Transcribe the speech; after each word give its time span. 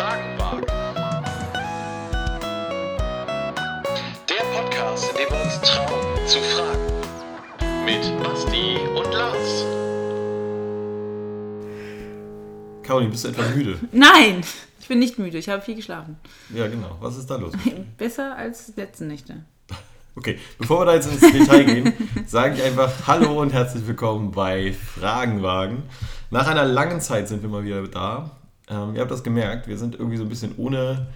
Fragen 0.00 0.38
wagen. 0.38 0.64
Der 4.30 4.44
Podcast, 4.58 5.10
in 5.10 5.16
dem 5.18 5.28
wir 5.28 5.44
uns 5.44 5.60
trauen 5.60 6.26
zu 6.26 6.38
fragen. 6.38 7.84
Mit 7.84 8.22
Basti 8.22 8.78
und 8.96 9.12
Lars. 9.12 9.66
Caroline, 12.82 13.10
bist 13.10 13.24
du 13.24 13.28
etwa 13.28 13.42
müde? 13.54 13.78
Nein, 13.92 14.42
ich 14.80 14.88
bin 14.88 15.00
nicht 15.00 15.18
müde. 15.18 15.36
Ich 15.36 15.50
habe 15.50 15.60
viel 15.60 15.74
geschlafen. 15.74 16.16
Ja, 16.54 16.66
genau. 16.66 16.96
Was 17.00 17.18
ist 17.18 17.28
da 17.28 17.36
los? 17.36 17.52
Besser 17.98 18.34
als 18.34 18.72
letzte 18.76 19.04
Nächte. 19.04 19.44
Okay, 20.16 20.38
bevor 20.58 20.80
wir 20.80 20.86
da 20.86 20.94
jetzt 20.94 21.10
ins 21.10 21.20
Detail 21.32 21.64
gehen, 21.64 21.92
sage 22.26 22.56
ich 22.56 22.62
einfach 22.64 22.90
Hallo 23.06 23.40
und 23.40 23.52
herzlich 23.52 23.86
willkommen 23.86 24.32
bei 24.32 24.72
Fragenwagen. 24.72 25.84
Nach 26.30 26.48
einer 26.48 26.64
langen 26.64 27.00
Zeit 27.00 27.28
sind 27.28 27.42
wir 27.42 27.48
mal 27.48 27.64
wieder 27.64 27.86
da. 27.86 28.39
Ähm, 28.70 28.94
ihr 28.94 29.00
habt 29.00 29.10
das 29.10 29.22
gemerkt, 29.22 29.66
wir 29.66 29.76
sind 29.76 29.94
irgendwie 29.94 30.16
so 30.16 30.22
ein 30.22 30.28
bisschen 30.28 30.54
ohne, 30.56 31.08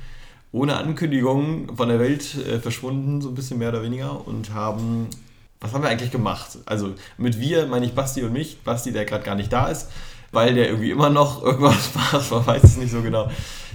ohne 0.53 0.77
Ankündigung 0.77 1.77
von 1.77 1.89
der 1.89 2.01
Welt 2.01 2.35
äh, 2.35 2.59
verschwunden, 2.59 3.21
so 3.21 3.29
ein 3.29 3.35
bisschen 3.35 3.59
mehr 3.59 3.71
oder 3.71 3.83
weniger, 3.83 4.27
und 4.27 4.53
haben. 4.53 5.09
Was 5.61 5.73
haben 5.73 5.83
wir 5.83 5.89
eigentlich 5.89 6.11
gemacht? 6.11 6.59
Also 6.67 6.93
mit 7.17 7.41
wir 7.41 7.67
meine 7.67 7.87
ich 7.87 7.95
Basti 7.95 8.23
und 8.23 8.33
mich. 8.33 8.59
Basti, 8.63 8.93
der 8.93 9.07
gerade 9.07 9.25
gar 9.25 9.35
nicht 9.35 9.51
da 9.51 9.69
ist, 9.69 9.91
weil 10.31 10.55
der 10.55 10.69
irgendwie 10.69 10.91
immer 10.91 11.09
noch 11.09 11.43
irgendwas 11.45 11.95
macht, 11.95 12.31
man 12.31 12.47
weiß 12.47 12.65
es 12.65 12.77
nicht 12.77 12.91
so 12.91 13.01
genau. 13.01 13.31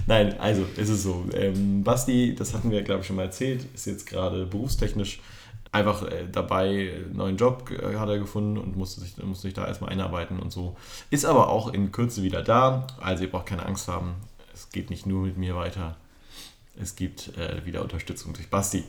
Nein, 0.06 0.38
also 0.38 0.64
es 0.76 0.88
ist 0.88 1.02
so. 1.02 1.24
Ähm, 1.34 1.82
Basti, 1.82 2.34
das 2.36 2.54
hatten 2.54 2.70
wir 2.70 2.82
glaube 2.82 3.00
ich 3.00 3.06
schon 3.06 3.16
mal 3.16 3.24
erzählt, 3.24 3.66
ist 3.74 3.86
jetzt 3.86 4.06
gerade 4.06 4.46
berufstechnisch 4.46 5.20
einfach 5.72 6.02
äh, 6.02 6.26
dabei, 6.30 6.92
einen 6.94 7.16
neuen 7.16 7.36
Job 7.36 7.70
äh, 7.70 7.96
hat 7.96 8.08
er 8.08 8.18
gefunden 8.18 8.58
und 8.58 8.76
musste 8.76 9.00
sich, 9.00 9.16
musste 9.22 9.48
sich 9.48 9.54
da 9.54 9.66
erstmal 9.66 9.90
einarbeiten 9.90 10.40
und 10.40 10.52
so. 10.52 10.76
Ist 11.10 11.24
aber 11.24 11.48
auch 11.48 11.72
in 11.72 11.92
Kürze 11.92 12.22
wieder 12.22 12.42
da, 12.42 12.86
also 13.00 13.24
ihr 13.24 13.30
braucht 13.30 13.46
keine 13.46 13.66
Angst 13.66 13.88
haben. 13.88 14.14
Es 14.52 14.70
geht 14.70 14.90
nicht 14.90 15.06
nur 15.06 15.26
mit 15.26 15.38
mir 15.38 15.56
weiter. 15.56 15.96
Es 16.80 16.96
gibt 16.96 17.36
äh, 17.36 17.64
wieder 17.64 17.82
Unterstützung 17.82 18.32
durch 18.32 18.48
Basti. 18.48 18.84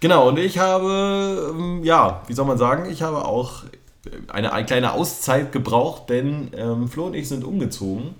Genau, 0.00 0.28
und 0.28 0.38
ich 0.38 0.58
habe, 0.58 1.54
ähm, 1.54 1.84
ja, 1.84 2.22
wie 2.26 2.32
soll 2.32 2.44
man 2.44 2.58
sagen, 2.58 2.90
ich 2.90 3.02
habe 3.02 3.24
auch 3.24 3.64
eine, 4.28 4.52
eine 4.52 4.66
kleine 4.66 4.92
Auszeit 4.92 5.52
gebraucht, 5.52 6.10
denn 6.10 6.50
ähm, 6.56 6.88
Flo 6.88 7.06
und 7.06 7.14
ich 7.14 7.28
sind 7.28 7.44
umgezogen. 7.44 8.14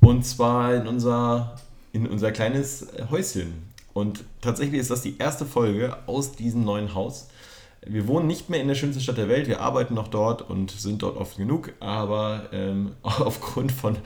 Und 0.00 0.24
zwar 0.24 0.74
in 0.74 0.86
unser, 0.86 1.56
in 1.92 2.06
unser 2.06 2.30
kleines 2.30 2.86
Häuschen. 3.10 3.67
Und 3.98 4.24
tatsächlich 4.40 4.80
ist 4.80 4.92
das 4.92 5.02
die 5.02 5.18
erste 5.18 5.44
Folge 5.44 5.96
aus 6.06 6.30
diesem 6.30 6.62
neuen 6.64 6.94
Haus. 6.94 7.30
Wir 7.84 8.06
wohnen 8.06 8.28
nicht 8.28 8.48
mehr 8.48 8.60
in 8.60 8.68
der 8.68 8.76
schönsten 8.76 9.02
Stadt 9.02 9.18
der 9.18 9.28
Welt, 9.28 9.48
wir 9.48 9.60
arbeiten 9.60 9.94
noch 9.94 10.06
dort 10.06 10.48
und 10.48 10.70
sind 10.70 11.02
dort 11.02 11.16
oft 11.16 11.36
genug, 11.36 11.72
aber 11.80 12.48
ähm, 12.52 12.92
aufgrund 13.02 13.72
von, 13.72 13.96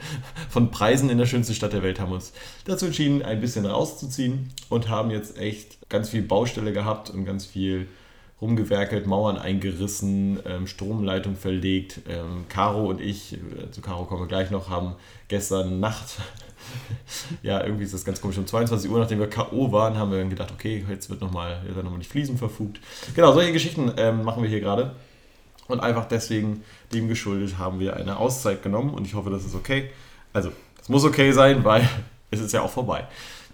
von 0.49 0.71
Preisen 0.71 1.11
in 1.11 1.19
der 1.19 1.27
schönsten 1.27 1.53
Stadt 1.53 1.73
der 1.73 1.83
Welt 1.83 1.99
haben 1.99 2.09
wir 2.09 2.15
uns 2.15 2.33
dazu 2.65 2.87
entschieden, 2.87 3.21
ein 3.21 3.39
bisschen 3.39 3.67
rauszuziehen 3.67 4.49
und 4.69 4.89
haben 4.89 5.11
jetzt 5.11 5.37
echt 5.37 5.77
ganz 5.89 6.09
viel 6.09 6.23
Baustelle 6.23 6.73
gehabt 6.73 7.11
und 7.11 7.25
ganz 7.25 7.45
viel 7.45 7.87
rumgewerkelt, 8.43 9.07
Mauern 9.07 9.37
eingerissen, 9.37 10.37
ähm, 10.45 10.67
Stromleitung 10.67 11.37
verlegt. 11.37 12.01
Ähm, 12.09 12.45
Caro 12.49 12.89
und 12.89 12.99
ich, 12.99 13.33
äh, 13.33 13.71
zu 13.71 13.79
Caro 13.81 14.03
kommen 14.03 14.21
wir 14.21 14.27
gleich 14.27 14.51
noch, 14.51 14.69
haben 14.69 14.95
gestern 15.29 15.79
Nacht, 15.79 16.17
ja, 17.41 17.63
irgendwie 17.63 17.85
ist 17.85 17.93
das 17.93 18.03
ganz 18.03 18.19
komisch, 18.19 18.37
um 18.37 18.45
22 18.45 18.91
Uhr, 18.91 18.99
nachdem 18.99 19.19
wir 19.19 19.29
K.O. 19.29 19.71
waren, 19.71 19.97
haben 19.97 20.11
wir 20.11 20.19
dann 20.19 20.29
gedacht, 20.29 20.51
okay, 20.51 20.83
jetzt 20.89 21.09
wird 21.09 21.21
nochmal 21.21 21.61
noch 21.73 21.89
mal 21.89 21.99
die 21.99 22.05
Fliesen 22.05 22.37
verfugt. 22.37 22.81
Genau, 23.15 23.31
solche 23.31 23.53
Geschichten 23.53 23.93
ähm, 23.95 24.23
machen 24.23 24.43
wir 24.43 24.49
hier 24.49 24.59
gerade. 24.59 24.95
Und 25.69 25.79
einfach 25.79 26.05
deswegen, 26.05 26.63
dem 26.91 27.07
geschuldet, 27.07 27.57
haben 27.57 27.79
wir 27.79 27.95
eine 27.95 28.17
Auszeit 28.17 28.61
genommen 28.61 28.93
und 28.93 29.05
ich 29.05 29.13
hoffe, 29.13 29.29
das 29.29 29.45
ist 29.45 29.55
okay. 29.55 29.89
Also, 30.33 30.51
es 30.81 30.89
muss 30.89 31.05
okay 31.05 31.31
sein, 31.31 31.63
weil 31.63 31.87
es 32.31 32.41
ist 32.41 32.51
ja 32.51 32.61
auch 32.61 32.71
vorbei. 32.71 33.07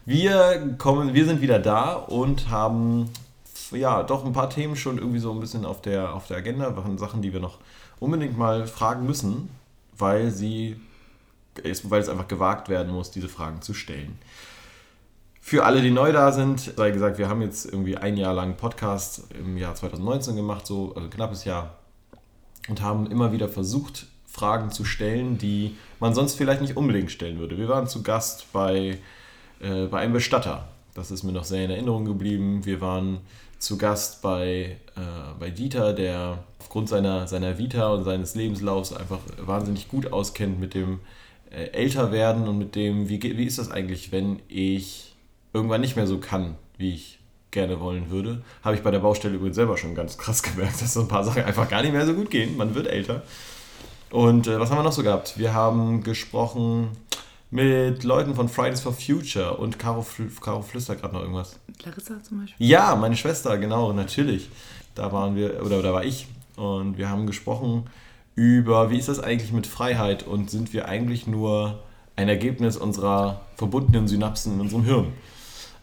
Wir 0.06 0.76
kommen, 0.80 1.14
wir 1.14 1.26
sind 1.26 1.42
wieder 1.42 1.60
da 1.60 1.94
und 1.94 2.50
haben 2.50 3.10
ja 3.72 4.04
doch 4.04 4.26
ein 4.26 4.34
paar 4.34 4.50
Themen 4.50 4.76
schon 4.76 4.98
irgendwie 4.98 5.20
so 5.20 5.32
ein 5.32 5.40
bisschen 5.40 5.66
auf 5.66 5.82
der, 5.82 6.14
auf 6.14 6.28
der 6.28 6.38
Agenda, 6.38 6.76
waren 6.76 6.98
Sachen, 6.98 7.22
die 7.22 7.34
wir 7.34 7.40
noch 7.40 7.60
unbedingt 8.00 8.38
mal 8.38 8.68
fragen 8.68 9.06
müssen, 9.06 9.50
weil 9.98 10.32
sie 10.32 10.80
weil 11.84 12.02
es 12.02 12.10
einfach 12.10 12.28
gewagt 12.28 12.70
werden 12.70 12.94
muss, 12.94 13.12
diese 13.12 13.30
Fragen 13.30 13.62
zu 13.62 13.74
stellen. 13.74 14.18
Für 15.42 15.66
alle, 15.66 15.82
die 15.82 15.92
neu 15.92 16.12
da 16.12 16.32
sind, 16.32 16.74
sei 16.78 16.92
gesagt, 16.92 17.18
wir 17.18 17.28
haben 17.28 17.42
jetzt 17.42 17.66
irgendwie 17.66 17.98
ein 17.98 18.18
Jahr 18.18 18.34
lang 18.34 18.56
Podcast 18.56 19.24
im 19.34 19.58
Jahr 19.58 19.74
2019 19.74 20.36
gemacht, 20.36 20.68
so 20.68 20.94
also 20.96 21.10
knappes 21.10 21.44
Jahr, 21.46 21.76
und 22.68 22.82
haben 22.82 23.10
immer 23.10 23.32
wieder 23.32 23.50
versucht, 23.50 24.06
Fragen 24.28 24.70
zu 24.70 24.86
stellen, 24.86 25.38
die 25.38 25.76
man 26.00 26.14
sonst 26.14 26.36
vielleicht 26.36 26.62
nicht 26.62 26.78
unbedingt 26.78 27.10
stellen 27.10 27.40
würde. 27.40 27.58
Wir 27.58 27.68
waren 27.68 27.88
zu 27.88 28.04
Gast 28.04 28.52
bei, 28.54 29.00
äh, 29.60 29.86
bei 29.88 30.00
einem 30.00 30.14
Bestatter. 30.14 30.68
Das 30.94 31.10
ist 31.10 31.24
mir 31.24 31.32
noch 31.32 31.46
sehr 31.46 31.66
in 31.66 31.72
Erinnerung 31.72 32.06
geblieben. 32.06 32.64
Wir 32.66 32.80
waren 32.80 33.22
zu 33.60 33.78
Gast 33.78 34.22
bei, 34.22 34.78
äh, 34.96 35.02
bei 35.40 35.50
Dieter, 35.50 35.94
der 35.94 36.44
aufgrund 36.60 36.90
seiner, 36.90 37.28
seiner 37.28 37.58
Vita 37.58 37.90
und 37.90 38.04
seines 38.04 38.36
Lebenslaufs 38.36 38.94
einfach 38.94 39.20
wahnsinnig 39.38 39.90
gut 39.90 40.12
auskennt 40.12 40.60
mit 40.60 40.74
dem 40.74 41.00
äh, 41.52 41.66
Älterwerden 41.72 42.48
und 42.48 42.58
mit 42.58 42.76
dem, 42.76 43.10
wie, 43.10 43.22
wie 43.22 43.46
ist 43.46 43.60
das 43.60 43.70
eigentlich, 43.70 44.12
wenn 44.12 44.40
ich 44.48 45.14
irgendwann 45.54 45.82
nicht 45.82 45.96
mehr 45.96 46.08
so 46.08 46.20
kann, 46.20 46.56
wie 46.78 46.94
ich 46.94 47.20
gerne 47.52 47.80
wollen 47.80 48.10
würde. 48.10 48.42
Habe 48.64 48.76
ich 48.76 48.84
bei 48.84 48.92
der 48.92 49.00
Baustelle 49.00 49.36
übrigens 49.36 49.56
selber 49.56 49.78
schon 49.78 49.96
ganz 49.96 50.18
krass 50.18 50.44
gemerkt, 50.44 50.82
dass 50.82 50.94
so 50.94 51.02
ein 51.02 51.08
paar 51.08 51.24
Sachen 51.24 51.44
einfach 51.44 51.70
gar 51.70 51.82
nicht 51.82 51.92
mehr 51.92 52.06
so 52.06 52.14
gut 52.14 52.30
gehen. 52.30 52.56
Man 52.58 52.76
wird 52.76 52.88
älter. 52.88 53.24
Und 54.12 54.48
äh, 54.48 54.60
was 54.60 54.70
haben 54.70 54.78
wir 54.78 54.84
noch 54.84 54.92
so 54.92 55.04
gehabt? 55.04 55.38
Wir 55.38 55.54
haben 55.54 56.04
gesprochen 56.04 56.90
mit 57.52 58.04
Leuten 58.04 58.36
von 58.36 58.48
Fridays 58.48 58.82
for 58.82 58.94
Future 58.94 59.58
und 59.58 59.80
Caro, 59.80 60.06
Caro 60.42 60.62
flüstert 60.62 61.02
gerade 61.02 61.16
noch 61.16 61.22
irgendwas. 61.22 61.60
Larissa 61.84 62.22
zum 62.24 62.42
Beispiel? 62.42 62.68
Ja, 62.68 62.96
meine 62.96 63.16
Schwester, 63.16 63.58
genau, 63.58 63.94
natürlich. 63.94 64.50
Da 64.96 65.12
waren 65.12 65.36
wir, 65.36 65.64
oder 65.66 65.82
da 65.82 65.94
war 65.94 66.04
ich 66.04 66.28
und 66.56 66.98
wir 66.98 67.10
haben 67.10 67.26
gesprochen 67.28 67.86
über, 68.36 68.90
wie 68.90 68.98
ist 68.98 69.10
das 69.10 69.20
eigentlich 69.20 69.52
mit 69.52 69.68
Freiheit 69.68 70.24
und 70.24 70.50
sind 70.50 70.74
wir 70.74 70.88
eigentlich 70.88 71.28
nur 71.28 71.84
ein 72.16 72.30
Ergebnis 72.30 72.78
unserer 72.78 73.42
verbundenen 73.56 74.08
Synapsen 74.08 74.54
in 74.54 74.62
unserem 74.62 74.84
Hirn? 74.84 75.14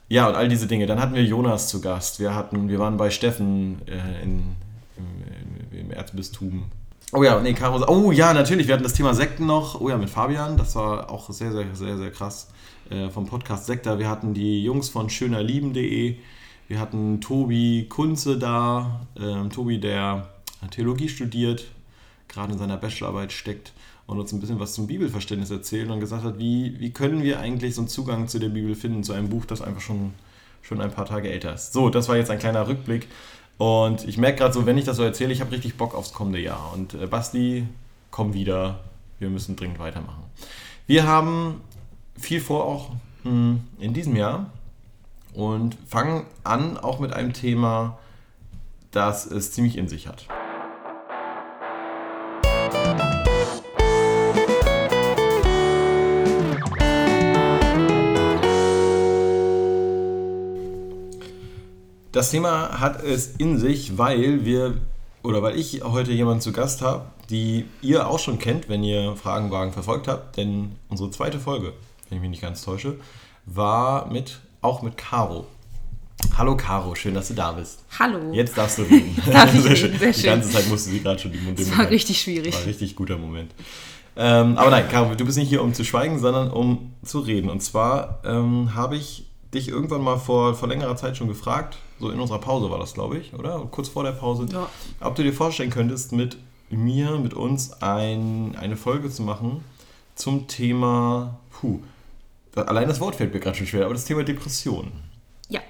Ja, 0.08 0.28
und 0.28 0.36
all 0.36 0.48
diese 0.48 0.66
Dinge. 0.66 0.86
Dann 0.86 1.00
hatten 1.00 1.14
wir 1.14 1.24
Jonas 1.24 1.68
zu 1.68 1.80
Gast. 1.80 2.20
Wir, 2.20 2.34
hatten, 2.34 2.68
wir 2.68 2.78
waren 2.78 2.96
bei 2.96 3.10
Steffen 3.10 3.82
äh, 3.86 4.22
in, 4.22 4.56
im, 4.96 5.78
im 5.78 5.90
Erzbistum 5.90 6.70
Oh 7.12 7.22
ja, 7.22 7.38
nee, 7.40 7.54
Caro. 7.54 7.84
Oh 7.86 8.10
ja, 8.10 8.34
natürlich. 8.34 8.66
Wir 8.66 8.74
hatten 8.74 8.82
das 8.82 8.94
Thema 8.94 9.14
Sekten 9.14 9.46
noch. 9.46 9.80
Oh 9.80 9.88
ja, 9.88 9.96
mit 9.96 10.10
Fabian. 10.10 10.56
Das 10.56 10.74
war 10.74 11.08
auch 11.10 11.30
sehr, 11.30 11.52
sehr, 11.52 11.64
sehr, 11.74 11.96
sehr 11.96 12.10
krass. 12.10 12.48
Äh, 12.90 13.10
vom 13.10 13.26
Podcast 13.26 13.66
Sektor. 13.66 13.98
Wir 13.98 14.08
hatten 14.08 14.32
die 14.32 14.62
Jungs 14.62 14.88
von 14.88 15.10
schönerlieben.de. 15.10 16.16
Wir 16.68 16.80
hatten 16.80 17.20
Tobi 17.20 17.86
Kunze 17.88 18.38
da. 18.38 19.06
Ähm, 19.18 19.50
Tobi, 19.50 19.80
der 19.80 20.28
Theologie 20.70 21.08
studiert, 21.08 21.66
gerade 22.28 22.52
in 22.52 22.58
seiner 22.58 22.76
Bachelorarbeit 22.76 23.32
steckt 23.32 23.72
und 24.06 24.20
uns 24.20 24.32
ein 24.32 24.38
bisschen 24.38 24.60
was 24.60 24.74
zum 24.74 24.86
Bibelverständnis 24.86 25.50
erzählt 25.50 25.90
und 25.90 25.98
gesagt 25.98 26.22
hat, 26.22 26.38
wie, 26.38 26.78
wie 26.78 26.90
können 26.90 27.24
wir 27.24 27.40
eigentlich 27.40 27.74
so 27.74 27.80
einen 27.80 27.88
Zugang 27.88 28.28
zu 28.28 28.38
der 28.38 28.50
Bibel 28.50 28.76
finden, 28.76 29.02
zu 29.02 29.14
einem 29.14 29.30
Buch, 29.30 29.46
das 29.46 29.62
einfach 29.62 29.80
schon, 29.80 30.12
schon 30.62 30.80
ein 30.80 30.92
paar 30.92 31.06
Tage 31.06 31.28
älter 31.28 31.54
ist. 31.54 31.72
So, 31.72 31.90
das 31.90 32.08
war 32.08 32.16
jetzt 32.16 32.30
ein 32.30 32.38
kleiner 32.38 32.68
Rückblick. 32.68 33.08
Und 33.58 34.06
ich 34.06 34.16
merke 34.16 34.38
gerade 34.38 34.54
so, 34.54 34.64
wenn 34.64 34.78
ich 34.78 34.84
das 34.84 34.96
so 34.96 35.02
erzähle, 35.02 35.32
ich 35.32 35.40
habe 35.40 35.50
richtig 35.50 35.76
Bock 35.76 35.94
aufs 35.94 36.12
kommende 36.12 36.38
Jahr. 36.38 36.72
Und 36.72 36.94
äh, 36.94 37.06
Basti, 37.06 37.66
komm 38.12 38.32
wieder. 38.32 38.78
Wir 39.18 39.28
müssen 39.28 39.56
dringend 39.56 39.80
weitermachen. 39.80 40.22
Wir 40.86 41.04
haben 41.06 41.62
viel 42.18 42.40
vor 42.40 42.64
auch 42.64 42.90
hm, 43.22 43.60
in 43.78 43.94
diesem 43.94 44.16
Jahr 44.16 44.50
und 45.34 45.76
fangen 45.86 46.26
an 46.44 46.78
auch 46.78 46.98
mit 46.98 47.12
einem 47.12 47.32
Thema, 47.32 47.98
das 48.90 49.26
es 49.26 49.52
ziemlich 49.52 49.76
in 49.76 49.88
sich 49.88 50.06
hat. 50.06 50.26
Das 62.12 62.30
Thema 62.30 62.80
hat 62.80 63.02
es 63.02 63.36
in 63.36 63.58
sich, 63.58 63.98
weil 63.98 64.46
wir 64.46 64.78
oder 65.22 65.42
weil 65.42 65.58
ich 65.58 65.82
heute 65.84 66.12
jemanden 66.12 66.40
zu 66.40 66.52
Gast 66.52 66.80
habe, 66.80 67.04
die 67.28 67.66
ihr 67.82 68.08
auch 68.08 68.18
schon 68.18 68.38
kennt, 68.38 68.70
wenn 68.70 68.82
ihr 68.82 69.16
Fragenwagen 69.16 69.72
verfolgt 69.72 70.08
habt. 70.08 70.38
Denn 70.38 70.76
unsere 70.88 71.10
zweite 71.10 71.38
Folge, 71.38 71.74
wenn 72.08 72.18
ich 72.18 72.22
mich 72.22 72.30
nicht 72.30 72.42
ganz 72.42 72.62
täusche, 72.62 72.98
war 73.46 74.06
mit 74.10 74.40
auch 74.60 74.82
mit 74.82 74.96
Caro. 74.96 75.46
Hallo 76.36 76.56
Caro, 76.56 76.94
schön, 76.94 77.14
dass 77.14 77.28
du 77.28 77.34
da 77.34 77.52
bist. 77.52 77.84
Hallo. 77.98 78.32
Jetzt 78.32 78.56
darfst 78.56 78.78
du 78.78 78.82
reden. 78.82 79.16
Darf 79.30 79.54
ich 79.54 79.60
sehr, 79.60 79.76
schön. 79.76 79.98
sehr 79.98 80.12
schön. 80.12 80.22
Die 80.22 80.28
ganze 80.28 80.50
Zeit 80.50 80.68
musste 80.68 80.90
sie 80.90 81.00
gerade 81.00 81.18
schon 81.18 81.32
die 81.32 81.38
Munde 81.38 81.62
Das 81.62 81.76
war 81.76 81.88
richtig 81.90 82.20
schwierig. 82.20 82.54
War 82.54 82.60
ein 82.60 82.66
richtig 82.66 82.96
guter 82.96 83.18
Moment. 83.18 83.52
Ähm, 84.16 84.56
aber 84.56 84.70
nein, 84.70 84.88
Caro, 84.88 85.14
du 85.14 85.24
bist 85.26 85.36
nicht 85.36 85.48
hier, 85.48 85.62
um 85.62 85.74
zu 85.74 85.84
schweigen, 85.84 86.18
sondern 86.18 86.50
um 86.50 86.94
zu 87.02 87.20
reden. 87.20 87.50
Und 87.50 87.62
zwar 87.62 88.20
ähm, 88.24 88.74
habe 88.74 88.96
ich 88.96 89.26
dich 89.52 89.68
irgendwann 89.68 90.02
mal 90.02 90.16
vor, 90.16 90.54
vor 90.54 90.68
längerer 90.68 90.96
Zeit 90.96 91.16
schon 91.16 91.28
gefragt, 91.28 91.76
so 92.00 92.10
in 92.10 92.18
unserer 92.18 92.40
Pause 92.40 92.70
war 92.70 92.78
das, 92.78 92.94
glaube 92.94 93.18
ich, 93.18 93.34
oder? 93.34 93.66
Kurz 93.70 93.88
vor 93.88 94.04
der 94.04 94.12
Pause. 94.12 94.46
Ja. 94.50 94.68
Ob 95.00 95.14
du 95.14 95.22
dir 95.22 95.32
vorstellen 95.32 95.70
könntest, 95.70 96.12
mit 96.12 96.38
mir, 96.70 97.18
mit 97.18 97.34
uns 97.34 97.82
ein, 97.82 98.56
eine 98.58 98.76
Folge 98.76 99.10
zu 99.10 99.22
machen 99.22 99.62
zum 100.14 100.48
Thema, 100.48 101.38
puh, 101.50 101.80
allein 102.56 102.88
das 102.88 103.00
Wort 103.00 103.16
fällt 103.16 103.32
mir 103.32 103.40
gerade 103.40 103.56
schon 103.56 103.66
schwer, 103.66 103.84
aber 103.84 103.94
das 103.94 104.04
Thema 104.04 104.24
Depression. 104.24 104.92
Ja. 105.48 105.60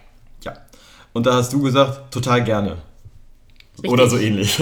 Ja. 0.45 0.55
Und 1.13 1.27
da 1.27 1.35
hast 1.35 1.53
du 1.53 1.61
gesagt, 1.63 2.13
total 2.13 2.45
gerne. 2.45 2.79
Oder 3.87 4.09
so 4.09 4.17
ähnlich. 4.17 4.59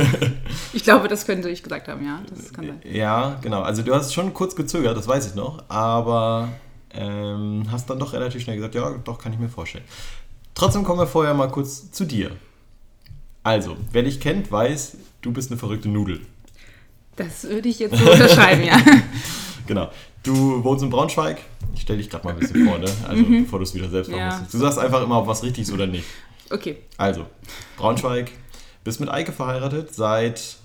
Ich 0.72 0.82
glaube, 0.82 1.06
das 1.06 1.24
könnte 1.24 1.48
ich 1.48 1.62
gesagt 1.62 1.86
haben, 1.86 2.04
ja. 2.04 2.20
Das 2.28 2.52
kann 2.52 2.66
sein. 2.66 2.80
ja, 2.84 3.38
genau. 3.42 3.62
Also 3.62 3.82
du 3.82 3.94
hast 3.94 4.12
schon 4.12 4.34
kurz 4.34 4.56
gezögert, 4.56 4.96
das 4.96 5.06
weiß 5.06 5.28
ich 5.28 5.34
noch, 5.36 5.62
aber 5.68 6.48
ähm, 6.92 7.64
hast 7.70 7.88
dann 7.90 7.98
doch 8.00 8.12
relativ 8.12 8.42
schnell 8.42 8.56
gesagt, 8.56 8.74
ja, 8.74 8.90
doch, 9.04 9.18
kann 9.18 9.32
ich 9.32 9.38
mir 9.38 9.48
vorstellen. 9.48 9.84
Trotzdem 10.54 10.82
kommen 10.84 10.98
wir 10.98 11.06
vorher 11.06 11.34
mal 11.34 11.48
kurz 11.48 11.90
zu 11.92 12.04
dir. 12.04 12.32
Also, 13.44 13.76
wer 13.92 14.02
dich 14.02 14.20
kennt, 14.20 14.50
weiß, 14.50 14.96
du 15.22 15.32
bist 15.32 15.50
eine 15.50 15.58
verrückte 15.58 15.88
Nudel. 15.88 16.20
Das 17.16 17.44
würde 17.44 17.68
ich 17.68 17.78
jetzt 17.78 17.96
so 17.96 18.10
unterschreiben, 18.10 18.64
ja. 18.64 18.80
Genau. 19.66 19.90
Du 20.24 20.64
wohnst 20.64 20.82
in 20.82 20.90
Braunschweig. 20.90 21.38
Ich 21.74 21.82
stelle 21.82 21.98
dich 21.98 22.10
gerade 22.10 22.24
mal 22.26 22.32
ein 22.32 22.40
bisschen 22.40 22.66
vor, 22.66 22.78
ne? 22.78 22.90
Also, 23.06 23.24
bevor 23.24 23.58
du 23.58 23.62
es 23.64 23.74
wieder 23.74 23.88
selbst 23.88 24.08
Mhm. 24.10 24.16
Ja. 24.16 24.28
machen 24.28 24.40
musst. 24.42 24.54
Du 24.54 24.58
sagst 24.58 24.78
einfach 24.78 25.02
immer, 25.02 25.18
ob 25.18 25.26
was 25.26 25.42
richtig 25.42 25.62
ist 25.64 25.72
oder 25.72 25.86
nicht. 25.86 26.04
Okay. 26.50 26.78
Also, 26.96 27.26
Braunschweig, 27.76 28.30
bist 28.84 29.00
mit 29.00 29.08
Eike 29.10 29.32
verheiratet 29.32 29.94
seit 29.94 30.56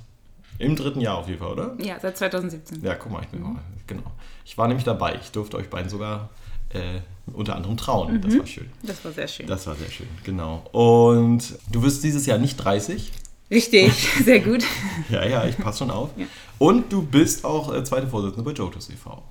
im 0.59 0.75
dritten 0.75 1.01
Jahr 1.01 1.17
auf 1.17 1.27
jeden 1.27 1.39
Fall, 1.39 1.51
oder? 1.51 1.75
Ja, 1.81 1.99
seit 1.99 2.17
2017. 2.17 2.83
Ja, 2.83 2.95
guck 2.95 3.11
mal, 3.11 3.21
ich 3.21 3.29
bin 3.29 3.41
mal, 3.41 3.55
genau. 3.87 4.03
Ich 4.45 4.57
war 4.57 4.67
nämlich 4.67 4.83
dabei. 4.85 5.17
Ich 5.21 5.31
durfte 5.31 5.57
euch 5.57 5.69
beiden 5.69 5.89
sogar 5.89 6.29
äh, 6.73 6.99
unter 7.33 7.55
anderem 7.55 7.77
trauen. 7.77 8.21
Das 8.21 8.37
war 8.37 8.45
schön. 8.47 8.69
Das 8.83 9.03
war 9.05 9.11
sehr 9.11 9.27
schön. 9.27 9.47
Das 9.47 9.67
war 9.67 9.75
sehr 9.75 9.89
schön, 9.89 10.07
genau. 10.23 10.63
Und 10.71 11.57
du 11.71 11.81
wirst 11.83 12.03
dieses 12.03 12.25
Jahr 12.25 12.37
nicht 12.37 12.57
30. 12.57 13.11
Richtig, 13.51 13.91
sehr 14.23 14.39
gut. 14.41 14.63
Ja, 15.09 15.25
ja, 15.25 15.45
ich 15.45 15.57
passe 15.57 15.79
schon 15.79 15.91
auf. 15.91 16.09
Ja. 16.17 16.25
Und 16.59 16.91
du 16.93 17.01
bist 17.01 17.43
auch 17.45 17.73
äh, 17.73 17.83
zweite 17.83 18.07
Vorsitzende 18.07 18.43
bei 18.43 18.51
Jotus 18.55 18.89
e.V. 18.89 19.23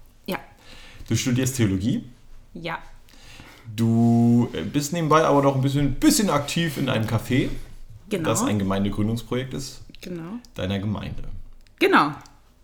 Du 1.08 1.16
studierst 1.16 1.56
Theologie. 1.56 2.04
Ja. 2.54 2.78
Du 3.74 4.48
äh, 4.52 4.62
bist 4.62 4.92
nebenbei 4.92 5.24
aber 5.24 5.42
noch 5.42 5.54
ein 5.54 5.60
bisschen, 5.62 5.94
bisschen 5.94 6.30
aktiv 6.30 6.76
in 6.78 6.88
einem 6.88 7.06
Café, 7.06 7.48
Genau. 8.10 8.30
das 8.30 8.42
ein 8.42 8.58
Gemeindegründungsprojekt 8.58 9.52
ist 9.54 9.82
genau. 10.00 10.38
deiner 10.54 10.78
Gemeinde. 10.78 11.24
Genau. 11.78 12.12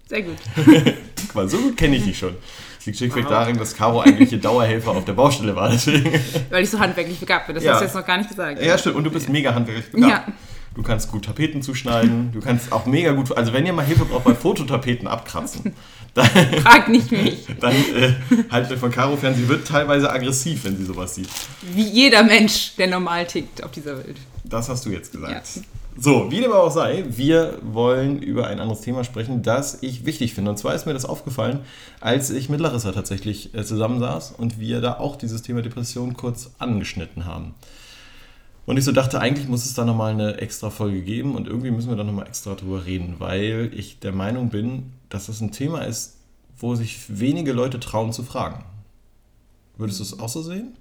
Sehr 0.08 0.22
gut. 0.22 0.36
Guck 1.26 1.34
mal, 1.34 1.48
so 1.48 1.58
gut 1.58 1.76
kenne 1.76 1.96
ich 1.96 2.04
dich 2.04 2.18
schon. 2.18 2.34
Das 2.76 2.86
liegt 2.86 2.98
schlichtweg 2.98 3.26
darin, 3.28 3.56
dass 3.56 3.74
Caro 3.74 4.00
eigentlich 4.00 4.32
ihr 4.32 4.40
Dauerhelfer 4.40 4.90
auf 4.92 5.04
der 5.06 5.14
Baustelle 5.14 5.56
war. 5.56 5.70
Deswegen. 5.70 6.10
Weil 6.50 6.64
ich 6.64 6.70
so 6.70 6.78
handwerklich 6.78 7.18
begabt 7.20 7.46
bin. 7.46 7.54
Das 7.54 7.64
Ja. 7.64 7.72
hast 7.72 7.80
du 7.80 7.84
jetzt 7.86 7.94
noch 7.94 8.06
gar 8.06 8.18
nicht 8.18 8.28
gesagt. 8.28 8.60
Ja, 8.62 8.76
stimmt. 8.76 8.96
Und 8.96 9.04
du 9.04 9.10
bist 9.10 9.28
mega 9.30 9.54
handwerklich 9.54 9.90
begabt. 9.90 10.10
Ja. 10.28 10.32
Du 10.74 10.82
kannst 10.82 11.10
gut 11.10 11.24
Tapeten 11.24 11.62
zuschneiden. 11.62 12.32
Du 12.32 12.40
kannst 12.40 12.72
auch 12.72 12.84
mega 12.84 13.12
gut. 13.12 13.34
Also, 13.36 13.52
wenn 13.52 13.64
ihr 13.64 13.72
mal 13.72 13.84
Hilfe 13.86 14.04
braucht 14.04 14.24
bei 14.24 14.34
Fototapeten 14.34 15.06
abkratzen, 15.06 15.72
dann, 16.14 16.26
Frag 16.62 16.88
nicht 16.88 17.10
mich. 17.10 17.46
dann 17.60 17.72
äh, 17.72 18.12
haltet 18.50 18.72
euch 18.72 18.78
von 18.78 18.90
Caro 18.90 19.16
fern. 19.16 19.34
Sie 19.34 19.48
wird 19.48 19.66
teilweise 19.66 20.10
aggressiv, 20.10 20.64
wenn 20.64 20.76
sie 20.76 20.84
sowas 20.84 21.14
sieht. 21.14 21.28
Wie 21.74 21.82
jeder 21.82 22.22
Mensch, 22.22 22.74
der 22.76 22.86
normal 22.86 23.26
tickt 23.26 23.62
auf 23.62 23.72
dieser 23.72 23.98
Welt. 23.98 24.16
Das 24.44 24.68
hast 24.68 24.86
du 24.86 24.90
jetzt 24.90 25.12
gesagt. 25.12 25.56
Ja. 25.56 25.62
So, 25.96 26.30
wie 26.30 26.40
dem 26.40 26.52
auch 26.52 26.72
sei, 26.72 27.04
wir 27.08 27.58
wollen 27.62 28.20
über 28.20 28.48
ein 28.48 28.58
anderes 28.58 28.80
Thema 28.80 29.04
sprechen, 29.04 29.42
das 29.42 29.78
ich 29.80 30.04
wichtig 30.04 30.34
finde. 30.34 30.50
Und 30.50 30.56
zwar 30.56 30.74
ist 30.74 30.86
mir 30.86 30.92
das 30.92 31.04
aufgefallen, 31.04 31.60
als 32.00 32.30
ich 32.30 32.48
mit 32.48 32.60
Larissa 32.60 32.90
tatsächlich 32.90 33.54
äh, 33.54 33.64
zusammensaß 33.64 34.34
und 34.36 34.58
wir 34.58 34.80
da 34.80 34.98
auch 34.98 35.14
dieses 35.14 35.42
Thema 35.42 35.62
Depression 35.62 36.14
kurz 36.14 36.50
angeschnitten 36.58 37.26
haben. 37.26 37.54
Und 38.66 38.78
ich 38.78 38.84
so 38.84 38.92
dachte, 38.92 39.20
eigentlich 39.20 39.48
muss 39.48 39.66
es 39.66 39.74
da 39.74 39.84
nochmal 39.84 40.12
eine 40.12 40.38
extra 40.38 40.70
Folge 40.70 41.02
geben 41.02 41.34
und 41.34 41.46
irgendwie 41.46 41.70
müssen 41.70 41.90
wir 41.90 41.96
da 41.96 42.04
nochmal 42.04 42.26
extra 42.26 42.54
drüber 42.54 42.86
reden, 42.86 43.16
weil 43.18 43.70
ich 43.74 43.98
der 43.98 44.12
Meinung 44.12 44.48
bin, 44.48 44.92
dass 45.10 45.26
das 45.26 45.40
ein 45.40 45.52
Thema 45.52 45.82
ist, 45.82 46.18
wo 46.56 46.74
sich 46.74 47.20
wenige 47.20 47.52
Leute 47.52 47.78
trauen 47.78 48.12
zu 48.12 48.22
fragen. 48.22 48.64
Würdest 49.76 49.98
du 49.98 50.04
es 50.04 50.18
auch 50.18 50.28
so 50.28 50.42
sehen? 50.42 50.76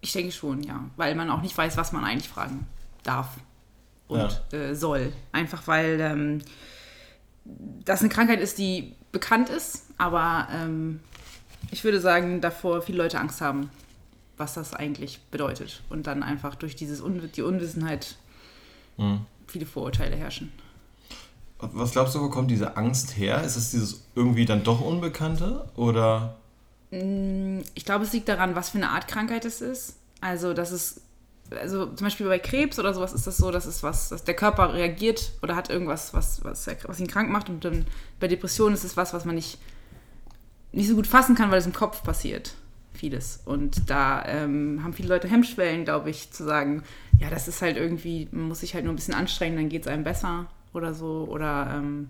Ich 0.00 0.12
denke 0.12 0.32
schon, 0.32 0.62
ja. 0.62 0.84
Weil 0.96 1.14
man 1.14 1.30
auch 1.30 1.42
nicht 1.42 1.56
weiß, 1.56 1.76
was 1.76 1.92
man 1.92 2.04
eigentlich 2.04 2.28
fragen 2.28 2.66
darf 3.02 3.28
und 4.08 4.42
äh, 4.52 4.74
soll. 4.74 5.12
Einfach 5.30 5.66
weil 5.66 6.00
ähm, 6.00 6.42
das 7.84 8.00
eine 8.00 8.08
Krankheit 8.08 8.40
ist, 8.40 8.58
die 8.58 8.94
bekannt 9.12 9.48
ist, 9.48 9.86
aber 9.98 10.48
ähm, 10.52 11.00
ich 11.70 11.84
würde 11.84 12.00
sagen, 12.00 12.40
davor 12.40 12.82
viele 12.82 12.98
Leute 12.98 13.20
Angst 13.20 13.40
haben, 13.40 13.70
was 14.40 14.54
das 14.54 14.74
eigentlich 14.74 15.20
bedeutet. 15.30 15.82
Und 15.88 16.08
dann 16.08 16.22
einfach 16.24 16.56
durch 16.56 16.74
dieses 16.74 17.00
Un 17.00 17.30
die 17.34 17.42
Unwissenheit 17.42 18.16
viele 19.46 19.66
Vorurteile 19.66 20.16
herrschen. 20.16 20.52
Was 21.58 21.92
glaubst 21.92 22.14
du, 22.14 22.20
wo 22.20 22.30
kommt 22.30 22.50
diese 22.50 22.76
Angst 22.76 23.16
her? 23.16 23.42
Ist 23.42 23.56
es 23.56 23.70
dieses 23.70 24.02
irgendwie 24.14 24.46
dann 24.46 24.64
doch 24.64 24.80
Unbekannte? 24.80 25.68
Oder 25.76 26.36
Ich 26.90 27.84
glaube, 27.84 28.04
es 28.04 28.12
liegt 28.12 28.28
daran, 28.28 28.54
was 28.54 28.70
für 28.70 28.78
eine 28.78 28.90
Art 28.90 29.08
Krankheit 29.08 29.44
es 29.44 29.60
ist. 29.60 29.96
Also, 30.20 30.54
dass 30.54 30.70
es, 30.70 31.02
also 31.50 31.86
zum 31.86 32.06
Beispiel 32.06 32.26
bei 32.26 32.38
Krebs 32.38 32.78
oder 32.78 32.94
sowas 32.94 33.12
ist 33.12 33.26
das 33.26 33.36
so, 33.36 33.50
dass 33.50 33.66
es 33.66 33.82
was, 33.82 34.08
dass 34.08 34.24
der 34.24 34.34
Körper 34.34 34.74
reagiert 34.74 35.32
oder 35.42 35.54
hat 35.54 35.70
irgendwas, 35.70 36.14
was, 36.14 36.42
was, 36.44 36.68
was 36.84 37.00
ihn 37.00 37.06
krank 37.06 37.30
macht. 37.30 37.48
Und 37.48 37.64
dann 37.64 37.86
bei 38.18 38.28
Depressionen 38.28 38.74
ist 38.74 38.84
es 38.84 38.96
was, 38.96 39.12
was 39.12 39.24
man 39.24 39.34
nicht, 39.34 39.58
nicht 40.72 40.88
so 40.88 40.94
gut 40.94 41.06
fassen 41.06 41.34
kann, 41.34 41.50
weil 41.50 41.58
es 41.58 41.66
im 41.66 41.72
Kopf 41.72 42.02
passiert. 42.02 42.54
Vieles. 42.92 43.40
Und 43.44 43.88
da 43.88 44.24
ähm, 44.26 44.80
haben 44.82 44.92
viele 44.92 45.08
Leute 45.08 45.28
Hemmschwellen, 45.28 45.84
glaube 45.84 46.10
ich, 46.10 46.32
zu 46.32 46.44
sagen, 46.44 46.82
ja, 47.18 47.30
das 47.30 47.48
ist 47.48 47.62
halt 47.62 47.76
irgendwie, 47.76 48.28
man 48.32 48.48
muss 48.48 48.60
sich 48.60 48.74
halt 48.74 48.84
nur 48.84 48.92
ein 48.92 48.96
bisschen 48.96 49.14
anstrengen, 49.14 49.56
dann 49.56 49.68
geht 49.68 49.82
es 49.82 49.88
einem 49.88 50.04
besser 50.04 50.46
oder 50.72 50.92
so. 50.92 51.26
Oder 51.30 51.72
ähm, 51.74 52.08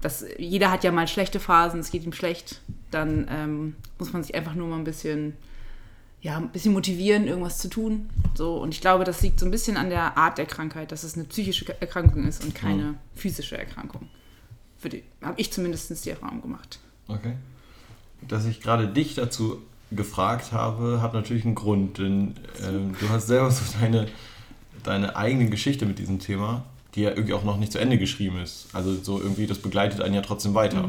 das, 0.00 0.24
jeder 0.38 0.70
hat 0.70 0.84
ja 0.84 0.92
mal 0.92 1.08
schlechte 1.08 1.40
Phasen, 1.40 1.80
es 1.80 1.90
geht 1.90 2.04
ihm 2.04 2.12
schlecht, 2.12 2.60
dann 2.90 3.26
ähm, 3.30 3.76
muss 3.98 4.12
man 4.12 4.22
sich 4.22 4.34
einfach 4.34 4.54
nur 4.54 4.68
mal 4.68 4.76
ein 4.76 4.84
bisschen, 4.84 5.34
ja, 6.20 6.36
ein 6.36 6.50
bisschen 6.50 6.72
motivieren, 6.72 7.26
irgendwas 7.26 7.58
zu 7.58 7.68
tun. 7.68 8.10
So, 8.34 8.56
und 8.56 8.74
ich 8.74 8.80
glaube, 8.80 9.04
das 9.04 9.22
liegt 9.22 9.40
so 9.40 9.46
ein 9.46 9.50
bisschen 9.50 9.76
an 9.76 9.90
der 9.90 10.16
Art 10.18 10.38
der 10.38 10.46
Krankheit, 10.46 10.92
dass 10.92 11.04
es 11.04 11.14
eine 11.14 11.24
psychische 11.24 11.80
Erkrankung 11.80 12.26
ist 12.26 12.44
und 12.44 12.54
keine 12.54 12.94
physische 13.14 13.56
Erkrankung. 13.56 14.08
Habe 15.22 15.40
ich 15.40 15.52
zumindest 15.52 16.04
die 16.04 16.10
Erfahrung 16.10 16.42
gemacht. 16.42 16.80
Okay. 17.06 17.34
Dass 18.26 18.44
ich 18.46 18.60
gerade 18.60 18.88
dich 18.88 19.14
dazu 19.14 19.62
gefragt 19.94 20.52
habe, 20.52 21.00
hat 21.02 21.14
natürlich 21.14 21.44
einen 21.44 21.54
Grund, 21.54 21.98
denn 21.98 22.34
ähm, 22.66 22.94
du 22.98 23.08
hast 23.08 23.26
selber 23.26 23.50
so 23.50 23.62
deine, 23.80 24.06
deine 24.82 25.16
eigene 25.16 25.48
Geschichte 25.48 25.86
mit 25.86 25.98
diesem 25.98 26.18
Thema, 26.18 26.64
die 26.94 27.02
ja 27.02 27.10
irgendwie 27.10 27.34
auch 27.34 27.44
noch 27.44 27.58
nicht 27.58 27.72
zu 27.72 27.78
Ende 27.78 27.98
geschrieben 27.98 28.38
ist. 28.38 28.68
Also 28.72 28.94
so 28.94 29.20
irgendwie, 29.20 29.46
das 29.46 29.58
begleitet 29.58 30.00
einen 30.00 30.14
ja 30.14 30.22
trotzdem 30.22 30.54
weiter. 30.54 30.88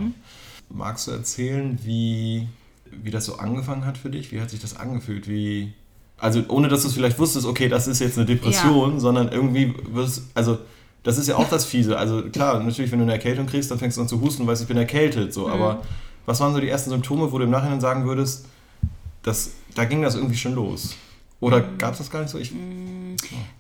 Magst 0.70 1.08
du 1.08 1.12
erzählen, 1.12 1.80
wie, 1.84 2.48
wie 2.92 3.12
das 3.12 3.26
so 3.26 3.38
angefangen 3.38 3.86
hat 3.86 3.98
für 3.98 4.10
dich? 4.10 4.32
Wie 4.32 4.42
hat 4.42 4.50
sich 4.50 4.60
das 4.60 4.76
angefühlt? 4.76 5.28
Wie, 5.28 5.74
also 6.18 6.44
ohne 6.48 6.68
dass 6.68 6.82
du 6.82 6.88
es 6.88 6.94
vielleicht 6.94 7.20
wusstest, 7.20 7.46
okay, 7.46 7.70
das 7.70 7.88
ist 7.88 8.00
jetzt 8.00 8.18
eine 8.18 8.26
Depression, 8.26 9.00
sondern 9.00 9.30
irgendwie 9.30 9.74
wirst, 9.92 10.24
also 10.34 10.58
das 11.04 11.18
ist 11.18 11.28
ja 11.28 11.36
auch 11.36 11.50
das 11.50 11.66
Fiese. 11.66 11.98
Also 11.98 12.24
klar, 12.24 12.62
natürlich, 12.64 12.92
wenn 12.92 13.00
du 13.00 13.04
eine 13.04 13.14
Erkältung 13.14 13.46
kriegst, 13.46 13.70
dann 13.70 13.78
fängst 13.78 13.98
du 13.98 14.02
an 14.02 14.08
zu 14.08 14.22
husten 14.22 14.48
weißt, 14.48 14.62
ich 14.62 14.68
bin 14.68 14.78
erkältet. 14.78 15.34
So, 15.34 15.50
aber 15.50 15.82
was 16.26 16.40
waren 16.40 16.54
so 16.54 16.60
die 16.60 16.70
ersten 16.70 16.90
Symptome, 16.90 17.32
wo 17.32 17.38
du 17.38 17.44
im 17.44 17.50
Nachhinein 17.50 17.82
sagen 17.82 18.06
würdest, 18.06 18.46
dass, 19.24 19.54
da 19.76 19.86
ging 19.86 20.02
das 20.02 20.16
irgendwie 20.16 20.38
schon 20.38 20.54
los? 20.54 20.96
Oder 21.40 21.62
gab 21.62 21.94
es 21.94 21.98
das 21.98 22.10
gar 22.10 22.22
nicht 22.22 22.30
so? 22.30 22.38
Ich, 22.38 22.54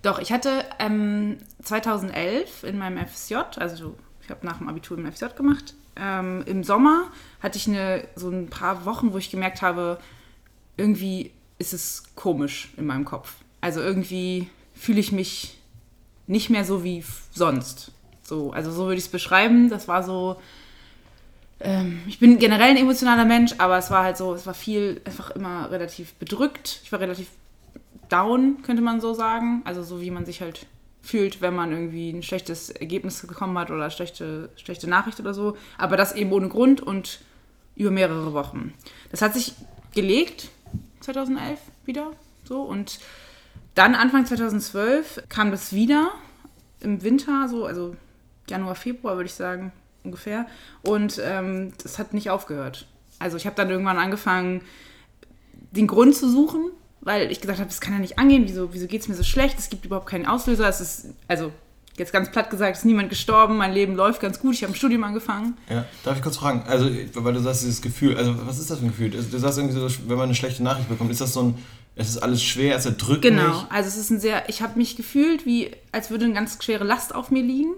Doch, 0.03 0.20
ich 0.20 0.32
hatte 0.32 0.63
ähm, 0.79 1.38
2011 1.63 2.63
in 2.63 2.77
meinem 2.77 3.05
FSJ, 3.05 3.36
also 3.58 3.96
ich 4.22 4.29
habe 4.29 4.46
nach 4.46 4.60
dem 4.60 4.70
Abitur 4.70 4.98
im 4.98 5.12
FSJ 5.12 5.25
gemacht, 5.36 5.74
ähm, 5.96 6.43
im 6.46 6.63
Sommer 6.63 7.12
hatte 7.41 7.58
ich 7.58 7.67
eine, 7.67 8.08
so 8.15 8.29
ein 8.29 8.50
paar 8.50 8.86
Wochen, 8.86 9.13
wo 9.13 9.17
ich 9.17 9.32
gemerkt 9.32 9.62
habe, 9.62 10.00
irgendwie 10.77 11.32
ist 11.60 11.74
es 11.74 12.03
komisch 12.15 12.70
in 12.77 12.86
meinem 12.86 13.05
Kopf. 13.05 13.36
Also 13.62 13.82
irgendwie 13.82 14.50
fühle 14.74 15.00
ich 15.00 15.12
mich 15.12 15.58
nicht 16.27 16.50
mehr 16.50 16.65
so 16.65 16.84
wie 16.84 17.03
sonst. 17.32 17.91
So, 18.24 18.51
also 18.51 18.72
so 18.72 18.86
würde 18.86 18.96
ich 18.98 19.05
es 19.05 19.12
beschreiben. 19.12 19.70
Das 19.70 19.88
war 19.88 20.03
so. 20.03 20.38
Ähm, 21.63 22.01
ich 22.08 22.20
bin 22.20 22.38
generell 22.38 22.72
ein 22.72 22.77
emotionaler 22.77 23.25
Mensch, 23.25 23.55
aber 23.58 23.77
es 23.77 23.89
war 23.89 24.03
halt 24.03 24.17
so, 24.17 24.34
es 24.34 24.46
war 24.46 24.53
viel 24.53 25.01
einfach 25.05 25.32
immer 25.32 25.72
relativ 25.72 26.13
bedrückt. 26.15 26.82
Ich 26.84 26.91
war 26.91 27.00
relativ 27.00 27.29
down, 28.10 28.62
könnte 28.62 28.82
man 28.82 29.00
so 29.01 29.13
sagen. 29.13 29.62
Also 29.65 29.82
so 29.82 30.01
wie 30.01 30.12
man 30.12 30.25
sich 30.25 30.41
halt 30.41 30.67
fühlt, 31.01 31.41
wenn 31.41 31.55
man 31.55 31.72
irgendwie 31.72 32.12
ein 32.12 32.22
schlechtes 32.22 32.70
Ergebnis 32.70 33.25
bekommen 33.25 33.58
hat 33.58 33.72
oder 33.72 33.89
schlechte, 33.89 34.50
schlechte 34.55 34.89
Nachricht 34.89 35.20
oder 35.20 35.34
so. 35.34 35.58
Aber 35.77 35.98
das 35.98 36.13
eben 36.15 36.32
ohne 36.32 36.50
Grund 36.50 36.82
und 36.82 37.22
über 37.75 37.91
mehrere 37.91 38.34
Wochen. 38.34 38.74
Das 39.10 39.22
hat 39.22 39.34
sich 39.34 39.53
gelegt, 39.93 40.50
2011 41.00 41.60
wieder 41.86 42.12
so. 42.43 42.62
Und 42.62 43.00
dann 43.75 43.96
Anfang 43.96 44.25
2012 44.25 45.24
kam 45.29 45.51
das 45.51 45.74
wieder 45.74 46.12
im 46.82 47.01
Winter, 47.03 47.48
so, 47.48 47.65
also 47.65 47.96
Januar, 48.50 48.75
Februar 48.75 49.15
würde 49.15 49.27
ich 49.27 49.34
sagen, 49.34 49.72
ungefähr. 50.03 50.45
Und 50.81 51.22
ähm, 51.24 51.74
das 51.81 52.00
hat 52.00 52.13
nicht 52.13 52.29
aufgehört. 52.29 52.88
Also 53.19 53.38
ich 53.38 53.45
habe 53.45 53.55
dann 53.55 53.69
irgendwann 53.69 53.98
angefangen, 53.98 54.62
den 55.72 55.88
Grund 55.88 56.15
zu 56.15 56.29
suchen, 56.29 56.72
weil 57.01 57.31
ich 57.31 57.41
gesagt 57.41 57.60
habe, 57.60 57.69
das 57.69 57.81
kann 57.81 57.93
ja 57.93 58.00
nicht 58.00 58.19
angehen, 58.19 58.43
wieso, 58.48 58.74
wieso 58.74 58.88
geht 58.88 59.01
es 59.01 59.07
mir 59.07 59.15
so 59.15 59.24
schlecht, 59.24 59.57
es 59.60 59.69
gibt 59.69 59.86
überhaupt 59.86 60.07
keinen 60.07 60.25
Auslöser, 60.25 60.67
es 60.67 60.81
ist, 60.81 61.05
also 61.27 61.51
Jetzt 61.95 62.12
ganz 62.12 62.31
platt 62.31 62.50
gesagt, 62.50 62.75
ist 62.75 62.86
niemand 62.86 63.10
gestorben, 63.10 63.55
mein 63.55 63.72
Leben 63.72 63.93
läuft 63.95 64.19
ganz 64.19 64.39
gut, 64.39 64.55
ich 64.55 64.63
habe 64.63 64.74
ein 64.74 64.75
Studium 64.75 65.03
angefangen. 65.03 65.55
Ja, 65.69 65.86
darf 66.03 66.17
ich 66.17 66.24
kurz 66.24 66.38
fragen? 66.38 66.63
Also, 66.65 66.89
weil 67.13 67.33
du 67.36 67.39
sagst, 67.39 67.62
dieses 67.62 67.83
Gefühl, 67.83 68.17
also 68.17 68.36
was 68.48 68.57
ist 68.57 68.72
das 68.72 68.79
für 68.79 68.86
ein 68.86 68.88
Gefühl? 68.88 69.12
Du 69.12 69.38
sagst 69.38 69.60
irgendwie 69.60 69.75
so, 69.75 69.88
wenn 70.07 70.17
man 70.17 70.24
eine 70.24 70.33
schlechte 70.33 70.63
Nachricht 70.63 70.89
bekommt, 70.89 71.12
ist 71.12 71.22
das 71.22 71.33
so 71.33 71.43
ein, 71.43 71.55
es 71.95 72.10
ist 72.10 72.17
alles 72.17 72.41
schwer, 72.41 72.75
es 72.75 72.88
erdrückt 72.88 73.22
Genau, 73.22 73.48
mich? 73.48 73.65
also 73.72 73.88
es 73.89 73.98
ist 73.98 74.10
ein 74.10 74.19
sehr, 74.19 74.50
ich 74.50 74.63
habe 74.63 74.75
mich 74.79 74.95
gefühlt, 74.95 75.45
wie 75.45 75.69
als 75.91 76.10
würde 76.10 76.25
eine 76.25 76.33
ganz 76.33 76.57
schwere 76.63 76.83
Last 76.83 77.13
auf 77.13 77.29
mir 77.29 77.43
liegen, 77.43 77.74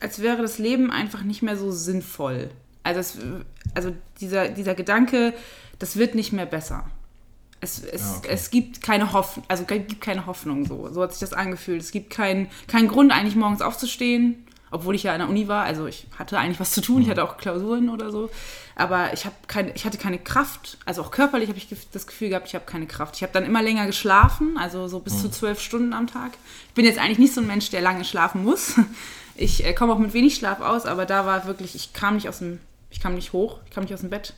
als 0.00 0.20
wäre 0.20 0.42
das 0.42 0.58
Leben 0.58 0.90
einfach 0.90 1.22
nicht 1.22 1.42
mehr 1.42 1.56
so 1.56 1.70
sinnvoll. 1.70 2.50
Also, 2.82 3.00
es, 3.00 3.18
also 3.74 3.94
dieser, 4.20 4.48
dieser 4.48 4.74
Gedanke, 4.74 5.34
das 5.78 5.96
wird 5.96 6.14
nicht 6.14 6.32
mehr 6.32 6.46
besser. 6.46 6.84
Es, 7.60 7.82
es, 7.84 8.00
Ja, 8.00 8.16
okay. 8.18 8.28
es 8.30 8.50
gibt 8.50 8.80
keine 8.80 9.12
Hoffnung, 9.12 9.44
also 9.48 9.64
gibt 9.64 10.00
keine 10.00 10.26
Hoffnung 10.26 10.64
so. 10.64 10.88
So 10.90 11.02
hat 11.02 11.12
sich 11.12 11.20
das 11.20 11.34
angefühlt. 11.34 11.82
Es 11.82 11.90
gibt 11.90 12.10
keinen 12.10 12.48
keinen 12.68 12.88
Grund, 12.88 13.12
eigentlich 13.12 13.36
morgens 13.36 13.60
aufzustehen, 13.60 14.46
obwohl 14.70 14.94
ich 14.94 15.02
ja 15.02 15.12
an 15.12 15.18
der 15.18 15.28
Uni 15.28 15.46
war. 15.46 15.64
Also 15.64 15.86
ich 15.86 16.06
hatte 16.18 16.38
eigentlich 16.38 16.58
was 16.58 16.72
zu 16.72 16.80
tun, 16.80 17.02
ich 17.02 17.10
hatte 17.10 17.22
auch 17.22 17.36
Klausuren 17.36 17.90
oder 17.90 18.10
so. 18.10 18.30
Aber 18.76 19.12
ich, 19.12 19.26
hab 19.26 19.46
keine, 19.46 19.72
ich 19.74 19.84
hatte 19.84 19.98
keine 19.98 20.18
Kraft, 20.18 20.78
also 20.86 21.02
auch 21.02 21.10
körperlich 21.10 21.50
habe 21.50 21.58
ich 21.58 21.68
das 21.92 22.06
Gefühl 22.06 22.30
gehabt, 22.30 22.48
ich 22.48 22.54
habe 22.54 22.64
keine 22.64 22.86
Kraft. 22.86 23.16
Ich 23.16 23.22
habe 23.22 23.32
dann 23.34 23.44
immer 23.44 23.62
länger 23.62 23.84
geschlafen, 23.84 24.56
also 24.56 24.88
so 24.88 25.00
bis 25.00 25.20
zu 25.20 25.30
zwölf 25.30 25.60
Stunden 25.60 25.92
am 25.92 26.06
Tag. 26.06 26.32
Ich 26.68 26.74
bin 26.74 26.86
jetzt 26.86 26.98
eigentlich 26.98 27.18
nicht 27.18 27.34
so 27.34 27.42
ein 27.42 27.46
Mensch, 27.46 27.68
der 27.68 27.82
lange 27.82 28.06
schlafen 28.06 28.42
muss. 28.42 28.76
Ich 29.40 29.64
äh, 29.64 29.72
komme 29.72 29.92
auch 29.92 29.98
mit 29.98 30.12
wenig 30.12 30.36
Schlaf 30.36 30.60
aus, 30.60 30.86
aber 30.86 31.06
da 31.06 31.26
war 31.26 31.46
wirklich, 31.46 31.74
ich 31.74 31.92
kam 31.92 32.14
nicht 32.14 32.28
aus 32.28 32.38
dem, 32.38 32.60
ich 32.90 33.00
kam 33.00 33.14
nicht 33.14 33.32
hoch, 33.32 33.58
ich 33.64 33.70
kam 33.70 33.84
nicht 33.84 33.94
aus 33.94 34.00
dem 34.00 34.10
Bett 34.10 34.34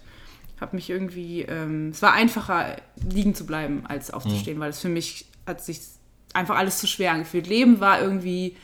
habe 0.62 0.76
mich 0.76 0.88
irgendwie, 0.88 1.42
ähm, 1.42 1.90
es 1.90 2.00
war 2.00 2.14
einfacher 2.14 2.76
liegen 3.06 3.34
zu 3.34 3.44
bleiben 3.44 3.84
als 3.86 4.10
aufzustehen, 4.10 4.60
weil 4.60 4.70
es 4.70 4.80
für 4.80 4.88
mich 4.88 5.26
hat 5.44 5.62
sich 5.62 5.80
einfach 6.32 6.56
alles 6.56 6.78
zu 6.78 6.86
schwer 6.86 7.12
angefühlt. 7.12 7.48
Leben 7.48 7.80
war 7.80 8.00
irgendwie 8.00 8.56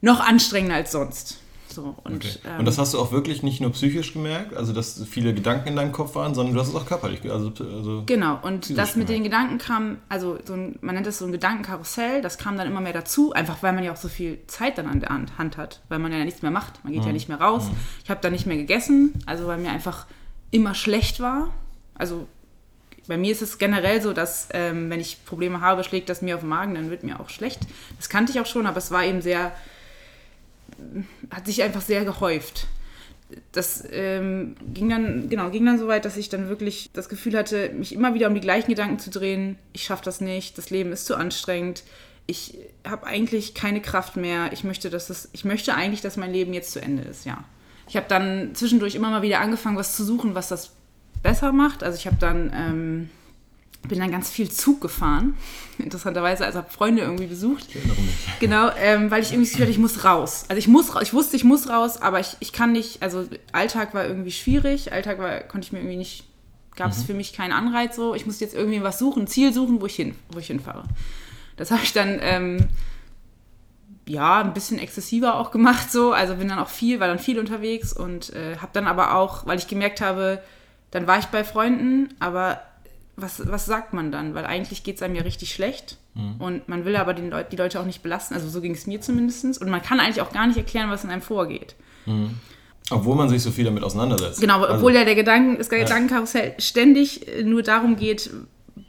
noch 0.00 0.20
anstrengender 0.20 0.76
als 0.76 0.92
sonst. 0.92 1.40
So, 1.74 1.94
und, 2.04 2.16
Okay. 2.24 2.38
ähm, 2.46 2.60
Und 2.60 2.64
das 2.66 2.78
hast 2.78 2.94
du 2.94 2.98
auch 3.00 3.10
wirklich 3.12 3.42
nicht 3.42 3.60
nur 3.60 3.72
psychisch 3.72 4.12
gemerkt, 4.12 4.54
also 4.56 4.72
dass 4.72 5.02
viele 5.04 5.34
Gedanken 5.34 5.68
in 5.68 5.76
deinem 5.76 5.92
Kopf 5.92 6.14
waren, 6.14 6.34
sondern 6.34 6.54
du 6.54 6.60
hast 6.60 6.68
es 6.68 6.74
auch 6.74 6.86
körperlich, 6.86 7.20
also, 7.30 7.52
also 7.58 8.02
Genau, 8.06 8.38
und 8.42 8.78
das 8.78 8.96
mit 8.96 9.08
gemerkt. 9.08 9.10
den 9.10 9.22
Gedanken 9.24 9.58
kam, 9.58 9.98
also 10.08 10.38
so 10.44 10.54
ein, 10.54 10.78
man 10.80 10.94
nennt 10.94 11.06
das 11.06 11.18
so 11.18 11.24
ein 11.26 11.32
Gedankenkarussell, 11.32 12.22
das 12.22 12.38
kam 12.38 12.56
dann 12.56 12.66
immer 12.68 12.80
mehr 12.80 12.92
dazu, 12.92 13.32
einfach 13.32 13.62
weil 13.62 13.72
man 13.72 13.82
ja 13.84 13.92
auch 13.92 13.96
so 13.96 14.08
viel 14.08 14.38
Zeit 14.46 14.78
dann 14.78 14.86
an 14.86 15.00
der 15.00 15.08
Hand- 15.10 15.56
hat, 15.56 15.80
weil 15.88 15.98
man 15.98 16.12
ja 16.12 16.24
nichts 16.24 16.42
mehr 16.42 16.50
macht, 16.50 16.82
man 16.84 16.92
geht 16.92 17.04
ja 17.04 17.12
nicht 17.12 17.28
mehr 17.28 17.40
raus. 17.40 17.64
Ich 18.04 18.10
habe 18.10 18.20
dann 18.22 18.32
nicht 18.32 18.46
mehr 18.46 18.56
gegessen, 18.56 19.12
also 19.26 19.46
weil 19.46 19.58
mir 19.58 19.70
einfach 19.70 20.06
immer 20.50 20.74
schlecht 20.74 21.18
war. 21.20 21.48
Also 21.94 22.28
bei 23.06 23.16
mir 23.18 23.32
ist 23.32 23.42
es 23.42 23.58
generell 23.58 24.00
so, 24.00 24.12
dass 24.12 24.48
ähm, 24.52 24.88
wenn 24.90 25.00
ich 25.00 25.24
Probleme 25.26 25.60
habe, 25.60 25.84
schlägt 25.84 26.08
das 26.08 26.22
mir 26.22 26.36
auf 26.36 26.40
den 26.40 26.48
Magen, 26.48 26.74
dann 26.74 26.88
wird 26.90 27.02
mir 27.02 27.20
auch 27.20 27.28
schlecht. 27.28 27.60
Das 27.98 28.08
kannte 28.08 28.32
ich 28.32 28.40
auch 28.40 28.46
schon, 28.46 28.66
aber 28.66 28.78
es 28.78 28.90
war 28.90 29.04
eben 29.04 29.20
sehr, 29.20 29.52
hat 31.30 31.46
sich 31.46 31.62
einfach 31.62 31.82
sehr 31.82 32.04
gehäuft 32.04 32.66
das 33.52 33.84
ähm, 33.90 34.54
ging 34.72 34.88
dann, 34.88 35.28
genau, 35.28 35.50
ging 35.50 35.64
dann 35.64 35.78
so 35.78 35.88
weit, 35.88 36.04
dass 36.04 36.16
ich 36.16 36.28
dann 36.28 36.48
wirklich 36.48 36.90
das 36.92 37.08
Gefühl 37.08 37.36
hatte, 37.36 37.70
mich 37.70 37.94
immer 37.94 38.14
wieder 38.14 38.28
um 38.28 38.34
die 38.34 38.40
gleichen 38.40 38.68
Gedanken 38.68 38.98
zu 38.98 39.10
drehen. 39.10 39.58
Ich 39.72 39.84
schaffe 39.84 40.04
das 40.04 40.20
nicht, 40.20 40.58
das 40.58 40.70
Leben 40.70 40.92
ist 40.92 41.06
zu 41.06 41.16
anstrengend. 41.16 41.84
Ich 42.26 42.58
habe 42.86 43.06
eigentlich 43.06 43.54
keine 43.54 43.80
Kraft 43.80 44.16
mehr. 44.16 44.52
Ich 44.52 44.64
möchte, 44.64 44.90
dass 44.90 45.08
das, 45.08 45.28
ich 45.32 45.44
möchte 45.44 45.74
eigentlich, 45.74 46.00
dass 46.00 46.16
mein 46.16 46.32
Leben 46.32 46.54
jetzt 46.54 46.72
zu 46.72 46.80
Ende 46.80 47.02
ist, 47.02 47.26
ja. 47.26 47.44
Ich 47.86 47.96
habe 47.96 48.06
dann 48.08 48.54
zwischendurch 48.54 48.94
immer 48.94 49.10
mal 49.10 49.22
wieder 49.22 49.40
angefangen, 49.40 49.76
was 49.76 49.94
zu 49.94 50.04
suchen, 50.04 50.34
was 50.34 50.48
das 50.48 50.70
besser 51.22 51.52
macht. 51.52 51.82
Also 51.82 51.98
ich 51.98 52.06
habe 52.06 52.16
dann 52.18 52.50
ähm, 52.54 53.10
bin 53.88 53.98
dann 53.98 54.10
ganz 54.10 54.30
viel 54.30 54.50
Zug 54.50 54.80
gefahren, 54.80 55.34
interessanterweise, 55.78 56.44
also 56.44 56.58
habe 56.58 56.70
Freunde 56.70 57.02
irgendwie 57.02 57.26
besucht. 57.26 57.68
Genau, 58.40 58.70
ähm, 58.78 59.10
weil 59.10 59.22
ich 59.22 59.32
irgendwie 59.32 59.52
hatte, 59.54 59.70
ich 59.70 59.78
muss 59.78 60.04
raus. 60.04 60.44
Also 60.48 60.58
ich 60.58 60.68
muss 60.68 60.94
raus, 60.94 61.02
ich 61.02 61.12
wusste, 61.12 61.36
ich 61.36 61.44
muss 61.44 61.68
raus, 61.68 62.00
aber 62.00 62.20
ich, 62.20 62.36
ich 62.40 62.52
kann 62.52 62.72
nicht, 62.72 63.02
also 63.02 63.26
Alltag 63.52 63.94
war 63.94 64.06
irgendwie 64.06 64.32
schwierig, 64.32 64.92
Alltag 64.92 65.18
war, 65.18 65.40
konnte 65.40 65.66
ich 65.66 65.72
mir 65.72 65.78
irgendwie 65.80 65.96
nicht, 65.96 66.24
gab 66.76 66.90
es 66.90 67.04
für 67.04 67.14
mich 67.14 67.32
keinen 67.32 67.52
Anreiz 67.52 67.96
so. 67.96 68.14
Ich 68.14 68.26
musste 68.26 68.44
jetzt 68.44 68.54
irgendwie 68.54 68.82
was 68.82 68.98
suchen, 68.98 69.24
ein 69.24 69.26
Ziel 69.26 69.52
suchen, 69.52 69.80
wo 69.80 69.86
ich 69.86 69.96
hin, 69.96 70.14
wo 70.30 70.38
ich 70.38 70.48
hinfahre. 70.48 70.84
Das 71.56 71.70
habe 71.70 71.82
ich 71.84 71.92
dann 71.92 72.18
ähm, 72.20 72.68
ja 74.06 74.40
ein 74.40 74.54
bisschen 74.54 74.78
exzessiver 74.78 75.36
auch 75.36 75.50
gemacht 75.50 75.90
so, 75.90 76.12
also 76.12 76.34
bin 76.36 76.48
dann 76.48 76.58
auch 76.58 76.68
viel, 76.68 77.00
war 77.00 77.08
dann 77.08 77.18
viel 77.18 77.38
unterwegs 77.38 77.92
und 77.92 78.32
äh, 78.34 78.56
habe 78.56 78.70
dann 78.72 78.86
aber 78.86 79.14
auch, 79.14 79.46
weil 79.46 79.58
ich 79.58 79.68
gemerkt 79.68 80.00
habe, 80.00 80.42
dann 80.90 81.06
war 81.06 81.18
ich 81.18 81.26
bei 81.26 81.44
Freunden, 81.44 82.14
aber 82.20 82.60
was, 83.16 83.46
was 83.46 83.66
sagt 83.66 83.92
man 83.92 84.10
dann? 84.10 84.34
Weil 84.34 84.46
eigentlich 84.46 84.82
geht 84.82 84.96
es 84.96 85.02
einem 85.02 85.14
ja 85.14 85.22
richtig 85.22 85.54
schlecht 85.54 85.98
und 86.38 86.68
man 86.68 86.84
will 86.84 86.94
aber 86.96 87.12
den 87.12 87.30
Leut, 87.30 87.50
die 87.50 87.56
Leute 87.56 87.80
auch 87.80 87.86
nicht 87.86 88.02
belasten, 88.02 88.34
also 88.34 88.48
so 88.48 88.60
ging 88.60 88.72
es 88.72 88.86
mir 88.86 89.00
zumindest 89.00 89.60
und 89.60 89.68
man 89.68 89.82
kann 89.82 89.98
eigentlich 89.98 90.20
auch 90.20 90.32
gar 90.32 90.46
nicht 90.46 90.56
erklären, 90.56 90.90
was 90.90 91.02
in 91.02 91.10
einem 91.10 91.22
vorgeht. 91.22 91.74
Obwohl 92.90 93.16
man 93.16 93.28
sich 93.28 93.42
so 93.42 93.50
viel 93.50 93.64
damit 93.64 93.82
auseinandersetzt. 93.82 94.40
Genau, 94.40 94.60
Also, 94.60 94.74
obwohl 94.74 94.94
ja 94.94 95.04
der 95.04 95.14
Gedanken, 95.14 95.56
das 95.58 95.70
Gedankenkarussell 95.70 96.54
ständig 96.58 97.26
äh, 97.28 97.42
nur 97.42 97.62
darum 97.62 97.96
geht, 97.96 98.30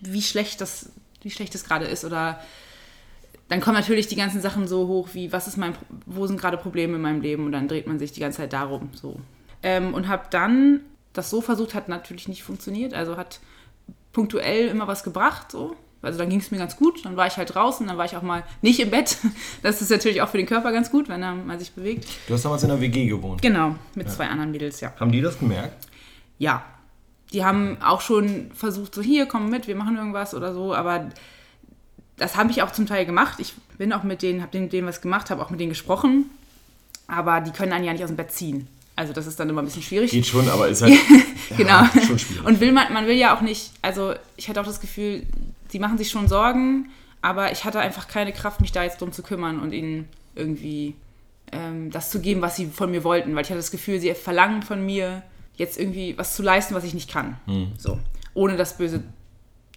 wie 0.01 0.21
schlecht 0.21 0.59
das, 0.61 0.91
wie 1.21 1.29
schlecht 1.31 1.55
es 1.55 1.63
gerade 1.63 1.85
ist. 1.85 2.03
Oder 2.03 2.39
dann 3.47 3.61
kommen 3.61 3.77
natürlich 3.77 4.07
die 4.07 4.15
ganzen 4.15 4.41
Sachen 4.41 4.67
so 4.67 4.87
hoch 4.87 5.09
wie, 5.13 5.31
was 5.31 5.47
ist 5.47 5.57
mein, 5.57 5.75
wo 6.05 6.27
sind 6.27 6.39
gerade 6.39 6.57
Probleme 6.57 6.95
in 6.95 7.01
meinem 7.01 7.21
Leben? 7.21 7.45
Und 7.45 7.53
dann 7.53 7.67
dreht 7.67 7.87
man 7.87 7.97
sich 7.97 8.11
die 8.11 8.19
ganze 8.19 8.39
Zeit 8.39 8.53
darum. 8.53 8.89
So. 8.93 9.19
Ähm, 9.63 9.93
und 9.93 10.09
habe 10.09 10.23
dann 10.29 10.81
das 11.13 11.29
so 11.29 11.39
versucht, 11.39 11.73
hat 11.73 11.87
natürlich 11.87 12.27
nicht 12.27 12.43
funktioniert. 12.43 12.93
Also 12.93 13.15
hat 13.15 13.39
punktuell 14.15 14.69
immer 14.69 14.87
was 14.87 15.03
gebracht. 15.03 15.51
So. 15.51 15.75
Also 16.01 16.17
dann 16.17 16.29
ging 16.29 16.39
es 16.39 16.49
mir 16.49 16.57
ganz 16.57 16.77
gut. 16.77 17.05
Dann 17.05 17.17
war 17.17 17.27
ich 17.27 17.37
halt 17.37 17.53
draußen, 17.53 17.85
dann 17.85 17.97
war 17.97 18.05
ich 18.05 18.15
auch 18.15 18.21
mal 18.21 18.43
nicht 18.61 18.79
im 18.79 18.89
Bett. 18.89 19.17
Das 19.61 19.81
ist 19.81 19.91
natürlich 19.91 20.21
auch 20.21 20.29
für 20.29 20.37
den 20.37 20.45
Körper 20.47 20.71
ganz 20.71 20.89
gut, 20.89 21.09
wenn 21.09 21.21
er 21.21 21.35
man 21.35 21.59
sich 21.59 21.71
bewegt. 21.73 22.07
Du 22.27 22.33
hast 22.33 22.45
damals 22.45 22.63
in 22.63 22.69
der 22.69 22.79
WG 22.79 23.05
gewohnt. 23.07 23.41
Genau, 23.41 23.75
mit 23.95 24.09
zwei 24.09 24.27
anderen 24.27 24.51
Mädels, 24.51 24.79
ja. 24.79 24.93
Haben 24.99 25.11
die 25.11 25.21
das 25.21 25.37
gemerkt? 25.37 25.87
Ja. 26.37 26.63
Die 27.33 27.43
haben 27.43 27.77
auch 27.81 28.01
schon 28.01 28.51
versucht, 28.53 28.95
so 28.95 29.01
hier, 29.01 29.25
komm 29.25 29.49
mit, 29.49 29.67
wir 29.67 29.75
machen 29.75 29.97
irgendwas 29.97 30.33
oder 30.33 30.53
so, 30.53 30.73
aber 30.73 31.09
das 32.17 32.37
habe 32.37 32.51
ich 32.51 32.61
auch 32.61 32.71
zum 32.71 32.85
Teil 32.85 33.05
gemacht. 33.05 33.39
Ich 33.39 33.55
bin 33.77 33.91
auch 33.91 34.03
mit 34.03 34.21
denen, 34.21 34.41
habe 34.41 34.57
mit 34.59 34.71
denen 34.71 34.87
was 34.87 35.01
gemacht, 35.01 35.31
habe 35.31 35.41
auch 35.41 35.49
mit 35.49 35.59
denen 35.59 35.69
gesprochen, 35.71 36.29
aber 37.07 37.41
die 37.41 37.51
können 37.51 37.73
einen 37.73 37.83
ja 37.83 37.91
nicht 37.91 38.03
aus 38.03 38.11
dem 38.11 38.15
Bett 38.15 38.31
ziehen. 38.31 38.67
Also 38.95 39.11
das 39.11 39.27
ist 39.27 39.39
dann 39.39 39.49
immer 39.49 39.61
ein 39.61 39.65
bisschen 39.65 39.81
schwierig. 39.81 40.11
Geht 40.11 40.25
schon, 40.25 40.47
aber 40.49 40.69
ist 40.69 40.81
halt 40.81 40.93
genau. 41.57 41.69
ja, 41.69 41.91
schon 42.05 42.17
schwierig. 42.17 42.45
Und 42.45 42.59
will 42.59 42.71
man, 42.71 42.93
man 42.93 43.07
will 43.07 43.15
ja 43.15 43.35
auch 43.35 43.41
nicht, 43.41 43.71
also 43.81 44.13
ich 44.37 44.47
hatte 44.47 44.61
auch 44.61 44.65
das 44.65 44.79
Gefühl, 44.79 45.23
die 45.73 45.79
machen 45.79 45.97
sich 45.97 46.09
schon 46.09 46.27
Sorgen, 46.27 46.89
aber 47.21 47.51
ich 47.51 47.65
hatte 47.65 47.79
einfach 47.79 48.07
keine 48.07 48.31
Kraft, 48.31 48.61
mich 48.61 48.71
da 48.71 48.83
jetzt 48.83 49.01
drum 49.01 49.11
zu 49.11 49.21
kümmern 49.21 49.59
und 49.59 49.73
ihnen 49.73 50.07
irgendwie 50.35 50.95
ähm, 51.51 51.91
das 51.91 52.09
zu 52.09 52.21
geben, 52.21 52.41
was 52.41 52.55
sie 52.55 52.67
von 52.67 52.89
mir 52.91 53.03
wollten, 53.03 53.35
weil 53.35 53.43
ich 53.43 53.49
hatte 53.49 53.59
das 53.59 53.71
Gefühl, 53.71 53.99
sie 53.99 54.13
verlangen 54.13 54.61
von 54.61 54.85
mir 54.85 55.23
jetzt 55.55 55.77
irgendwie 55.77 56.17
was 56.17 56.35
zu 56.35 56.43
leisten, 56.43 56.73
was 56.73 56.83
ich 56.83 56.93
nicht 56.93 57.09
kann. 57.09 57.37
Hm. 57.45 57.73
So, 57.77 57.99
ohne 58.33 58.55
das 58.55 58.77
Böse 58.77 59.03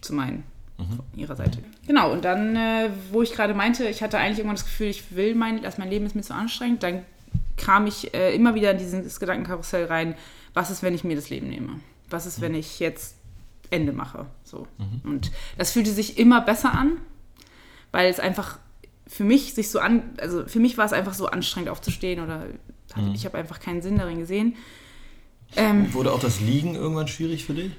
zu 0.01 0.15
meinen 0.15 0.45
von 0.79 1.05
ihrer 1.17 1.35
Seite. 1.35 1.59
Genau, 1.87 2.13
und 2.13 2.25
dann, 2.25 2.55
äh, 2.55 2.91
wo 3.11 3.23
ich 3.23 3.33
gerade 3.33 3.53
meinte, 3.53 3.89
ich 3.89 4.03
hatte 4.03 4.19
eigentlich 4.19 4.39
irgendwann 4.39 4.57
das 4.57 4.65
Gefühl, 4.65 4.87
ich 4.87 5.15
will 5.17 5.35
mein, 5.35 5.61
dass 5.63 5.77
mein 5.77 5.91
Leben 5.91 6.07
ist 6.07 6.15
mir 6.15 6.23
zu 6.23 6.35
anstrengend, 6.35 6.85
dann 6.85 7.03
kam 7.59 7.87
ich 7.87 8.15
äh, 8.15 8.35
immer 8.35 8.55
wieder 8.55 8.71
in 8.71 8.79
dieses 8.79 9.21
Gedankenkarussell 9.21 9.87
rein, 9.87 10.15
was 10.55 10.71
ist, 10.71 10.83
wenn 10.83 10.95
ich 10.95 11.05
mir 11.05 11.17
das 11.17 11.31
Leben 11.31 11.49
nehme? 11.49 11.81
Was 12.09 12.27
ist, 12.27 12.41
wenn 12.41 12.55
ich 12.55 12.81
jetzt 12.81 13.17
Ende 13.71 13.93
mache? 13.93 14.27
So. 14.45 14.67
Und 15.05 15.31
das 15.59 15.73
fühlte 15.73 15.93
sich 15.93 16.19
immer 16.19 16.41
besser 16.41 16.73
an, 16.73 16.97
weil 17.93 18.09
es 18.09 18.19
einfach 18.19 18.59
für 19.07 19.25
mich 19.25 19.55
sich 19.55 19.71
so 19.71 19.79
an, 19.79 20.03
also 20.21 20.47
für 20.47 20.61
mich 20.61 20.79
war 20.79 20.85
es 20.85 20.93
einfach 20.93 21.15
so 21.15 21.27
anstrengend 21.27 21.71
aufzustehen 21.71 22.23
oder 22.23 22.45
hatte, 22.95 23.11
ich 23.15 23.25
habe 23.25 23.39
einfach 23.39 23.61
keinen 23.61 23.83
Sinn 23.83 23.99
darin 23.99 24.19
gesehen. 24.19 24.57
Ähm, 25.57 25.93
Wurde 25.95 26.13
auch 26.13 26.21
das 26.21 26.41
Liegen 26.41 26.75
irgendwann 26.75 27.09
schwierig 27.09 27.45
für 27.45 27.55
dich? 27.55 27.73